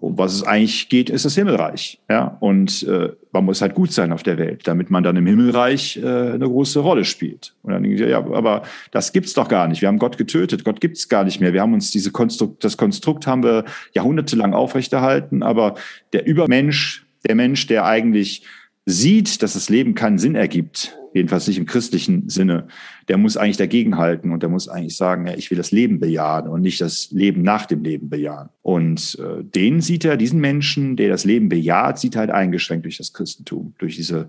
um 0.00 0.16
was 0.16 0.34
es 0.34 0.42
eigentlich 0.42 0.88
geht, 0.88 1.10
ist 1.10 1.24
das 1.24 1.34
Himmelreich. 1.34 2.00
Ja, 2.08 2.36
und 2.40 2.82
äh, 2.84 3.10
man 3.32 3.44
muss 3.44 3.60
halt 3.60 3.74
gut 3.74 3.92
sein 3.92 4.12
auf 4.12 4.22
der 4.22 4.38
Welt, 4.38 4.66
damit 4.66 4.90
man 4.90 5.02
dann 5.02 5.16
im 5.16 5.26
Himmelreich 5.26 5.98
äh, 5.98 6.06
eine 6.06 6.48
große 6.48 6.80
Rolle 6.80 7.04
spielt. 7.04 7.54
Und 7.62 7.72
dann 7.72 7.82
denke 7.82 8.02
ich, 8.02 8.10
ja, 8.10 8.18
aber 8.18 8.62
das 8.90 9.12
gibt's 9.12 9.34
doch 9.34 9.48
gar 9.48 9.68
nicht. 9.68 9.82
Wir 9.82 9.88
haben 9.88 9.98
Gott 9.98 10.16
getötet. 10.18 10.64
Gott 10.64 10.80
gibt's 10.80 11.08
gar 11.08 11.24
nicht 11.24 11.40
mehr. 11.40 11.52
Wir 11.52 11.60
haben 11.60 11.74
uns 11.74 11.90
diese 11.90 12.10
Konstrukt, 12.10 12.64
das 12.64 12.76
Konstrukt 12.76 13.26
haben 13.26 13.42
wir 13.42 13.64
jahrhundertelang 13.92 14.54
aufrechterhalten. 14.54 15.42
Aber 15.42 15.74
der 16.12 16.26
Übermensch, 16.26 17.06
der 17.28 17.34
Mensch, 17.34 17.66
der 17.66 17.84
eigentlich 17.84 18.42
sieht, 18.86 19.42
dass 19.42 19.54
das 19.54 19.68
Leben 19.68 19.94
keinen 19.94 20.18
Sinn 20.18 20.34
ergibt, 20.34 20.98
jedenfalls 21.14 21.46
nicht 21.46 21.58
im 21.58 21.66
christlichen 21.66 22.28
Sinne, 22.28 22.68
der 23.08 23.18
muss 23.18 23.36
eigentlich 23.36 23.56
dagegenhalten 23.56 24.32
und 24.32 24.42
der 24.42 24.48
muss 24.48 24.68
eigentlich 24.68 24.96
sagen, 24.96 25.26
ja, 25.26 25.34
ich 25.34 25.50
will 25.50 25.58
das 25.58 25.70
Leben 25.70 25.98
bejahen 25.98 26.48
und 26.48 26.60
nicht 26.62 26.80
das 26.80 27.10
Leben 27.10 27.42
nach 27.42 27.66
dem 27.66 27.82
Leben 27.82 28.08
bejahen. 28.08 28.48
Und 28.62 29.18
äh, 29.18 29.42
den 29.42 29.80
sieht 29.80 30.04
er, 30.04 30.16
diesen 30.16 30.40
Menschen, 30.40 30.96
der 30.96 31.08
das 31.08 31.24
Leben 31.24 31.48
bejaht, 31.48 31.98
sieht 31.98 32.14
er 32.14 32.20
halt 32.20 32.30
eingeschränkt 32.30 32.84
durch 32.84 32.98
das 32.98 33.12
Christentum, 33.12 33.74
durch 33.78 33.96
diese 33.96 34.28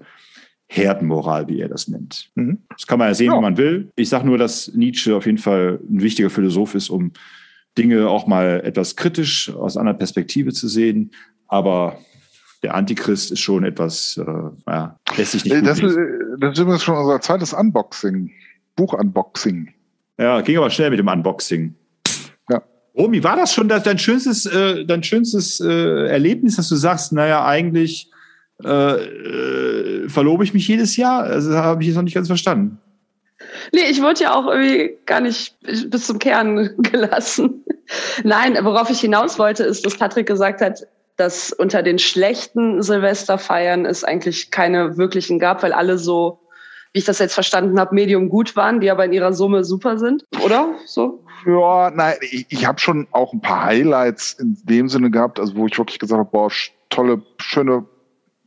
Herdenmoral, 0.67 1.47
wie 1.47 1.59
er 1.59 1.67
das 1.67 1.87
nennt. 1.87 2.31
Mhm. 2.35 2.59
Das 2.69 2.87
kann 2.87 2.97
man 2.97 3.09
ja 3.09 3.13
sehen, 3.13 3.31
ja. 3.31 3.37
wie 3.37 3.41
man 3.41 3.57
will. 3.57 3.91
Ich 3.95 4.09
sage 4.09 4.25
nur, 4.25 4.37
dass 4.37 4.73
Nietzsche 4.73 5.15
auf 5.15 5.25
jeden 5.25 5.37
Fall 5.37 5.79
ein 5.89 6.01
wichtiger 6.01 6.29
Philosoph 6.29 6.75
ist, 6.75 6.89
um 6.89 7.11
Dinge 7.77 8.09
auch 8.09 8.25
mal 8.25 8.61
etwas 8.63 8.95
kritisch 8.95 9.53
aus 9.53 9.77
einer 9.77 9.93
Perspektive 9.93 10.53
zu 10.53 10.67
sehen. 10.67 11.11
Aber 11.47 11.97
der 12.63 12.75
Antichrist 12.75 13.31
ist 13.31 13.39
schon 13.39 13.63
etwas, 13.63 14.17
äh, 14.17 14.71
ja, 14.71 14.99
lässt 15.17 15.31
sich 15.31 15.45
nicht 15.45 15.53
äh, 15.53 15.61
das, 15.61 15.79
ist, 15.79 15.97
das 16.39 16.53
ist 16.53 16.59
übrigens 16.59 16.83
schon 16.83 16.97
unser 16.97 17.19
zweites 17.21 17.53
Unboxing, 17.53 18.31
Buch-Unboxing. 18.75 19.73
Ja, 20.17 20.41
ging 20.41 20.57
aber 20.57 20.69
schnell 20.69 20.91
mit 20.91 20.99
dem 20.99 21.07
Unboxing. 21.07 21.75
Ja. 22.49 22.61
Romy, 22.95 23.23
war 23.23 23.35
das 23.35 23.53
schon 23.53 23.67
das, 23.67 23.83
dein 23.83 23.97
schönstes, 23.97 24.45
äh, 24.45 24.85
dein 24.85 25.03
schönstes 25.03 25.59
äh, 25.59 26.07
Erlebnis, 26.07 26.57
dass 26.57 26.69
du 26.69 26.75
sagst, 26.75 27.13
naja, 27.13 27.45
eigentlich 27.45 28.11
äh, 28.63 28.69
äh, 28.69 30.09
verlobe 30.09 30.43
ich 30.43 30.53
mich 30.53 30.67
jedes 30.67 30.97
Jahr? 30.97 31.23
Also 31.23 31.55
habe 31.55 31.81
ich 31.81 31.87
jetzt 31.87 31.95
noch 31.95 32.03
nicht 32.03 32.13
ganz 32.13 32.27
verstanden. 32.27 32.79
Nee, 33.73 33.89
ich 33.89 34.01
wurde 34.01 34.21
ja 34.21 34.35
auch 34.35 34.47
irgendwie 34.47 34.97
gar 35.05 35.19
nicht 35.19 35.55
bis 35.61 36.05
zum 36.05 36.19
Kern 36.19 36.69
gelassen. 36.77 37.63
Nein, 38.23 38.57
worauf 38.61 38.89
ich 38.89 38.99
hinaus 38.99 39.39
wollte, 39.39 39.63
ist, 39.63 39.85
dass 39.85 39.97
Patrick 39.97 40.27
gesagt 40.27 40.61
hat, 40.61 40.85
dass 41.17 41.51
unter 41.51 41.83
den 41.83 41.99
schlechten 41.99 42.81
Silvesterfeiern 42.81 43.85
es 43.85 44.03
eigentlich 44.03 44.51
keine 44.51 44.97
wirklichen 44.97 45.39
gab, 45.39 45.63
weil 45.63 45.73
alle 45.73 45.97
so, 45.97 46.39
wie 46.93 46.99
ich 46.99 47.05
das 47.05 47.19
jetzt 47.19 47.33
verstanden 47.33 47.79
habe, 47.79 47.95
medium 47.95 48.29
gut 48.29 48.55
waren, 48.55 48.79
die 48.79 48.91
aber 48.91 49.05
in 49.05 49.13
ihrer 49.13 49.33
Summe 49.33 49.63
super 49.63 49.97
sind, 49.97 50.25
oder? 50.43 50.73
So? 50.85 51.23
Ja, 51.45 51.91
nein, 51.91 52.15
ich, 52.21 52.45
ich 52.49 52.65
habe 52.65 52.79
schon 52.79 53.07
auch 53.11 53.33
ein 53.33 53.41
paar 53.41 53.63
Highlights 53.63 54.33
in 54.33 54.57
dem 54.63 54.89
Sinne 54.89 55.09
gehabt, 55.09 55.39
also 55.39 55.55
wo 55.55 55.67
ich 55.67 55.77
wirklich 55.77 55.99
gesagt 55.99 56.19
habe, 56.19 56.29
boah, 56.31 56.51
tolle, 56.89 57.21
schöne 57.37 57.85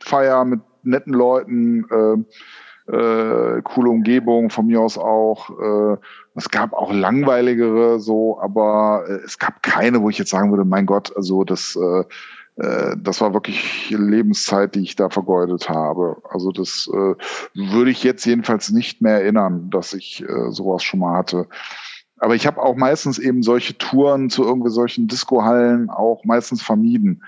Feier 0.00 0.44
mit 0.44 0.60
netten 0.82 1.14
Leuten, 1.14 1.86
äh, 1.90 2.24
äh, 2.86 3.62
coole 3.62 3.90
Umgebung, 3.90 4.50
von 4.50 4.66
mir 4.66 4.80
aus 4.80 4.98
auch. 4.98 5.50
Äh, 5.50 5.96
es 6.34 6.50
gab 6.50 6.72
auch 6.74 6.92
langweiligere 6.92 7.98
so, 7.98 8.38
aber 8.40 9.04
äh, 9.08 9.12
es 9.24 9.38
gab 9.38 9.62
keine, 9.62 10.02
wo 10.02 10.10
ich 10.10 10.18
jetzt 10.18 10.30
sagen 10.30 10.50
würde, 10.50 10.64
mein 10.64 10.86
Gott, 10.86 11.16
also 11.16 11.44
das 11.44 11.76
äh, 11.76 12.04
das 12.56 13.20
war 13.20 13.34
wirklich 13.34 13.90
Lebenszeit, 13.90 14.76
die 14.76 14.82
ich 14.82 14.94
da 14.94 15.10
vergeudet 15.10 15.68
habe. 15.68 16.18
Also 16.30 16.52
das 16.52 16.88
äh, 16.92 17.14
würde 17.54 17.90
ich 17.90 18.04
jetzt 18.04 18.24
jedenfalls 18.24 18.70
nicht 18.70 19.02
mehr 19.02 19.20
erinnern, 19.22 19.70
dass 19.70 19.92
ich 19.92 20.22
äh, 20.22 20.50
sowas 20.50 20.84
schon 20.84 21.00
mal 21.00 21.16
hatte. 21.16 21.48
Aber 22.18 22.36
ich 22.36 22.46
habe 22.46 22.62
auch 22.62 22.76
meistens 22.76 23.18
eben 23.18 23.42
solche 23.42 23.76
Touren 23.76 24.30
zu 24.30 24.44
irgendwie 24.44 24.70
solchen 24.70 25.08
Disco-Hallen 25.08 25.90
auch 25.90 26.24
meistens 26.24 26.62
vermieden, 26.62 27.24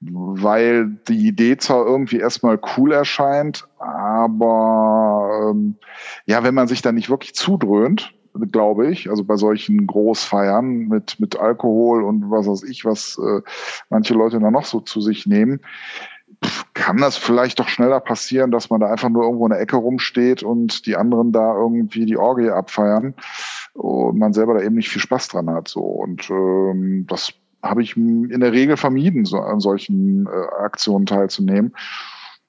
weil 0.00 0.86
die 1.08 1.26
Idee 1.26 1.58
zwar 1.58 1.84
irgendwie 1.84 2.18
erstmal 2.18 2.58
cool 2.76 2.92
erscheint, 2.92 3.68
aber 3.78 5.50
ähm, 5.52 5.76
ja, 6.24 6.42
wenn 6.42 6.54
man 6.54 6.68
sich 6.68 6.80
da 6.80 6.90
nicht 6.90 7.10
wirklich 7.10 7.34
zudröhnt, 7.34 8.14
glaube 8.50 8.90
ich, 8.90 9.10
also 9.10 9.24
bei 9.24 9.36
solchen 9.36 9.86
Großfeiern 9.86 10.88
mit, 10.88 11.18
mit 11.20 11.38
Alkohol 11.38 12.02
und 12.04 12.30
was 12.30 12.46
weiß 12.46 12.62
ich, 12.64 12.84
was 12.84 13.18
äh, 13.18 13.40
manche 13.88 14.14
Leute 14.14 14.38
da 14.38 14.50
noch 14.50 14.64
so 14.64 14.80
zu 14.80 15.00
sich 15.00 15.26
nehmen, 15.26 15.60
kann 16.74 16.98
das 16.98 17.16
vielleicht 17.16 17.58
doch 17.58 17.68
schneller 17.68 18.00
passieren, 18.00 18.50
dass 18.50 18.70
man 18.70 18.80
da 18.80 18.90
einfach 18.90 19.08
nur 19.08 19.24
irgendwo 19.24 19.46
in 19.46 19.50
der 19.50 19.60
Ecke 19.60 19.76
rumsteht 19.76 20.42
und 20.42 20.86
die 20.86 20.96
anderen 20.96 21.32
da 21.32 21.54
irgendwie 21.54 22.06
die 22.06 22.16
Orgie 22.16 22.50
abfeiern 22.50 23.14
und 23.74 24.18
man 24.18 24.32
selber 24.32 24.54
da 24.54 24.62
eben 24.62 24.76
nicht 24.76 24.88
viel 24.88 25.02
Spaß 25.02 25.28
dran 25.28 25.50
hat. 25.50 25.68
So. 25.68 25.80
Und 25.80 26.30
ähm, 26.30 27.06
das 27.08 27.32
habe 27.62 27.82
ich 27.82 27.96
in 27.96 28.40
der 28.40 28.52
Regel 28.52 28.76
vermieden, 28.76 29.24
so 29.24 29.38
an 29.38 29.60
solchen 29.60 30.26
äh, 30.26 30.62
Aktionen 30.62 31.06
teilzunehmen. 31.06 31.74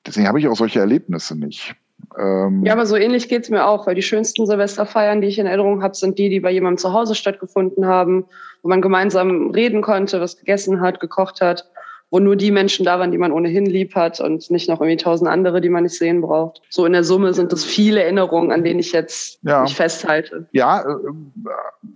Deswegen 0.06 0.28
habe 0.28 0.40
ich 0.40 0.48
auch 0.48 0.56
solche 0.56 0.80
Erlebnisse 0.80 1.38
nicht. 1.38 1.76
Ähm 2.18 2.64
ja, 2.66 2.74
aber 2.74 2.86
so 2.86 2.96
ähnlich 2.96 3.30
geht 3.30 3.44
es 3.44 3.50
mir 3.50 3.66
auch, 3.68 3.88
weil 3.88 3.96
die 3.96 4.02
schönsten 4.02 4.46
Silvesterfeiern, 4.46 5.22
die 5.22 5.28
ich 5.28 5.40
in 5.40 5.46
Erinnerung 5.46 5.82
habe, 5.82 5.96
sind 5.96 6.18
die, 6.18 6.30
die 6.30 6.40
bei 6.40 6.52
jemandem 6.52 6.78
zu 6.78 6.94
Hause 6.94 7.16
stattgefunden 7.16 7.86
haben, 7.86 8.26
wo 8.62 8.70
man 8.70 8.82
gemeinsam 8.82 9.52
reden 9.52 9.82
konnte, 9.82 10.20
was 10.22 10.38
gegessen 10.38 10.82
hat, 10.82 11.00
gekocht 11.00 11.42
hat, 11.42 11.70
wo 12.10 12.20
nur 12.20 12.36
die 12.36 12.52
Menschen 12.52 12.86
da 12.86 13.00
waren, 13.00 13.12
die 13.12 13.18
man 13.18 13.32
ohnehin 13.32 13.66
lieb 13.66 13.96
hat 13.96 14.20
und 14.20 14.52
nicht 14.52 14.68
noch 14.68 14.82
irgendwie 14.82 14.98
tausend 14.98 15.30
andere, 15.30 15.62
die 15.62 15.70
man 15.70 15.84
nicht 15.84 15.98
sehen 15.98 16.22
braucht. 16.22 16.62
So 16.70 16.86
in 16.86 16.94
der 16.94 17.06
Summe 17.06 17.34
sind 17.34 17.54
das 17.54 17.64
viele 17.64 18.04
Erinnerungen, 18.04 18.52
an 18.52 18.64
denen 18.64 18.82
ich 18.82 18.92
jetzt 18.92 19.40
ja. 19.44 19.62
mich 19.62 19.76
festhalte. 19.76 20.48
Ja, 20.52 20.82
äh, 20.82 20.96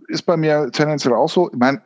ist 0.07 0.25
bei 0.25 0.37
mir 0.37 0.69
tendenziell 0.71 1.13
auch 1.13 1.29
so. 1.29 1.49
Ich 1.51 1.59
meine, 1.59 1.81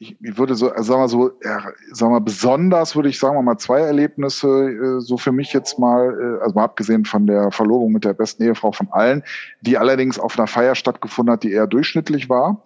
ich, 0.00 0.16
ich 0.18 0.38
würde 0.38 0.54
so, 0.54 0.70
also 0.70 0.82
sagen 0.82 1.02
wir 1.02 1.08
so, 1.08 1.30
ja, 1.44 1.62
sagen 1.92 2.12
wir 2.12 2.20
besonders 2.20 2.96
würde 2.96 3.10
ich 3.10 3.18
sagen 3.18 3.44
mal 3.44 3.58
zwei 3.58 3.80
Erlebnisse, 3.80 4.48
äh, 4.48 5.00
so 5.00 5.18
für 5.18 5.30
mich 5.30 5.52
jetzt 5.52 5.78
mal, 5.78 6.18
äh, 6.18 6.42
also 6.42 6.54
mal 6.54 6.64
abgesehen 6.64 7.04
von 7.04 7.26
der 7.26 7.50
Verlobung 7.52 7.92
mit 7.92 8.06
der 8.06 8.14
besten 8.14 8.42
Ehefrau 8.42 8.72
von 8.72 8.88
allen, 8.90 9.22
die 9.60 9.76
allerdings 9.76 10.18
auf 10.18 10.38
einer 10.38 10.46
Feier 10.46 10.74
stattgefunden 10.74 11.34
hat, 11.34 11.42
die 11.42 11.52
eher 11.52 11.66
durchschnittlich 11.66 12.30
war, 12.30 12.64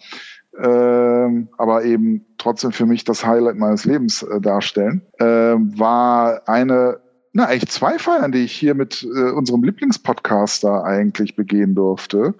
ähm, 0.63 1.49
aber 1.59 1.85
eben 1.85 2.25
trotzdem 2.39 2.71
für 2.71 2.87
mich 2.87 3.03
das 3.03 3.27
Highlight 3.27 3.57
meines 3.57 3.85
Lebens 3.85 4.23
äh, 4.23 4.41
darstellen, 4.41 5.03
äh, 5.19 5.25
war 5.25 6.49
eine 6.49 7.01
na, 7.37 7.51
echt 7.51 7.73
zwei 7.73 7.99
Feiern, 7.99 8.31
die 8.31 8.45
ich 8.45 8.53
hier 8.53 8.75
mit 8.75 9.03
äh, 9.03 9.31
unserem 9.33 9.65
Lieblingspodcaster 9.65 10.85
eigentlich 10.85 11.35
begehen 11.35 11.75
durfte. 11.75 12.35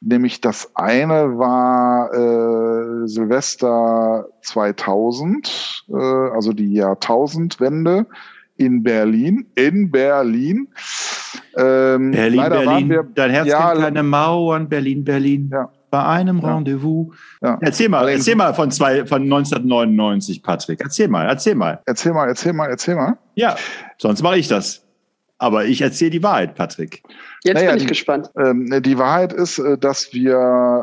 Nämlich 0.00 0.40
das 0.40 0.74
eine 0.74 1.38
war 1.38 2.10
äh, 2.14 3.06
Silvester 3.06 4.26
2000, 4.40 5.84
äh, 5.88 5.94
also 5.94 6.54
die 6.54 6.72
Jahrtausendwende 6.72 8.06
in 8.56 8.82
Berlin. 8.82 9.46
In 9.56 9.90
Berlin. 9.90 10.68
Ähm, 11.54 12.12
Berlin, 12.12 12.40
Berlin. 12.48 12.88
Wir, 12.88 13.02
Dein 13.02 13.30
Herz 13.30 13.46
ja, 13.46 13.72
kennt 13.72 13.82
keine 13.82 14.02
Mauern. 14.02 14.70
Berlin, 14.70 15.04
Berlin. 15.04 15.50
Ja 15.52 15.70
bei 15.94 16.04
einem 16.04 16.40
ja. 16.40 16.56
Rendezvous. 16.56 17.14
Ja. 17.40 17.56
Erzähl 17.60 17.88
mal, 17.88 18.08
erzähl 18.08 18.34
mal 18.34 18.52
von, 18.52 18.72
zwei, 18.72 19.06
von 19.06 19.22
1999, 19.22 20.42
Patrick. 20.42 20.80
Erzähl 20.80 21.06
mal, 21.06 21.24
erzähl 21.26 21.54
mal. 21.54 21.80
Erzähl 21.86 22.12
mal, 22.12 22.26
erzähl 22.26 22.52
mal, 22.52 22.68
erzähl 22.68 22.96
mal. 22.96 23.16
Ja, 23.36 23.54
sonst 23.98 24.20
mache 24.20 24.36
ich 24.38 24.48
das. 24.48 24.82
Aber 25.38 25.66
ich 25.66 25.82
erzähle 25.82 26.10
die 26.10 26.22
Wahrheit, 26.24 26.56
Patrick. 26.56 27.04
Jetzt 27.44 27.54
naja, 27.54 27.68
bin 27.68 27.76
ich 27.76 27.82
die, 27.84 27.88
gespannt. 27.90 28.28
Ähm, 28.36 28.82
die 28.82 28.98
Wahrheit 28.98 29.32
ist, 29.32 29.60
äh, 29.60 29.78
dass 29.78 30.12
wir 30.12 30.34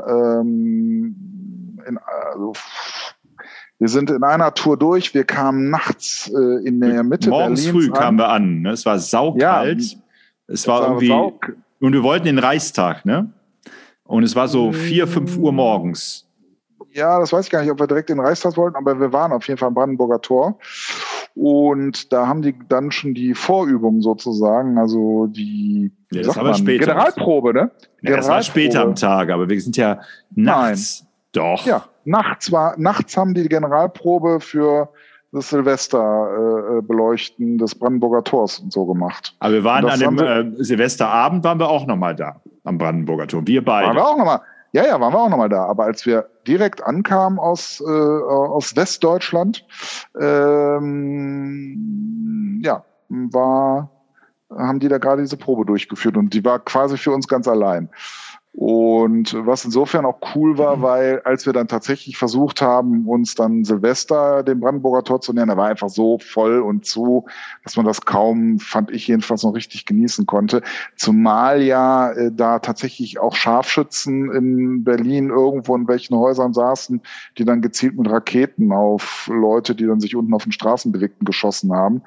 ähm, 0.08 1.78
in, 1.86 2.00
also, 2.32 2.54
wir 3.80 3.90
sind 3.90 4.12
in 4.12 4.24
einer 4.24 4.54
Tour 4.54 4.78
durch. 4.78 5.14
Wir 5.14 5.26
kamen 5.26 5.70
nachts 5.70 6.32
äh, 6.34 6.66
in 6.66 6.80
der 6.80 7.04
Mitte 7.04 7.32
Morgens 7.32 7.66
Berlins 7.66 7.86
früh 7.86 7.92
an. 7.92 8.00
kamen 8.00 8.18
wir 8.18 8.30
an. 8.30 8.62
Ne? 8.62 8.72
Es 8.72 8.86
war 8.86 8.98
saukalt. 8.98 9.82
Ja, 9.82 9.98
es 10.48 10.68
war, 10.70 10.80
war 10.80 10.88
irgendwie. 10.88 11.08
Sauk 11.08 11.54
und 11.82 11.92
wir 11.92 12.04
wollten 12.04 12.28
den 12.28 12.40
Reichstag, 12.40 13.06
ne? 13.06 13.34
Und 14.12 14.24
es 14.24 14.36
war 14.36 14.50
so 14.50 14.74
vier, 14.74 15.08
fünf 15.08 15.38
Uhr 15.38 15.54
morgens. 15.54 16.28
Ja, 16.92 17.18
das 17.18 17.32
weiß 17.32 17.46
ich 17.46 17.52
gar 17.52 17.62
nicht, 17.62 17.72
ob 17.72 17.80
wir 17.80 17.88
direkt 17.88 18.10
in 18.10 18.18
den 18.18 18.26
Reichstag 18.26 18.58
wollten, 18.58 18.76
aber 18.76 19.00
wir 19.00 19.14
waren 19.14 19.32
auf 19.32 19.48
jeden 19.48 19.58
Fall 19.58 19.70
am 19.70 19.74
Brandenburger 19.74 20.20
Tor. 20.20 20.60
Und 21.34 22.12
da 22.12 22.28
haben 22.28 22.42
die 22.42 22.54
dann 22.68 22.92
schon 22.92 23.14
die 23.14 23.34
Vorübungen 23.34 24.02
sozusagen, 24.02 24.78
also 24.78 25.28
die 25.28 25.94
ja, 26.12 26.24
das 26.24 26.36
man, 26.36 26.54
später. 26.56 26.88
Generalprobe, 26.88 27.54
ne? 27.54 27.60
Ja, 27.60 27.70
Generalprobe. 28.02 28.18
Das 28.18 28.28
war 28.28 28.44
später 28.44 28.82
am 28.82 28.96
Tag, 28.96 29.30
aber 29.30 29.48
wir 29.48 29.62
sind 29.62 29.78
ja 29.78 30.02
nachts. 30.32 31.04
Nein. 31.04 31.08
Doch. 31.32 31.66
Ja, 31.66 31.86
nachts 32.04 32.52
war, 32.52 32.78
nachts 32.78 33.16
haben 33.16 33.34
die 33.34 33.48
Generalprobe 33.48 34.42
für 34.42 34.90
das 35.32 35.52
Silvesterbeleuchten 35.52 37.56
äh, 37.56 37.60
des 37.60 37.76
Brandenburger 37.76 38.26
Tors 38.26 38.60
und 38.60 38.74
so 38.74 38.86
gemacht. 38.86 39.34
Aber 39.40 39.54
wir 39.54 39.64
waren 39.64 39.86
an 39.86 40.02
dem 40.02 40.20
äh, 40.20 40.52
Silvesterabend 40.62 41.46
waren 41.46 41.60
wir 41.60 41.70
auch 41.70 41.88
nochmal 41.88 42.14
da 42.14 42.42
am 42.64 42.78
Brandenburger 42.78 43.28
Tor. 43.28 43.46
Wir 43.46 43.64
beide. 43.64 43.88
Waren 43.88 43.96
wir 43.98 44.06
auch 44.08 44.18
nochmal. 44.18 44.42
Ja, 44.74 44.86
ja, 44.86 45.02
waren 45.02 45.14
wir 45.14 45.20
auch 45.20 45.30
nochmal 45.30 45.50
da. 45.50 45.66
Aber 45.66 45.84
als 45.86 46.06
wir 46.06 46.30
direkt 46.48 46.82
ankamen 46.84 47.40
aus, 47.40 47.82
äh, 47.82 47.90
aus 47.90 48.74
Westdeutschland, 48.76 49.66
ähm, 50.20 51.82
ja, 52.64 52.86
war, 53.10 53.90
haben 54.50 54.80
die 54.80 54.88
da 54.88 54.98
gerade 54.98 55.22
diese 55.22 55.36
Probe 55.36 55.66
durchgeführt 55.66 56.16
und 56.16 56.34
die 56.34 56.46
war 56.46 56.60
quasi 56.60 56.98
für 56.98 57.12
uns 57.12 57.28
ganz 57.28 57.48
allein. 57.50 57.90
Und 58.54 59.34
was 59.46 59.64
insofern 59.64 60.06
auch 60.06 60.20
cool 60.36 60.58
war, 60.58 60.76
mhm. 60.76 60.82
weil 60.82 61.22
als 61.24 61.46
wir 61.46 61.54
dann 61.54 61.70
tatsächlich 61.70 62.18
versucht 62.18 62.62
haben, 62.62 63.08
uns 63.08 63.34
dann 63.34 63.64
Silvester 63.64 64.44
dem 64.44 64.60
Brandenburger 64.60 65.06
Tor 65.06 65.22
zu 65.22 65.32
nähern, 65.32 65.48
da 65.48 65.56
war 65.56 65.70
einfach 65.70 65.88
so 65.88 66.20
voll 66.20 66.60
und 66.60 66.86
zu, 66.86 67.26
dass 67.64 67.78
man 67.78 67.86
das 67.86 68.02
kaum, 68.02 68.60
fand 68.60 68.92
ich 68.92 69.08
jedenfalls 69.08 69.44
noch 69.44 69.54
richtig 69.56 69.86
genießen 69.86 70.26
konnte. 70.26 70.62
Zumal 70.98 71.62
ja 71.62 72.12
äh, 72.12 72.30
da 72.34 72.60
tatsächlich 72.60 73.20
auch 73.20 73.36
Scharfschützen 73.36 74.30
in 74.34 74.84
Berlin 74.84 75.30
irgendwo 75.30 75.74
in 75.74 75.88
welchen 75.88 76.18
Häusern 76.18 76.54
saßen, 76.54 77.02
die 77.38 77.46
dann 77.46 77.62
gezielt 77.62 77.98
mit 77.98 78.10
Raketen 78.10 78.74
auf 78.74 79.30
Leute, 79.34 79.76
die 79.76 79.86
dann 79.86 80.02
sich 80.02 80.14
unten 80.18 80.34
auf 80.34 80.44
den 80.44 80.52
Straßen 80.52 80.92
bewegten, 80.92 81.24
geschossen 81.24 81.74
haben. 81.74 82.02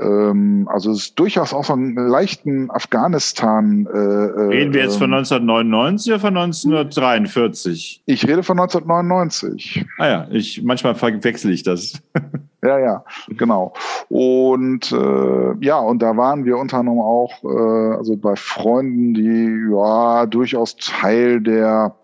Ähm, 0.00 0.66
also 0.72 0.90
es 0.90 1.08
ist 1.08 1.18
durchaus 1.18 1.52
auch 1.52 1.64
so 1.64 1.74
einen 1.74 1.96
leichten 1.96 2.70
Afghanistan. 2.70 3.86
Äh, 3.92 3.98
äh 3.98 4.48
Reden 4.48 4.72
wir 4.72 4.82
jetzt 4.82 4.96
von 4.96 5.12
1999? 5.12 5.81
1999 5.90 6.12
oder 6.12 6.20
von 6.20 6.36
1943? 6.36 8.02
Ich 8.06 8.26
rede 8.26 8.42
von 8.42 8.58
1999. 8.58 9.84
Ah 9.98 10.06
ja, 10.06 10.28
ich, 10.30 10.62
manchmal 10.62 10.94
verwechsel 10.94 11.52
ich 11.52 11.62
das. 11.62 12.02
Ja, 12.64 12.78
ja, 12.78 13.04
genau. 13.26 13.74
Und 14.08 14.92
äh, 14.92 15.64
ja, 15.64 15.80
und 15.80 16.00
da 16.00 16.16
waren 16.16 16.44
wir 16.44 16.58
unter 16.58 16.78
anderem 16.78 17.00
auch 17.00 17.42
äh, 17.42 17.96
also 17.96 18.16
bei 18.16 18.36
Freunden, 18.36 19.14
die 19.14 19.68
ja 19.68 20.26
durchaus 20.26 20.76
Teil 20.76 21.40
der 21.40 21.96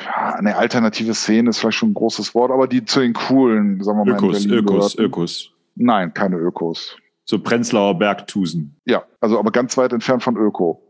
ja, 0.00 0.34
eine 0.34 0.56
alternative 0.56 1.12
Szene 1.14 1.50
ist 1.50 1.58
vielleicht 1.58 1.76
schon 1.76 1.90
ein 1.90 1.94
großes 1.94 2.34
Wort, 2.34 2.50
aber 2.50 2.66
die 2.66 2.84
zu 2.84 3.00
den 3.00 3.12
coolen, 3.12 3.82
sagen 3.82 3.98
wir 3.98 4.04
mal, 4.06 4.16
Ökos, 4.16 4.46
Ökos, 4.46 4.66
gehörten. 4.66 5.02
Ökos. 5.02 5.50
Nein, 5.76 6.14
keine 6.14 6.36
Ökos. 6.36 6.96
So 7.24 7.38
Prenzlauer 7.38 7.98
Berg-Tusen. 7.98 8.76
Ja, 8.84 9.04
also 9.20 9.38
aber 9.38 9.50
ganz 9.50 9.76
weit 9.76 9.92
entfernt 9.92 10.22
von 10.22 10.36
Öko. 10.36 10.82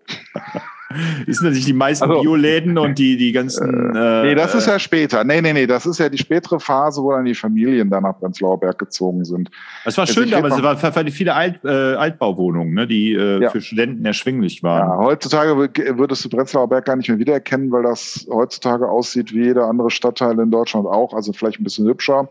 Das 1.27 1.37
sind 1.37 1.45
natürlich 1.47 1.65
die 1.67 1.73
meisten 1.73 2.05
Also- 2.09 2.21
Bioläden 2.23 2.79
und 2.79 2.99
die, 2.99 3.17
die 3.17 3.33
ganzen. 3.33 3.95
Äh, 3.95 4.23
Nee, 4.25 4.35
das 4.35 4.55
ist 4.55 4.67
ja 4.67 4.79
später. 4.79 5.25
Nee, 5.25 5.41
nee, 5.41 5.53
nee, 5.53 5.67
das 5.67 5.87
ist 5.87 5.99
ja 5.99 6.09
die 6.09 6.19
spätere 6.19 6.59
Phase, 6.61 7.03
wo 7.03 7.13
dann 7.13 7.25
die 7.25 7.35
Familien 7.35 7.91
dann 7.91 8.03
nach 8.05 8.19
Prenzlauer 8.19 8.59
Berg 8.61 8.79
gezogen 8.79 9.25
sind. 9.25 9.51
Es 9.85 9.97
war 9.97 10.03
Also 10.03 10.15
schön 10.15 10.31
damals, 10.31 10.57
es 10.57 10.63
waren 10.63 11.09
viele 11.11 11.35
Alt, 11.35 11.61
äh, 11.65 11.69
Altbauwohnungen, 11.95 12.75
ne, 12.75 12.87
die 12.87 13.13
äh, 13.13 13.43
Ja. 13.43 13.51
für 13.51 13.61
Studenten 13.61 14.05
erschwinglich 14.05 14.63
waren. 14.63 14.89
Ja, 14.89 14.97
heutzutage 15.05 15.53
wür- 15.53 15.99
würdest 15.99 16.25
du 16.25 16.29
Prenzlauer 16.29 16.69
Berg 16.69 16.85
gar 16.87 16.97
nicht 16.97 17.09
mehr 17.09 17.19
wiedererkennen, 17.19 17.71
weil 17.73 17.83
das 17.83 18.27
heutzutage 18.31 18.89
aussieht 18.89 19.33
wie 19.35 19.45
jeder 19.45 19.67
andere 19.67 19.91
Stadtteil 19.91 20.39
in 20.39 20.51
Deutschland 20.51 20.87
auch, 20.87 21.13
also 21.15 21.33
vielleicht 21.33 21.61
ein 21.61 21.65
bisschen 21.65 21.87
hübscher. 21.87 22.29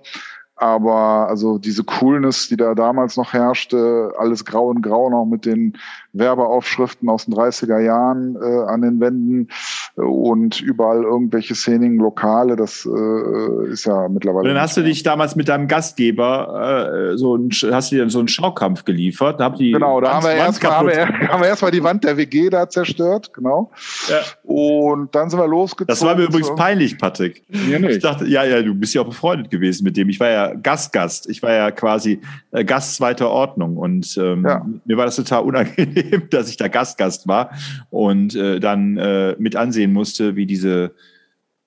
Aber 0.55 1.27
also 1.29 1.57
diese 1.57 1.83
Coolness, 1.83 2.47
die 2.47 2.57
da 2.57 2.75
damals 2.75 3.17
noch 3.17 3.33
herrschte, 3.33 4.13
alles 4.17 4.45
grau 4.45 4.71
in 4.71 4.81
grau 4.81 5.09
noch 5.09 5.25
mit 5.25 5.45
den 5.45 5.73
Werbeaufschriften 6.13 7.09
aus 7.09 7.25
den 7.25 7.33
30er 7.33 7.79
Jahren 7.79 8.35
äh, 8.35 8.63
an 8.71 8.81
den 8.81 8.99
Wänden 8.99 9.49
äh, 9.97 10.01
und 10.01 10.61
überall 10.61 11.03
irgendwelche 11.03 11.55
Szenigen, 11.55 11.97
Lokale, 11.97 12.55
das 12.55 12.85
äh, 12.85 13.71
ist 13.71 13.85
ja 13.85 14.07
mittlerweile. 14.09 14.47
Und 14.49 14.55
dann 14.55 14.61
hast 14.61 14.77
du 14.77 14.83
dich 14.83 15.03
damals 15.03 15.35
mit 15.35 15.49
deinem 15.49 15.67
Gastgeber 15.67 17.11
äh, 17.13 17.17
so 17.17 17.35
ein, 17.35 17.49
hast 17.71 17.91
du 17.91 17.95
dir 17.95 18.09
so 18.09 18.19
einen 18.19 18.27
Schaukampf 18.27 18.85
geliefert. 18.85 19.39
Da 19.39 19.49
die 19.49 19.71
Genau, 19.71 20.01
da 20.01 20.13
haben 20.15 20.25
wir 20.25 20.31
erstmal 20.33 20.71
haben 20.73 21.41
wir, 21.41 21.47
erstmal 21.47 21.71
die 21.71 21.83
Wand 21.83 22.03
der 22.03 22.17
WG 22.17 22.49
da 22.49 22.67
zerstört, 22.69 23.31
genau. 23.33 23.71
Ja. 24.09 24.19
Und 24.43 25.13
dann 25.15 25.29
sind 25.29 25.39
wir 25.39 25.47
losgezogen. 25.47 25.87
Das 25.87 26.03
war 26.03 26.15
mir 26.15 26.23
übrigens 26.23 26.47
zu- 26.47 26.55
peinlich, 26.55 26.97
Patrick. 26.97 27.43
Mir 27.49 27.77
Ich 27.77 27.81
nicht. 27.81 28.03
dachte, 28.03 28.25
ja, 28.27 28.43
ja, 28.43 28.61
du 28.61 28.73
bist 28.75 28.93
ja 28.93 29.01
auch 29.01 29.07
befreundet 29.07 29.49
gewesen 29.49 29.83
mit 29.83 29.97
dem. 29.97 30.09
Ich 30.09 30.19
war 30.19 30.29
ja 30.29 30.53
Gastgast. 30.53 31.29
Ich 31.29 31.41
war 31.43 31.51
ja 31.51 31.71
quasi 31.71 32.21
äh, 32.51 32.63
Gast 32.63 32.95
zweiter 32.95 33.29
Ordnung. 33.29 33.77
Und 33.77 34.17
ähm, 34.21 34.45
Ja. 34.47 34.65
mir 34.85 34.97
war 34.97 35.05
das 35.05 35.15
total 35.15 35.43
unangenehm, 35.43 36.02
dass 36.29 36.49
ich 36.49 36.57
da 36.57 36.67
Gastgast 36.67 37.27
war 37.27 37.51
und 37.89 38.35
äh, 38.35 38.59
dann 38.59 38.97
äh, 38.97 39.35
mit 39.39 39.55
ansehen 39.55 39.93
musste, 39.93 40.35
wie 40.35 40.45
diese 40.45 40.95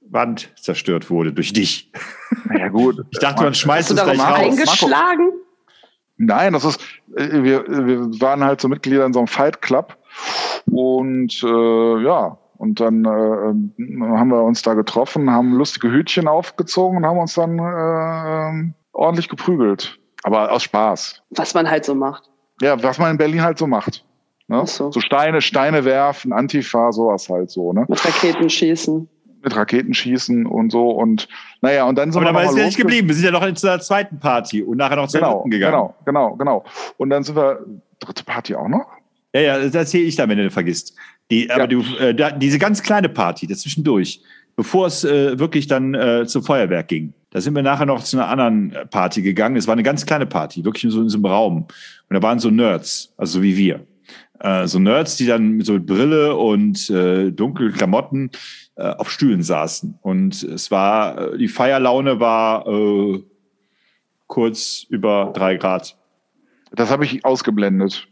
Wand 0.09 0.51
zerstört 0.61 1.11
wurde 1.11 1.33
durch 1.33 1.53
dich. 1.53 1.91
Ja 2.57 2.69
gut. 2.69 3.05
Ich 3.11 3.19
dachte, 3.19 3.43
man 3.43 3.55
schmeißt 3.55 3.91
Hast 3.91 3.99
du 3.99 4.03
es 4.03 4.17
gleich 4.17 4.29
raus. 4.29 4.39
eingeschlagen? 4.39 5.33
Nein, 6.17 6.53
das 6.53 6.65
ist, 6.65 6.81
äh, 7.17 7.43
wir, 7.43 7.67
wir 7.67 8.21
waren 8.21 8.43
halt 8.45 8.61
so 8.61 8.69
Mitglieder 8.69 9.05
in 9.05 9.13
so 9.13 9.21
einem 9.21 9.29
Fight 9.29 9.61
Club 9.61 9.97
und 10.67 11.43
äh, 11.43 12.03
ja, 12.03 12.39
und 12.59 12.81
dann 12.81 13.05
äh, 13.05 13.09
haben 13.09 14.29
wir 14.29 14.43
uns 14.43 14.63
da 14.63 14.75
getroffen, 14.75 15.31
haben 15.31 15.53
lustige 15.53 15.91
Hütchen 15.91 16.27
aufgezogen 16.27 16.99
und 16.99 17.07
haben 17.07 17.19
uns 17.19 17.35
dann 17.35 17.59
äh, 17.59 18.73
ordentlich 18.93 19.29
geprügelt. 19.29 19.99
Aber 20.23 20.51
aus 20.51 20.63
Spaß. 20.63 21.23
Was 21.31 21.55
man 21.55 21.71
halt 21.71 21.85
so 21.85 21.95
macht. 21.95 22.31
Ja, 22.63 22.83
was 22.83 22.99
man 22.99 23.13
in 23.13 23.19
Berlin 23.19 23.43
halt 23.43 23.59
so 23.59 23.67
macht. 23.67 24.06
Ne? 24.49 24.61
Ach 24.63 24.67
so. 24.67 24.91
So 24.93 25.01
Steine, 25.01 25.41
Steine 25.41 25.85
werfen, 25.85 26.33
Antifa, 26.33 26.93
sowas 26.93 27.29
halt 27.29 27.51
so, 27.51 27.73
ne? 27.73 27.85
Mit 27.89 28.05
Raketen 28.05 28.49
schießen. 28.49 29.09
Mit 29.43 29.57
Raketenschießen 29.57 30.47
und 30.47 30.71
so. 30.71 30.91
Und 30.91 31.29
naja, 31.63 31.85
und 31.85 31.97
dann 31.97 32.11
sind 32.13 32.21
Aber 32.23 32.31
wir 32.31 32.33
dabei 32.33 32.45
noch 32.47 32.53
ist 32.53 32.59
ja 32.59 32.65
nicht 32.67 32.79
geblieben. 32.79 33.07
Wir 33.09 33.15
sind 33.15 33.25
ja 33.25 33.31
noch 33.31 33.55
zu 33.55 33.67
der 33.67 33.81
zweiten 33.81 34.19
Party 34.19 34.63
und 34.63 34.77
nachher 34.77 34.97
noch 34.97 35.09
zur 35.09 35.21
Genau, 35.21 35.35
dritten 35.37 35.51
gegangen. 35.51 35.73
genau, 35.73 35.95
genau, 36.05 36.37
genau. 36.37 36.65
Und 36.97 37.11
dann 37.11 37.23
sind 37.23 37.37
wir, 37.37 37.65
dritte 38.01 38.25
Party 38.25 38.55
auch 38.57 38.69
noch? 38.69 38.87
Ja, 39.35 39.41
ja, 39.41 39.59
das 39.59 39.75
erzähle 39.75 40.05
ich 40.05 40.17
dann, 40.17 40.29
wenn 40.31 40.39
du 40.39 40.45
das 40.45 40.53
vergisst. 40.53 40.95
Die, 41.31 41.51
aber 41.51 41.63
Ja. 41.63 41.67
du, 41.67 41.83
äh, 42.01 42.15
da, 42.15 42.31
diese 42.31 42.59
ganz 42.59 42.83
kleine 42.83 43.09
Party 43.09 43.47
dazwischendurch, 43.47 44.21
bevor 44.57 44.87
es 44.87 45.05
äh, 45.05 45.39
wirklich 45.39 45.67
dann 45.67 45.95
äh, 45.95 46.25
zum 46.27 46.43
Feuerwerk 46.43 46.89
ging, 46.89 47.13
da 47.31 47.41
sind 47.41 47.55
wir 47.55 47.63
nachher 47.63 47.87
noch 47.87 48.03
zu 48.03 48.17
einer 48.17 48.29
anderen 48.29 48.75
Party 48.91 49.23
gegangen. 49.23 49.57
Es 49.57 49.67
war 49.67 49.73
eine 49.75 49.83
ganz 49.83 50.07
kleine 50.07 50.27
Party, 50.27 50.65
wirklich 50.65 50.85
in 50.85 50.91
so, 50.91 51.01
in 51.03 51.09
so 51.09 51.19
einem 51.19 51.27
Raum. 51.27 51.57
Und 52.09 52.15
da 52.15 52.23
waren 52.23 52.39
so 52.39 52.51
Nerds, 52.51 53.13
also 53.17 53.39
so 53.39 53.43
wie 53.43 53.57
wir. 53.57 53.81
Äh, 54.41 54.67
so 54.67 54.79
Nerds, 54.79 55.17
die 55.17 55.27
dann 55.27 55.53
mit 55.53 55.67
so 55.67 55.79
Brille 55.81 56.37
und 56.37 56.91
äh, 56.91 57.31
dunklen 57.31 57.73
Klamotten 57.73 58.31
äh, 58.77 58.89
auf 58.89 59.11
Stühlen 59.11 59.43
saßen. 59.43 59.99
Und 60.03 60.43
es 60.43 60.71
war, 60.71 61.33
äh, 61.33 61.39
die 61.39 61.49
Feierlaune 61.49 62.21
war 62.21 62.67
äh, 62.67 63.23
kurz 64.27 64.85
über 64.89 65.33
drei 65.35 65.57
Grad. 65.57 65.97
Das 66.73 66.91
habe 66.91 67.05
ich 67.05 67.25
ausgeblendet. 67.25 68.09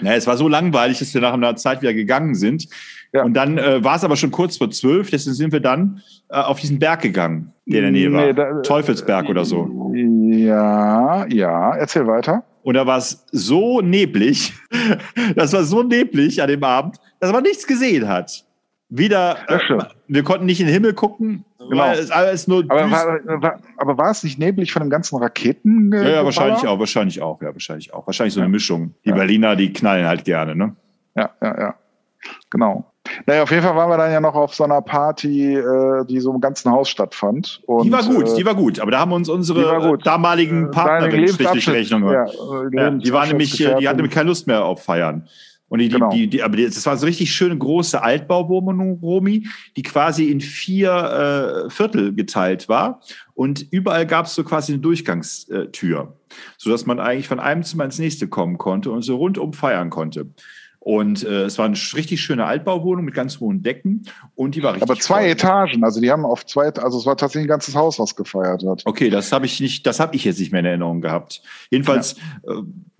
Ja, 0.00 0.14
es 0.14 0.26
war 0.26 0.36
so 0.36 0.48
langweilig, 0.48 0.98
dass 0.98 1.14
wir 1.14 1.20
nach 1.20 1.32
einer 1.32 1.56
Zeit 1.56 1.82
wieder 1.82 1.94
gegangen 1.94 2.34
sind. 2.34 2.68
Ja. 3.12 3.24
Und 3.24 3.34
dann 3.34 3.58
äh, 3.58 3.84
war 3.84 3.96
es 3.96 4.04
aber 4.04 4.16
schon 4.16 4.30
kurz 4.30 4.56
vor 4.56 4.70
zwölf, 4.70 5.10
deswegen 5.10 5.34
sind 5.34 5.52
wir 5.52 5.60
dann 5.60 6.00
äh, 6.30 6.36
auf 6.36 6.60
diesen 6.60 6.78
Berg 6.78 7.02
gegangen, 7.02 7.52
der 7.66 7.78
in 7.80 7.82
der 7.84 7.92
Nähe 7.92 8.12
war. 8.12 8.26
Nee, 8.26 8.32
da- 8.32 8.60
Teufelsberg 8.62 9.28
oder 9.28 9.44
so. 9.44 9.92
Ja, 9.94 11.26
ja, 11.28 11.74
erzähl 11.76 12.06
weiter. 12.06 12.42
Und 12.62 12.74
da 12.74 12.86
war 12.86 12.98
es 12.98 13.26
so 13.32 13.80
neblig, 13.80 14.54
das 15.36 15.52
war 15.52 15.64
so 15.64 15.82
neblig 15.82 16.40
an 16.42 16.48
dem 16.48 16.62
Abend, 16.64 16.96
dass 17.20 17.32
man 17.32 17.42
nichts 17.42 17.66
gesehen 17.66 18.08
hat. 18.08 18.44
Wieder, 18.88 19.36
äh, 19.48 19.58
wir 20.06 20.22
konnten 20.22 20.46
nicht 20.46 20.60
in 20.60 20.66
den 20.66 20.72
Himmel 20.74 20.94
gucken, 20.94 21.44
Genau. 21.58 21.84
weil 21.84 21.98
es 21.98 22.10
alles 22.10 22.48
nur 22.48 22.64
Aber 22.68 22.90
war, 22.90 23.20
war, 23.42 23.60
aber 23.78 23.96
war 23.98 24.10
es 24.10 24.24
nicht 24.24 24.38
neblig 24.38 24.72
von 24.72 24.82
dem 24.82 24.90
ganzen 24.90 25.16
Raketen? 25.18 25.92
ja, 25.92 26.08
ja, 26.08 26.24
wahrscheinlich 26.24 26.66
auch, 26.66 26.78
wahrscheinlich 26.78 27.22
auch, 27.22 27.40
ja, 27.40 27.52
wahrscheinlich 27.52 27.94
auch. 27.94 28.06
Wahrscheinlich 28.06 28.34
so 28.34 28.40
eine 28.40 28.48
Mischung. 28.48 28.94
Die 29.04 29.10
Ja. 29.10 29.14
Berliner, 29.14 29.54
die 29.56 29.72
knallen 29.72 30.06
halt 30.06 30.24
gerne, 30.24 30.54
ne? 30.56 30.74
Ja, 31.14 31.30
ja, 31.40 31.60
ja. 31.60 31.74
Genau. 32.50 32.91
Naja, 33.26 33.42
auf 33.42 33.50
jeden 33.50 33.62
Fall 33.62 33.74
waren 33.74 33.90
wir 33.90 33.96
dann 33.96 34.12
ja 34.12 34.20
noch 34.20 34.34
auf 34.34 34.54
so 34.54 34.64
einer 34.64 34.80
Party, 34.80 35.54
äh, 35.56 36.04
die 36.06 36.20
so 36.20 36.32
im 36.32 36.40
ganzen 36.40 36.70
Haus 36.70 36.88
stattfand. 36.88 37.60
Und, 37.66 37.84
Die 37.84 37.92
war 37.92 38.04
gut, 38.04 38.28
äh, 38.28 38.36
die 38.36 38.46
war 38.46 38.54
gut. 38.54 38.78
Aber 38.78 38.90
da 38.90 39.00
haben 39.00 39.12
uns 39.12 39.28
unsere 39.28 39.94
äh, 39.94 39.98
damaligen 40.04 40.70
deine 40.70 40.70
Partnerin 40.70 41.28
schlicht 41.28 41.68
Rechnung 41.68 42.02
gemacht. 42.02 42.32
Ja, 42.72 42.84
Ja, 42.84 42.90
die 42.90 43.12
war 43.12 43.26
nämlich, 43.26 43.60
äh, 43.60 43.76
die 43.78 43.88
hatte 43.88 43.96
nämlich 43.96 44.14
keine 44.14 44.28
Lust 44.28 44.46
mehr 44.46 44.64
auf 44.64 44.84
Feiern. 44.84 45.28
Und 45.68 45.78
die, 45.78 45.88
die, 45.88 45.94
Genau. 45.94 46.10
die, 46.10 46.26
die, 46.26 46.42
aber 46.42 46.58
das 46.58 46.84
war 46.84 46.98
so 46.98 47.06
richtig 47.06 47.32
schöne 47.32 47.56
große 47.56 48.02
Altbauwohnung, 48.02 48.98
Romi, 49.00 49.48
die 49.74 49.82
quasi 49.82 50.26
in 50.26 50.42
vier 50.42 51.64
äh, 51.66 51.70
Viertel 51.70 52.14
geteilt 52.14 52.68
war. 52.68 53.00
Und 53.32 53.66
überall 53.70 54.06
gab 54.06 54.26
es 54.26 54.34
so 54.34 54.44
quasi 54.44 54.72
eine 54.74 54.82
Durchgangstür, 54.82 56.14
sodass 56.58 56.84
man 56.84 57.00
eigentlich 57.00 57.26
von 57.26 57.40
einem 57.40 57.62
Zimmer 57.62 57.86
ins 57.86 57.98
nächste 57.98 58.28
kommen 58.28 58.58
konnte 58.58 58.90
und 58.90 59.00
so 59.00 59.16
rundum 59.16 59.54
feiern 59.54 59.88
konnte. 59.88 60.26
Und 60.84 61.22
äh, 61.24 61.44
es 61.44 61.58
war 61.58 61.66
eine 61.66 61.76
richtig 61.94 62.20
schöne 62.20 62.44
Altbauwohnung 62.44 63.04
mit 63.04 63.14
ganz 63.14 63.38
hohen 63.38 63.62
Decken 63.62 64.02
und 64.34 64.56
die 64.56 64.64
war 64.64 64.72
richtig 64.74 64.90
Aber 64.90 64.98
zwei 64.98 65.20
voll. 65.20 65.30
Etagen, 65.30 65.84
also 65.84 66.00
die 66.00 66.10
haben 66.10 66.24
auf 66.24 66.44
zwei, 66.44 66.70
also 66.70 66.98
es 66.98 67.06
war 67.06 67.16
tatsächlich 67.16 67.44
ein 67.44 67.50
ganzes 67.50 67.76
Haus, 67.76 68.00
was 68.00 68.16
gefeiert 68.16 68.64
hat. 68.66 68.82
Okay, 68.84 69.08
das 69.08 69.30
habe 69.30 69.46
ich 69.46 69.60
nicht, 69.60 69.86
das 69.86 70.00
habe 70.00 70.16
ich 70.16 70.24
jetzt 70.24 70.40
nicht 70.40 70.50
mehr 70.50 70.58
in 70.58 70.66
Erinnerung 70.66 71.00
gehabt. 71.00 71.40
Jedenfalls 71.70 72.14
äh, 72.14 72.54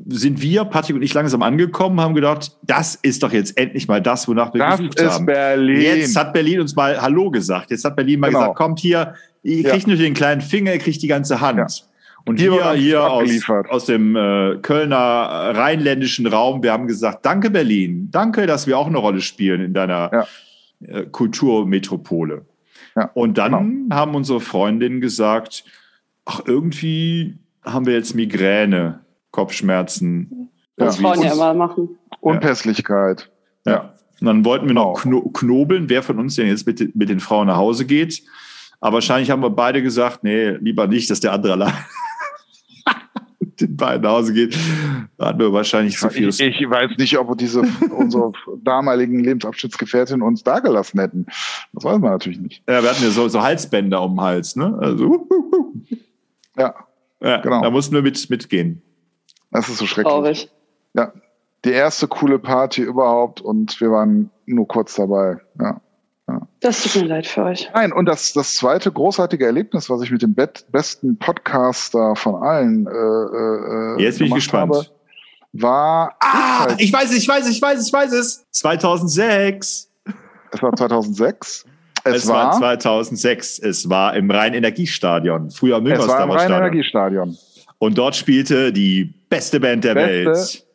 sind 0.07 0.41
wir, 0.41 0.65
Patrick 0.65 0.95
und 0.95 1.03
ich, 1.03 1.13
langsam 1.13 1.43
angekommen, 1.43 2.01
haben 2.01 2.15
gedacht, 2.15 2.57
das 2.63 2.95
ist 2.95 3.25
doch 3.25 3.33
jetzt 3.33 3.59
endlich 3.59 3.89
mal 3.89 4.01
das, 4.01 4.29
wonach 4.29 4.55
wir 4.55 4.61
Das 4.61 4.79
gesucht 4.79 5.01
ist 5.01 5.11
haben. 5.15 5.27
Berlin. 5.27 5.81
Jetzt 5.81 6.15
hat 6.15 6.33
Berlin 6.33 6.61
uns 6.61 6.77
mal 6.77 7.03
Hallo 7.03 7.33
gesagt. 7.33 7.73
Jetzt 7.73 7.85
hat 7.85 7.97
Berlin 7.97 8.21
mal 8.21 8.29
Genau. 8.29 8.41
gesagt, 8.43 8.57
kommt 8.59 8.79
hier, 8.79 9.15
ihr 9.43 9.63
Ja. 9.63 9.71
kriegt 9.71 9.89
nur 9.89 9.97
den 9.97 10.15
kleinen 10.15 10.41
Finger, 10.41 10.73
ihr 10.73 10.79
kriegt 10.79 11.03
die 11.03 11.09
ganze 11.09 11.41
Hand. 11.41 11.59
Ja. 11.59 11.67
Und 12.25 12.39
Hier 12.39 12.53
hier, 12.53 12.65
wird 12.65 12.77
hier, 12.77 13.11
aus, 13.11 13.31
aus 13.69 13.87
dem 13.87 14.15
äh, 14.17 14.57
Kölner 14.63 14.97
rheinländischen 14.99 16.27
Raum, 16.27 16.63
wir 16.63 16.73
haben 16.73 16.87
gesagt, 16.87 17.27
danke 17.27 17.51
Berlin, 17.51 18.09
danke, 18.13 18.47
dass 18.47 18.67
wir 18.67 18.79
auch 18.79 18.87
eine 18.87 18.99
Rolle 18.99 19.21
spielen 19.21 19.61
in 19.61 19.75
deiner 19.75 20.11
Ja. 20.13 20.27
äh, 21.01 21.07
Kulturmetropole. 21.07 22.47
Ja, 22.97 23.11
Und 23.15 23.39
dann 23.39 23.53
genau. 23.53 23.97
haben 23.97 24.15
unsere 24.15 24.41
Freundinnen 24.41 25.01
gesagt, 25.01 25.65
ach, 26.25 26.41
irgendwie 26.47 27.39
haben 27.65 27.87
wir 27.87 27.95
jetzt 27.95 28.15
Migräne, 28.15 29.01
Kopfschmerzen. 29.31 30.51
Ja, 30.79 30.91
Frauen 30.91 31.19
wie 31.21 31.25
ja 31.25 31.31
uns- 31.31 31.35
immer 31.35 31.55
machen. 31.55 31.89
Unpässlichkeit. 32.21 33.31
Ja. 33.67 33.95
Und 34.21 34.27
dann 34.27 34.45
wollten 34.45 34.67
wir 34.67 34.75
noch 34.75 35.03
Genau. 35.03 35.21
kno 35.23 35.31
knobeln, 35.31 35.89
wer 35.89 36.03
von 36.03 36.19
uns 36.19 36.37
denn 36.37 36.47
jetzt 36.47 36.67
mit, 36.67 36.81
den- 36.81 36.93
mit 36.95 37.09
den 37.09 37.19
Frauen 37.21 37.47
nach 37.49 37.57
Hause 37.57 37.85
geht. 37.87 38.23
Aber 38.81 38.95
wahrscheinlich 38.95 39.31
haben 39.31 39.43
wir 39.43 39.51
beide 39.51 39.83
gesagt, 39.83 40.23
nee, 40.25 40.51
lieber 40.61 40.87
nicht, 40.87 41.09
dass 41.11 41.21
der 41.21 41.33
andere 41.33 41.53
allein 41.55 41.73
den 43.67 43.77
beiden 43.77 44.03
nach 44.03 44.11
Hause 44.13 44.33
geht. 44.35 44.57
Da 45.19 45.27
hatten 45.27 45.39
wir 45.39 45.53
wahrscheinlich 45.53 45.97
zu 45.99 46.09
viel. 46.11 46.29
Ich, 46.29 46.41
ich 46.41 46.69
weiß 46.71 46.93
nicht, 46.99 47.17
ob 47.19 47.37
diese 47.39 47.61
unsere 47.97 48.33
damaligen 48.63 49.21
Lebensabschnittsgefährtin 49.25 50.23
uns 50.23 50.43
da 50.43 50.59
gelassen 50.61 51.01
hätten. 51.01 51.27
Das 51.73 51.85
weiß 51.85 51.99
man 52.01 52.11
natürlich 52.13 52.41
nicht. 52.41 52.63
ja, 52.69 52.83
wir 52.83 52.91
hatten 52.91 53.03
ja 53.03 53.11
so, 53.11 53.29
so 53.29 53.43
Halsbänder 53.43 54.03
um 54.03 54.17
den 54.17 54.21
Hals, 54.21 54.57
ne? 54.57 54.77
Also, 54.81 55.07
uh, 55.07 55.27
uh, 55.31 55.57
uh. 55.57 55.73
Ja, 56.57 56.75
Ja, 57.23 57.41
Genau. 57.41 57.63
da 57.63 57.71
mussten 57.71 57.95
wir 57.95 58.03
mit, 58.03 58.29
mitgehen. 58.31 58.83
das 59.51 59.69
ist 59.69 59.79
so 59.79 59.87
schrecklich. 59.87 60.13
Traurig. 60.13 60.51
Ja, 60.95 61.13
die 61.65 61.71
erste 61.71 62.09
coole 62.09 62.39
Party 62.39 62.83
überhaupt 62.83 63.41
und 63.41 63.81
wir 63.81 63.91
waren 63.91 64.31
nur 64.47 64.67
kurz 64.67 64.97
dabei. 64.97 65.39
Ja. 65.61 65.81
Das 66.61 66.83
tut 66.83 67.03
mir 67.03 67.09
leid 67.09 67.27
für 67.27 67.45
euch. 67.45 67.69
Nein, 67.75 67.93
und 67.93 68.07
das, 68.07 68.33
das 68.33 68.57
zweite 68.57 68.91
großartige 68.93 69.45
Erlebnis, 69.47 69.89
was 69.91 70.03
ich 70.03 70.11
mit 70.11 70.23
dem 70.23 70.35
bet- 70.35 70.65
besten 70.71 71.19
Podcaster 71.19 72.15
von 72.17 72.37
allen 72.43 72.87
äh, 72.87 72.91
äh, 72.91 74.03
Jetzt 74.03 74.19
bin 74.19 74.29
ich 74.29 74.35
gespannt. 74.35 74.75
habe, 74.75 74.87
war 75.55 76.15
Ah, 76.21 76.69
ich 76.79 76.93
weiß 76.93 77.11
es, 77.11 77.19
ich 77.19 77.29
weiß 77.29 77.45
es, 77.47 77.51
ich 77.57 77.63
weiß 77.63 77.79
es, 77.81 77.87
ich 77.89 77.93
weiß 77.93 78.13
es. 78.13 78.45
2006. 78.51 79.89
es 80.53 80.63
war 80.63 80.75
2006. 80.75 81.65
Es, 82.05 82.15
Es, 82.15 82.29
war 82.29 82.47
war, 82.53 82.59
2006. 82.59 83.59
Es 83.61 83.89
war 83.89 84.15
im 84.17 84.31
Rhein-Energiestadion, 84.31 85.51
früher 85.51 85.77
es 85.79 85.85
war 86.09 86.25
im 86.25 86.31
Stadion. 86.33 86.37
Rhein-Energiestadion. 86.37 87.37
Und 87.79 87.99
dort 87.99 88.17
spielte 88.17 88.73
die 88.73 89.13
beste 89.29 89.61
Band 89.61 89.85
der 89.85 89.95
Beste. 89.95 90.27
Welt. 90.27 90.67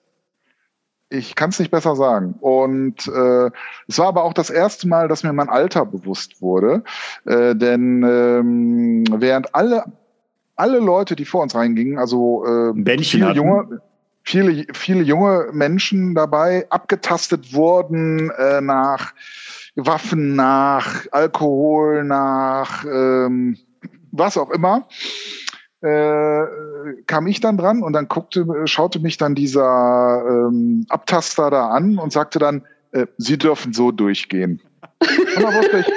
Ich 1.10 1.36
kann 1.36 1.52
es 1.52 1.60
nicht 1.60 1.72
besser 1.72 1.96
sagen. 1.96 2.36
Und 2.42 3.08
äh, 3.08 3.50
es 3.88 3.98
war 3.98 4.08
aber 4.08 4.24
auch 4.24 4.34
das 4.34 4.50
erste 4.50 4.88
Mal, 4.88 5.08
dass 5.08 5.24
mir 5.24 5.32
mein 5.32 5.50
Alter 5.50 5.86
bewusst 5.86 6.42
wurde. 6.42 6.84
Äh, 7.26 7.56
denn 7.56 8.04
ähm, 8.04 9.04
während 9.22 9.56
alle, 9.56 9.86
alle 10.56 10.80
Leute, 10.80 11.16
die 11.16 11.26
vor 11.26 11.44
uns 11.44 11.56
reingingen, 11.56 11.98
also 11.98 12.46
äh, 12.46 12.98
viele 13.04 13.32
junge, 13.32 13.82
viele, 14.24 14.66
viele 14.74 15.04
junge 15.04 15.48
Menschen 15.54 16.14
dabei 16.14 16.66
abgetastet 16.70 17.54
wurden 17.54 18.30
äh, 18.32 18.60
nach 18.60 19.14
Waffen, 19.76 20.36
nach 20.36 21.06
Alkohol, 21.12 22.04
nach 22.04 22.84
ähm, 22.84 23.58
was 24.12 24.38
auch 24.38 24.50
immer, 24.50 24.88
äh, 25.82 26.46
kam 27.06 27.28
ich 27.28 27.40
dann 27.40 27.58
dran 27.58 27.84
und 27.84 27.94
dann 27.94 28.08
guckte, 28.08 28.46
schaute 28.66 29.00
mich 29.00 29.18
dann 29.18 29.36
dieser 29.36 30.24
ähm, 30.28 30.86
Abtaster 30.90 31.50
da 31.50 31.70
an 31.70 31.98
und 31.98 32.12
sagte 32.12 32.40
dann, 32.40 32.64
äh, 32.92 33.06
Sie 33.18 33.38
dürfen 33.38 33.74
so 33.74 33.92
durchgehen. 33.92 34.62
Und 35.00 35.44
da 35.44 35.54
wusste 35.54 35.80
ich, 35.80 35.88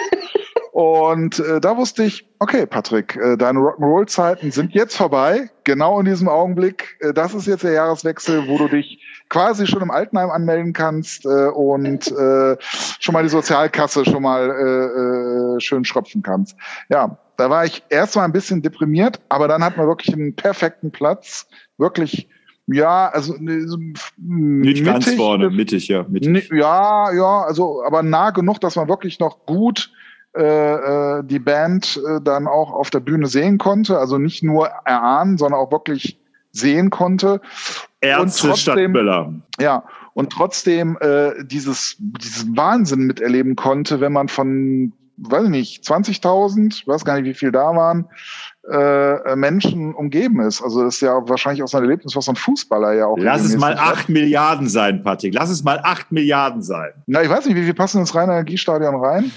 und 0.72 1.38
äh, 1.40 1.60
da 1.60 1.76
wusste 1.76 2.04
ich, 2.04 2.28
okay, 2.38 2.64
Patrick, 2.64 3.16
äh, 3.16 3.36
deine 3.36 3.58
Rock'n'Roll-Zeiten 3.58 4.50
sind 4.50 4.72
jetzt 4.72 4.96
vorbei. 4.96 5.50
Genau 5.64 5.98
in 5.98 6.06
diesem 6.06 6.28
Augenblick. 6.28 6.96
Äh, 7.00 7.12
das 7.12 7.34
ist 7.34 7.46
jetzt 7.46 7.64
der 7.64 7.72
Jahreswechsel, 7.72 8.46
wo 8.48 8.56
du 8.56 8.68
dich 8.68 8.98
quasi 9.28 9.66
schon 9.66 9.82
im 9.82 9.90
Altenheim 9.90 10.30
anmelden 10.30 10.72
kannst 10.72 11.26
äh, 11.26 11.48
und 11.48 12.10
äh, 12.12 12.56
schon 12.60 13.12
mal 13.12 13.22
die 13.22 13.28
Sozialkasse 13.28 14.04
schon 14.04 14.22
mal 14.22 14.48
äh, 14.48 15.56
äh, 15.56 15.60
schön 15.60 15.84
schröpfen 15.84 16.22
kannst. 16.22 16.56
Ja, 16.88 17.18
da 17.40 17.48
war 17.48 17.64
ich 17.64 17.82
erst 17.88 18.16
mal 18.16 18.24
ein 18.24 18.32
bisschen 18.32 18.60
deprimiert, 18.60 19.18
aber 19.30 19.48
dann 19.48 19.64
hat 19.64 19.78
man 19.78 19.86
wirklich 19.86 20.14
einen 20.14 20.36
perfekten 20.36 20.90
Platz. 20.90 21.48
Wirklich, 21.78 22.28
ja, 22.66 23.08
also 23.08 23.34
ne, 23.38 23.66
Nicht 24.18 24.84
ganz 24.84 25.06
mittig, 25.06 25.18
vorne, 25.18 25.48
mittig, 25.48 25.88
ja. 25.88 26.04
Mittig. 26.06 26.28
Nee, 26.50 26.58
Ja, 26.58 27.10
ja, 27.14 27.40
also 27.40 27.82
aber 27.82 28.02
nah 28.02 28.30
genug, 28.30 28.60
dass 28.60 28.76
man 28.76 28.88
wirklich 28.88 29.20
noch 29.20 29.46
gut 29.46 29.90
äh, 30.36 30.42
äh, 30.42 31.24
die 31.24 31.38
Band 31.38 31.98
äh, 32.06 32.20
dann 32.22 32.46
auch 32.46 32.72
auf 32.72 32.90
der 32.90 33.00
Bühne 33.00 33.26
sehen 33.26 33.56
konnte. 33.56 33.98
Also 33.98 34.18
nicht 34.18 34.42
nur 34.42 34.66
erahnen, 34.84 35.38
sondern 35.38 35.60
auch 35.60 35.72
wirklich 35.72 36.20
sehen 36.52 36.90
konnte. 36.90 37.40
Ärzte 38.02 38.50
und 38.50 38.58
statt 38.58 38.76
trotzdem-. 38.76 39.42
Ja, 39.58 39.84
und 40.12 40.30
trotzdem 40.30 40.98
äh, 41.00 41.42
dieses, 41.44 41.96
diesen 41.98 42.54
Wahnsinn 42.54 43.06
miterleben 43.06 43.56
konnte, 43.56 44.00
wenn 44.00 44.12
man 44.12 44.28
von, 44.28 44.92
weiß 45.22 45.44
ich 45.44 45.50
nicht, 45.50 45.84
20.000, 45.84 46.86
weiß 46.86 47.04
gar 47.04 47.14
nicht, 47.20 47.24
wie 47.24 47.34
viel 47.34 47.52
da 47.52 47.74
waren, 47.76 48.06
äh, 48.70 49.36
Menschen 49.36 49.94
umgeben 49.94 50.40
ist. 50.40 50.62
Also 50.62 50.84
das 50.84 50.96
ist 50.96 51.00
ja 51.02 51.20
wahrscheinlich 51.28 51.62
auch 51.62 51.68
so 51.68 51.78
ein 51.78 51.84
Erlebnis, 51.84 52.14
was 52.16 52.24
so 52.24 52.32
ein 52.32 52.36
Fußballer 52.36 52.92
ja 52.94 53.06
auch 53.06 53.16
Lass 53.18 53.42
es 53.44 53.56
mal 53.56 53.68
regelmäßig 53.72 53.88
hat. 53.90 53.96
acht 53.98 54.08
Milliarden 54.08 54.68
sein, 54.68 55.02
Patrick. 55.02 55.34
Lass 55.34 55.50
es 55.50 55.62
mal 55.64 55.80
acht 55.82 56.10
Milliarden 56.12 56.62
sein. 56.62 56.90
Na, 57.06 57.22
ich 57.22 57.28
weiß 57.28 57.46
nicht, 57.46 57.56
wie 57.56 57.64
viel 57.64 57.74
passen 57.74 58.00
ins 58.00 58.14
Rhein-Energiestadion 58.14 58.94
rein? 58.96 59.30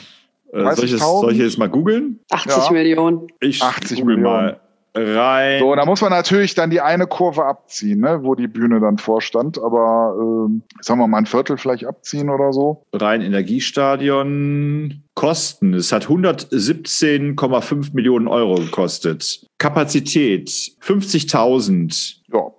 Äh, 0.51 0.75
soll, 0.75 0.85
ich 0.85 0.91
das, 0.91 1.01
30.000? 1.01 1.21
soll 1.21 1.31
ich 1.33 1.37
jetzt 1.39 1.57
mal 1.57 1.69
googeln? 1.69 2.19
80 2.29 2.55
Ja. 2.65 2.71
Millionen. 2.71 3.27
Ich 3.39 3.61
80 3.63 3.99
google 4.01 4.15
Millionen. 4.17 4.45
mal 4.45 4.59
rein. 4.95 5.59
So, 5.59 5.75
da 5.75 5.85
muss 5.85 6.01
man 6.01 6.11
natürlich 6.11 6.55
dann 6.55 6.69
die 6.69 6.81
eine 6.81 7.07
Kurve 7.07 7.45
abziehen, 7.45 8.01
ne, 8.01 8.23
wo 8.23 8.35
die 8.35 8.47
Bühne 8.47 8.79
dann 8.79 8.97
vorstand, 8.97 9.57
aber 9.57 10.15
ähm, 10.19 10.63
sagen 10.81 10.99
wir 10.99 11.07
mal 11.07 11.19
ein 11.19 11.25
Viertel 11.25 11.57
vielleicht 11.57 11.85
abziehen 11.85 12.29
oder 12.29 12.53
so. 12.53 12.83
Rhein-Energiestadion. 12.93 14.99
Kosten. 15.15 15.75
Es 15.75 15.91
hat 15.91 16.07
117,5 16.07 17.93
Millionen 17.93 18.27
Euro 18.27 18.55
gekostet. 18.55 19.45
Kapazität 19.59 20.49
50.000. 20.49 22.15
Ja, 22.33 22.51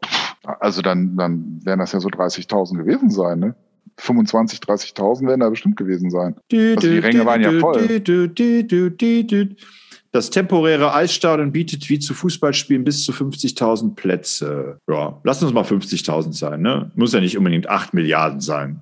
also 0.61 0.81
dann, 0.81 1.17
dann 1.17 1.61
werden 1.65 1.81
das 1.81 1.93
ja 1.93 2.01
so 2.01 2.09
30.000 2.09 2.79
gewesen 2.79 3.11
sein, 3.11 3.41
ne? 3.41 3.55
25, 3.97 4.61
30.000 4.61 5.27
werden 5.27 5.41
da 5.41 5.51
bestimmt 5.51 5.77
gewesen 5.77 6.11
sein. 6.11 6.37
Also 6.53 6.77
die 6.77 6.99
Ränge 6.99 7.27
waren 7.27 7.41
ja 7.41 7.53
voll. 7.61 8.01
Das 10.15 10.31
temporäre 10.31 10.95
Eisstadion 10.95 11.51
bietet 11.51 11.91
wie 11.91 11.99
zu 11.99 12.15
Fußballspielen 12.15 12.85
bis 12.85 13.05
zu 13.05 13.11
50.000 13.11 13.97
Plätze. 13.97 14.79
Ja, 14.89 15.21
lass 15.25 15.43
uns 15.43 15.53
mal 15.53 15.65
50.000 15.65 16.33
sein. 16.33 16.63
Ne? 16.63 16.93
Muss 16.95 17.13
ja 17.13 17.19
nicht 17.19 17.37
unbedingt 17.37 17.69
8 17.69 17.95
Milliarden 17.95 18.41
sein. 18.41 18.81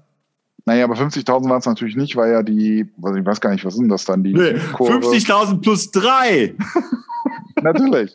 Naja, 0.67 0.85
aber 0.85 0.95
50.000 0.95 1.49
waren 1.49 1.61
es 1.61 1.65
natürlich 1.65 1.97
nicht, 1.97 2.17
weil 2.17 2.33
ja 2.33 2.43
die, 2.43 2.87
also 3.03 3.19
ich 3.19 3.25
weiß 3.25 3.41
gar 3.41 3.51
nicht, 3.51 3.65
was 3.65 3.77
sind 3.77 3.89
das 3.89 4.05
dann, 4.05 4.23
die 4.23 4.35
Nee, 4.35 4.57
Kurve? 4.75 4.99
50.000 4.99 5.63
plus 5.63 5.91
3. 5.93 6.55
Natürlich. 7.63 8.15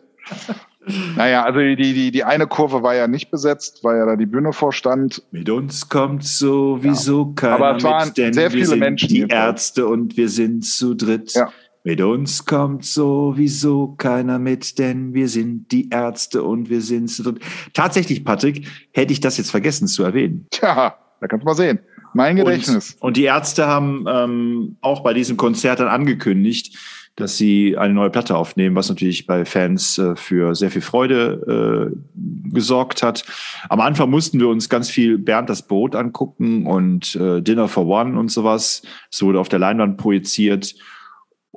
Naja, 1.15 1.43
also 1.43 1.57
die, 1.57 1.75
die, 1.75 2.11
die 2.11 2.23
eine 2.23 2.45
Kurve 2.45 2.83
war 2.83 2.93
ja 2.93 3.07
nicht 3.07 3.31
besetzt, 3.31 3.79
weil 3.83 3.97
ja 3.97 4.05
da 4.05 4.15
die 4.15 4.27
Bühne 4.27 4.53
vorstand. 4.53 5.23
Mit 5.31 5.49
uns 5.49 5.89
kommt 5.89 6.23
sowieso 6.23 7.33
keiner 7.33 7.55
Aber 7.55 7.77
es 7.77 7.83
waren 7.83 8.09
mit, 8.09 8.17
denn 8.17 8.33
sehr 8.33 8.43
wir 8.43 8.51
viele 8.51 8.65
sind 8.67 8.79
Menschen 8.79 9.09
die. 9.09 9.25
Ärzte 9.27 9.87
und 9.87 10.17
wir 10.17 10.29
sind 10.29 10.63
zu 10.63 10.93
dritt. 10.93 11.33
Ja. 11.33 11.49
Mit 11.87 12.01
uns 12.01 12.43
kommt 12.43 12.83
sowieso 12.83 13.95
keiner 13.97 14.39
mit, 14.39 14.77
denn 14.77 15.13
wir 15.13 15.29
sind 15.29 15.71
die 15.71 15.89
Ärzte 15.89 16.43
und 16.43 16.69
wir 16.69 16.81
sind 16.81 17.07
zu 17.07 17.23
dritt. 17.23 17.39
Tatsächlich, 17.71 18.25
Patrick, 18.25 18.67
hätte 18.91 19.13
ich 19.13 19.21
das 19.21 19.37
jetzt 19.37 19.51
vergessen 19.51 19.87
zu 19.87 20.03
erwähnen. 20.03 20.47
Tja, 20.51 20.97
da 21.21 21.27
kannst 21.27 21.43
du 21.43 21.45
mal 21.45 21.55
sehen. 21.55 21.79
Mein 22.13 22.35
Gedächtnis. 22.35 22.97
Und, 22.99 23.07
und 23.07 23.15
die 23.15 23.23
Ärzte 23.23 23.67
haben 23.67 24.03
ähm, 24.05 24.75
auch 24.81 25.01
bei 25.01 25.13
diesem 25.13 25.37
Konzert 25.37 25.79
dann 25.79 25.87
angekündigt, 25.87 26.77
dass 27.15 27.37
sie 27.37 27.77
eine 27.77 27.93
neue 27.93 28.09
Platte 28.09 28.35
aufnehmen, 28.35 28.75
was 28.75 28.89
natürlich 28.89 29.25
bei 29.25 29.45
Fans 29.45 29.97
äh, 29.97 30.17
für 30.17 30.55
sehr 30.55 30.71
viel 30.71 30.81
Freude 30.81 31.93
äh, 31.95 32.51
gesorgt 32.51 33.01
hat. 33.01 33.23
Am 33.69 33.79
Anfang 33.79 34.09
mussten 34.09 34.41
wir 34.41 34.49
uns 34.49 34.67
ganz 34.67 34.89
viel 34.89 35.17
Bernd 35.17 35.49
das 35.49 35.65
Brot 35.65 35.95
angucken 35.95 36.65
und 36.67 37.15
äh, 37.15 37.41
Dinner 37.41 37.69
for 37.69 37.87
One 37.87 38.19
und 38.19 38.29
sowas. 38.29 38.81
Es 39.09 39.21
wurde 39.21 39.39
auf 39.39 39.47
der 39.47 39.59
Leinwand 39.59 39.95
projiziert. 39.95 40.75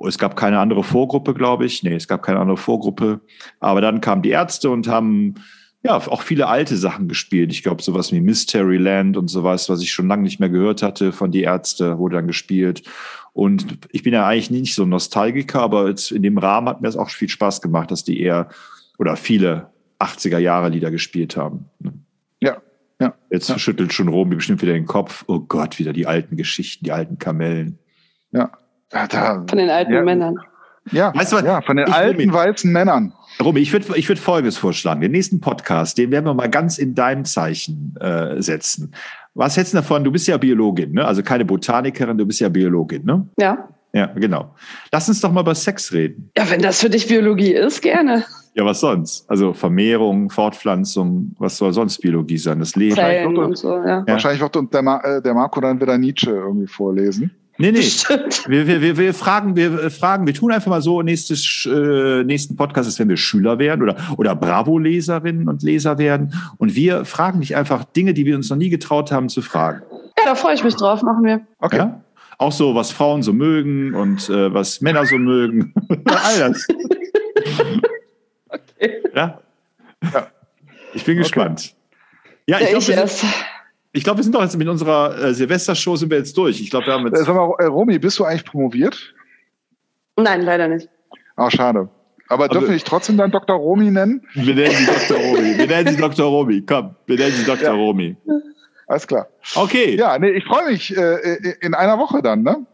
Es 0.07 0.17
gab 0.17 0.35
keine 0.35 0.59
andere 0.59 0.83
Vorgruppe, 0.83 1.33
glaube 1.33 1.65
ich. 1.65 1.83
Nee, 1.83 1.95
es 1.95 2.07
gab 2.07 2.23
keine 2.23 2.39
andere 2.39 2.57
Vorgruppe. 2.57 3.21
Aber 3.59 3.81
dann 3.81 4.01
kamen 4.01 4.21
die 4.21 4.29
Ärzte 4.29 4.69
und 4.69 4.87
haben 4.87 5.35
ja 5.83 5.95
auch 5.95 6.21
viele 6.21 6.47
alte 6.47 6.77
Sachen 6.77 7.07
gespielt. 7.07 7.51
Ich 7.51 7.63
glaube, 7.63 7.81
sowas 7.81 8.11
wie 8.11 8.21
Mystery 8.21 8.77
Land 8.77 9.17
und 9.17 9.29
sowas, 9.29 9.69
was 9.69 9.81
ich 9.81 9.91
schon 9.91 10.07
lange 10.07 10.23
nicht 10.23 10.39
mehr 10.39 10.49
gehört 10.49 10.83
hatte 10.83 11.11
von 11.11 11.31
die 11.31 11.41
Ärzte, 11.41 11.97
wurde 11.97 12.17
dann 12.17 12.27
gespielt. 12.27 12.83
Und 13.33 13.79
ich 13.91 14.03
bin 14.03 14.13
ja 14.13 14.27
eigentlich 14.27 14.51
nicht 14.51 14.75
so 14.75 14.83
ein 14.83 14.89
Nostalgiker, 14.89 15.61
aber 15.61 15.87
jetzt 15.87 16.11
in 16.11 16.21
dem 16.21 16.37
Rahmen 16.37 16.67
hat 16.67 16.81
mir 16.81 16.87
es 16.87 16.97
auch 16.97 17.09
viel 17.09 17.29
Spaß 17.29 17.61
gemacht, 17.61 17.89
dass 17.89 18.03
die 18.03 18.19
eher 18.19 18.49
oder 18.99 19.15
viele 19.15 19.71
80er 19.99 20.37
Jahre 20.37 20.69
Lieder 20.69 20.91
gespielt 20.91 21.37
haben. 21.37 21.65
Ja, 22.41 22.57
ja. 22.99 23.13
Jetzt 23.29 23.49
Ja. 23.49 23.57
schüttelt 23.57 23.93
schon 23.93 24.09
Romy 24.09 24.35
bestimmt 24.35 24.61
wieder 24.61 24.73
den 24.73 24.85
Kopf. 24.85 25.23
Oh 25.27 25.39
Gott, 25.39 25.79
wieder 25.79 25.93
die 25.93 26.05
alten 26.05 26.35
Geschichten, 26.37 26.85
die 26.85 26.91
alten 26.91 27.17
Kamellen. 27.17 27.79
Ja. 28.31 28.51
Ja, 28.93 29.07
da, 29.07 29.43
Von 29.47 29.57
den 29.57 29.69
alten 29.69 29.93
Ja. 29.93 30.01
Männern. 30.03 30.35
ja, 30.91 31.13
Weißt 31.15 31.31
du 31.31 31.37
was? 31.37 31.43
ja 31.45 31.61
von 31.61 31.77
den 31.77 31.91
alten 31.91 32.31
weißen 32.33 32.71
Männern. 32.71 33.13
Romy, 33.41 33.59
ich 33.61 33.71
würde 33.73 33.85
ich 33.97 34.07
würd 34.09 34.19
Folgendes 34.19 34.57
vorschlagen. 34.57 35.01
Den 35.01 35.11
nächsten 35.11 35.39
Podcast, 35.39 35.97
den 35.97 36.11
werden 36.11 36.25
wir 36.25 36.33
mal 36.33 36.49
ganz 36.49 36.77
in 36.77 36.93
deinem 36.95 37.25
Zeichen 37.25 37.95
äh, 37.99 38.41
setzen. 38.41 38.93
Was 39.33 39.55
hältst 39.55 39.73
du 39.73 39.77
davon? 39.77 40.03
Du 40.03 40.11
bist 40.11 40.27
ja 40.27 40.37
Biologin, 40.37 40.91
ne? 40.91 41.05
Also 41.05 41.23
keine 41.23 41.45
Botanikerin, 41.45 42.17
du 42.17 42.25
bist 42.25 42.41
ja 42.41 42.49
Biologin, 42.49 43.05
ne? 43.05 43.27
Ja. 43.39 43.69
Ja, 43.93 44.05
genau. 44.07 44.55
Lass 44.91 45.07
uns 45.09 45.19
doch 45.21 45.31
mal 45.31 45.41
über 45.41 45.55
Sex 45.55 45.91
reden. 45.91 46.31
Ja, 46.37 46.49
wenn 46.49 46.61
das 46.61 46.79
für 46.81 46.89
dich 46.89 47.07
Biologie 47.07 47.53
ist, 47.53 47.81
gerne. 47.81 48.23
Ja, 48.53 48.65
was 48.65 48.79
sonst? 48.81 49.29
Also 49.29 49.53
Vermehrung, 49.53 50.29
Fortpflanzung, 50.29 51.35
was 51.39 51.57
soll 51.57 51.73
sonst 51.73 51.99
Biologie 51.99 52.37
sein? 52.37 52.59
Das 52.59 52.75
Leben. 52.75 52.95
Zellen 52.95 53.37
und 53.37 53.57
so, 53.57 53.75
ja. 53.77 54.03
Wahrscheinlich 54.07 54.41
wird 54.41 54.55
uns 54.57 54.69
der, 54.69 54.81
Ma 54.81 54.99
äh, 55.01 55.21
der 55.21 55.33
Marco 55.33 55.59
dann 55.61 55.79
wieder 55.79 55.97
Nietzsche 55.97 56.31
irgendwie 56.31 56.67
vorlesen. 56.67 57.31
Nee, 57.61 57.71
nee. 57.71 57.77
Bestimmt. 57.79 58.43
Wir, 58.49 58.67
wir, 58.67 58.81
wir, 58.81 58.97
wir 58.97 59.13
fragen, 59.13 59.55
wir 59.55 59.83
äh, 59.83 59.89
fragen, 59.89 60.25
wir 60.27 60.33
tun 60.33 60.51
einfach 60.51 60.69
mal 60.69 60.81
so, 60.81 61.01
nächstes, 61.01 61.65
äh, 61.71 62.23
nächsten 62.23 62.55
Podcast 62.55 62.89
ist, 62.89 62.99
wenn 62.99 63.07
wir 63.09 63.17
Schüler 63.17 63.59
werden 63.59 63.81
oder, 63.83 63.95
oder 64.17 64.35
Bravo-Leserinnen 64.35 65.47
und 65.47 65.63
Leser 65.63 65.97
werden. 65.97 66.33
Und 66.57 66.75
wir 66.75 67.05
fragen 67.05 67.39
dich 67.41 67.55
einfach 67.55 67.83
Dinge, 67.85 68.13
die 68.13 68.25
wir 68.25 68.35
uns 68.35 68.49
noch 68.49 68.57
nie 68.57 68.69
getraut 68.69 69.11
haben 69.11 69.29
zu 69.29 69.41
fragen. 69.41 69.81
Ja, 70.17 70.25
da 70.25 70.35
freue 70.35 70.55
ich 70.55 70.63
mich 70.63 70.75
drauf. 70.75 71.01
Machen 71.03 71.23
wir. 71.23 71.41
Okay. 71.59 71.77
Ja? 71.77 72.01
Auch 72.37 72.51
so, 72.51 72.73
was 72.73 72.91
Frauen 72.91 73.21
so 73.21 73.33
mögen 73.33 73.93
und 73.93 74.27
äh, 74.29 74.51
was 74.53 74.81
Männer 74.81 75.05
so 75.05 75.17
mögen. 75.17 75.73
All 76.05 76.39
das. 76.39 76.67
Okay. 78.53 79.01
Ja? 79.15 79.39
Ja. 80.13 80.27
Ich 80.93 81.05
bin 81.05 81.17
gespannt. 81.17 81.73
Ja, 82.47 82.57
Ja, 82.57 82.63
ich 82.63 82.69
glaube, 82.69 82.79
ich 82.79 82.85
sind- 82.85 82.97
erst. 82.97 83.23
Ich 83.93 84.03
glaub, 84.03 84.17
wir 84.17 84.23
sind 84.23 84.33
doch 84.35 84.41
jetzt 84.41 84.57
mit 84.57 84.67
unserer 84.67 85.17
äh, 85.17 85.33
Silvestershow 85.33 85.95
sind 85.95 86.09
wir 86.11 86.17
jetzt 86.17 86.37
durch. 86.37 86.61
Ich 86.61 86.69
glaube, 86.69 86.85
wir 86.87 86.93
haben 86.93 87.05
Äh, 87.07 87.09
jetzt. 87.09 87.25
Sag 87.25 87.35
mal, 87.35 87.53
äh, 87.59 87.65
Romy, 87.65 87.99
bist 87.99 88.17
du 88.19 88.23
eigentlich 88.25 88.45
promoviert? 88.45 89.13
Nein, 90.17 90.41
leider 90.41 90.67
nicht. 90.67 90.87
Ah, 91.35 91.49
schade. 91.49 91.89
Aber 92.29 92.43
Also- 92.43 92.53
dürfen 92.53 92.67
wir 92.69 92.73
dich 92.75 92.83
trotzdem 92.83 93.17
dann 93.17 93.31
Dr. 93.31 93.55
Romi 93.57 93.91
nennen? 93.91 94.25
Wir 94.35 94.55
nennen 94.55 94.71
sie 94.75 94.85
Dr. 94.85 95.17
Romi. 95.17 95.57
Wir 95.57 95.67
nennen 95.67 95.87
sie 95.95 96.01
Dr. 96.01 96.25
Romi. 96.27 96.61
Komm, 96.65 96.95
wir 97.05 97.17
nennen 97.17 97.33
sie 97.33 97.43
Dr. 97.43 97.63
Ja. 97.63 97.73
Romi. 97.73 98.15
Alles 98.87 99.07
klar. 99.07 99.27
Okay. 99.55 99.95
Ja, 99.95 100.13
Ja, 100.13 100.19
nee, 100.19 100.31
ich 100.31 100.43
freue 100.45 100.71
mich 100.71 100.95
äh, 100.95 101.37
in 101.61 101.73
einer 101.73 101.97
Woche 101.97 102.21
dann, 102.21 102.43
ne? 102.43 102.65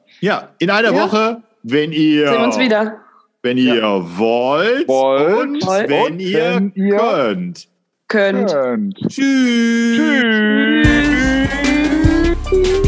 in 0.59 0.69
einer 0.69 0.91
Ja. 0.93 1.03
Woche, 1.03 1.41
wenn 1.63 1.91
ihr, 1.91 2.27
Sehen 2.29 2.43
uns 2.43 2.57
wieder. 2.59 2.97
wenn 3.43 3.57
ihr 3.57 3.81
wollt, 4.17 4.87
Wollt. 4.87 5.35
und 5.37 5.65
Wollt. 5.65 5.89
wenn 5.89 6.13
Und 6.13 6.19
ihr 6.19 6.39
wenn 6.55 6.71
ihr- 6.75 6.97
könnt. 6.97 7.67
Könnt. 8.07 8.53
Und 8.53 8.95
Tschüss. 9.09 9.97
tschüss. 12.47 12.86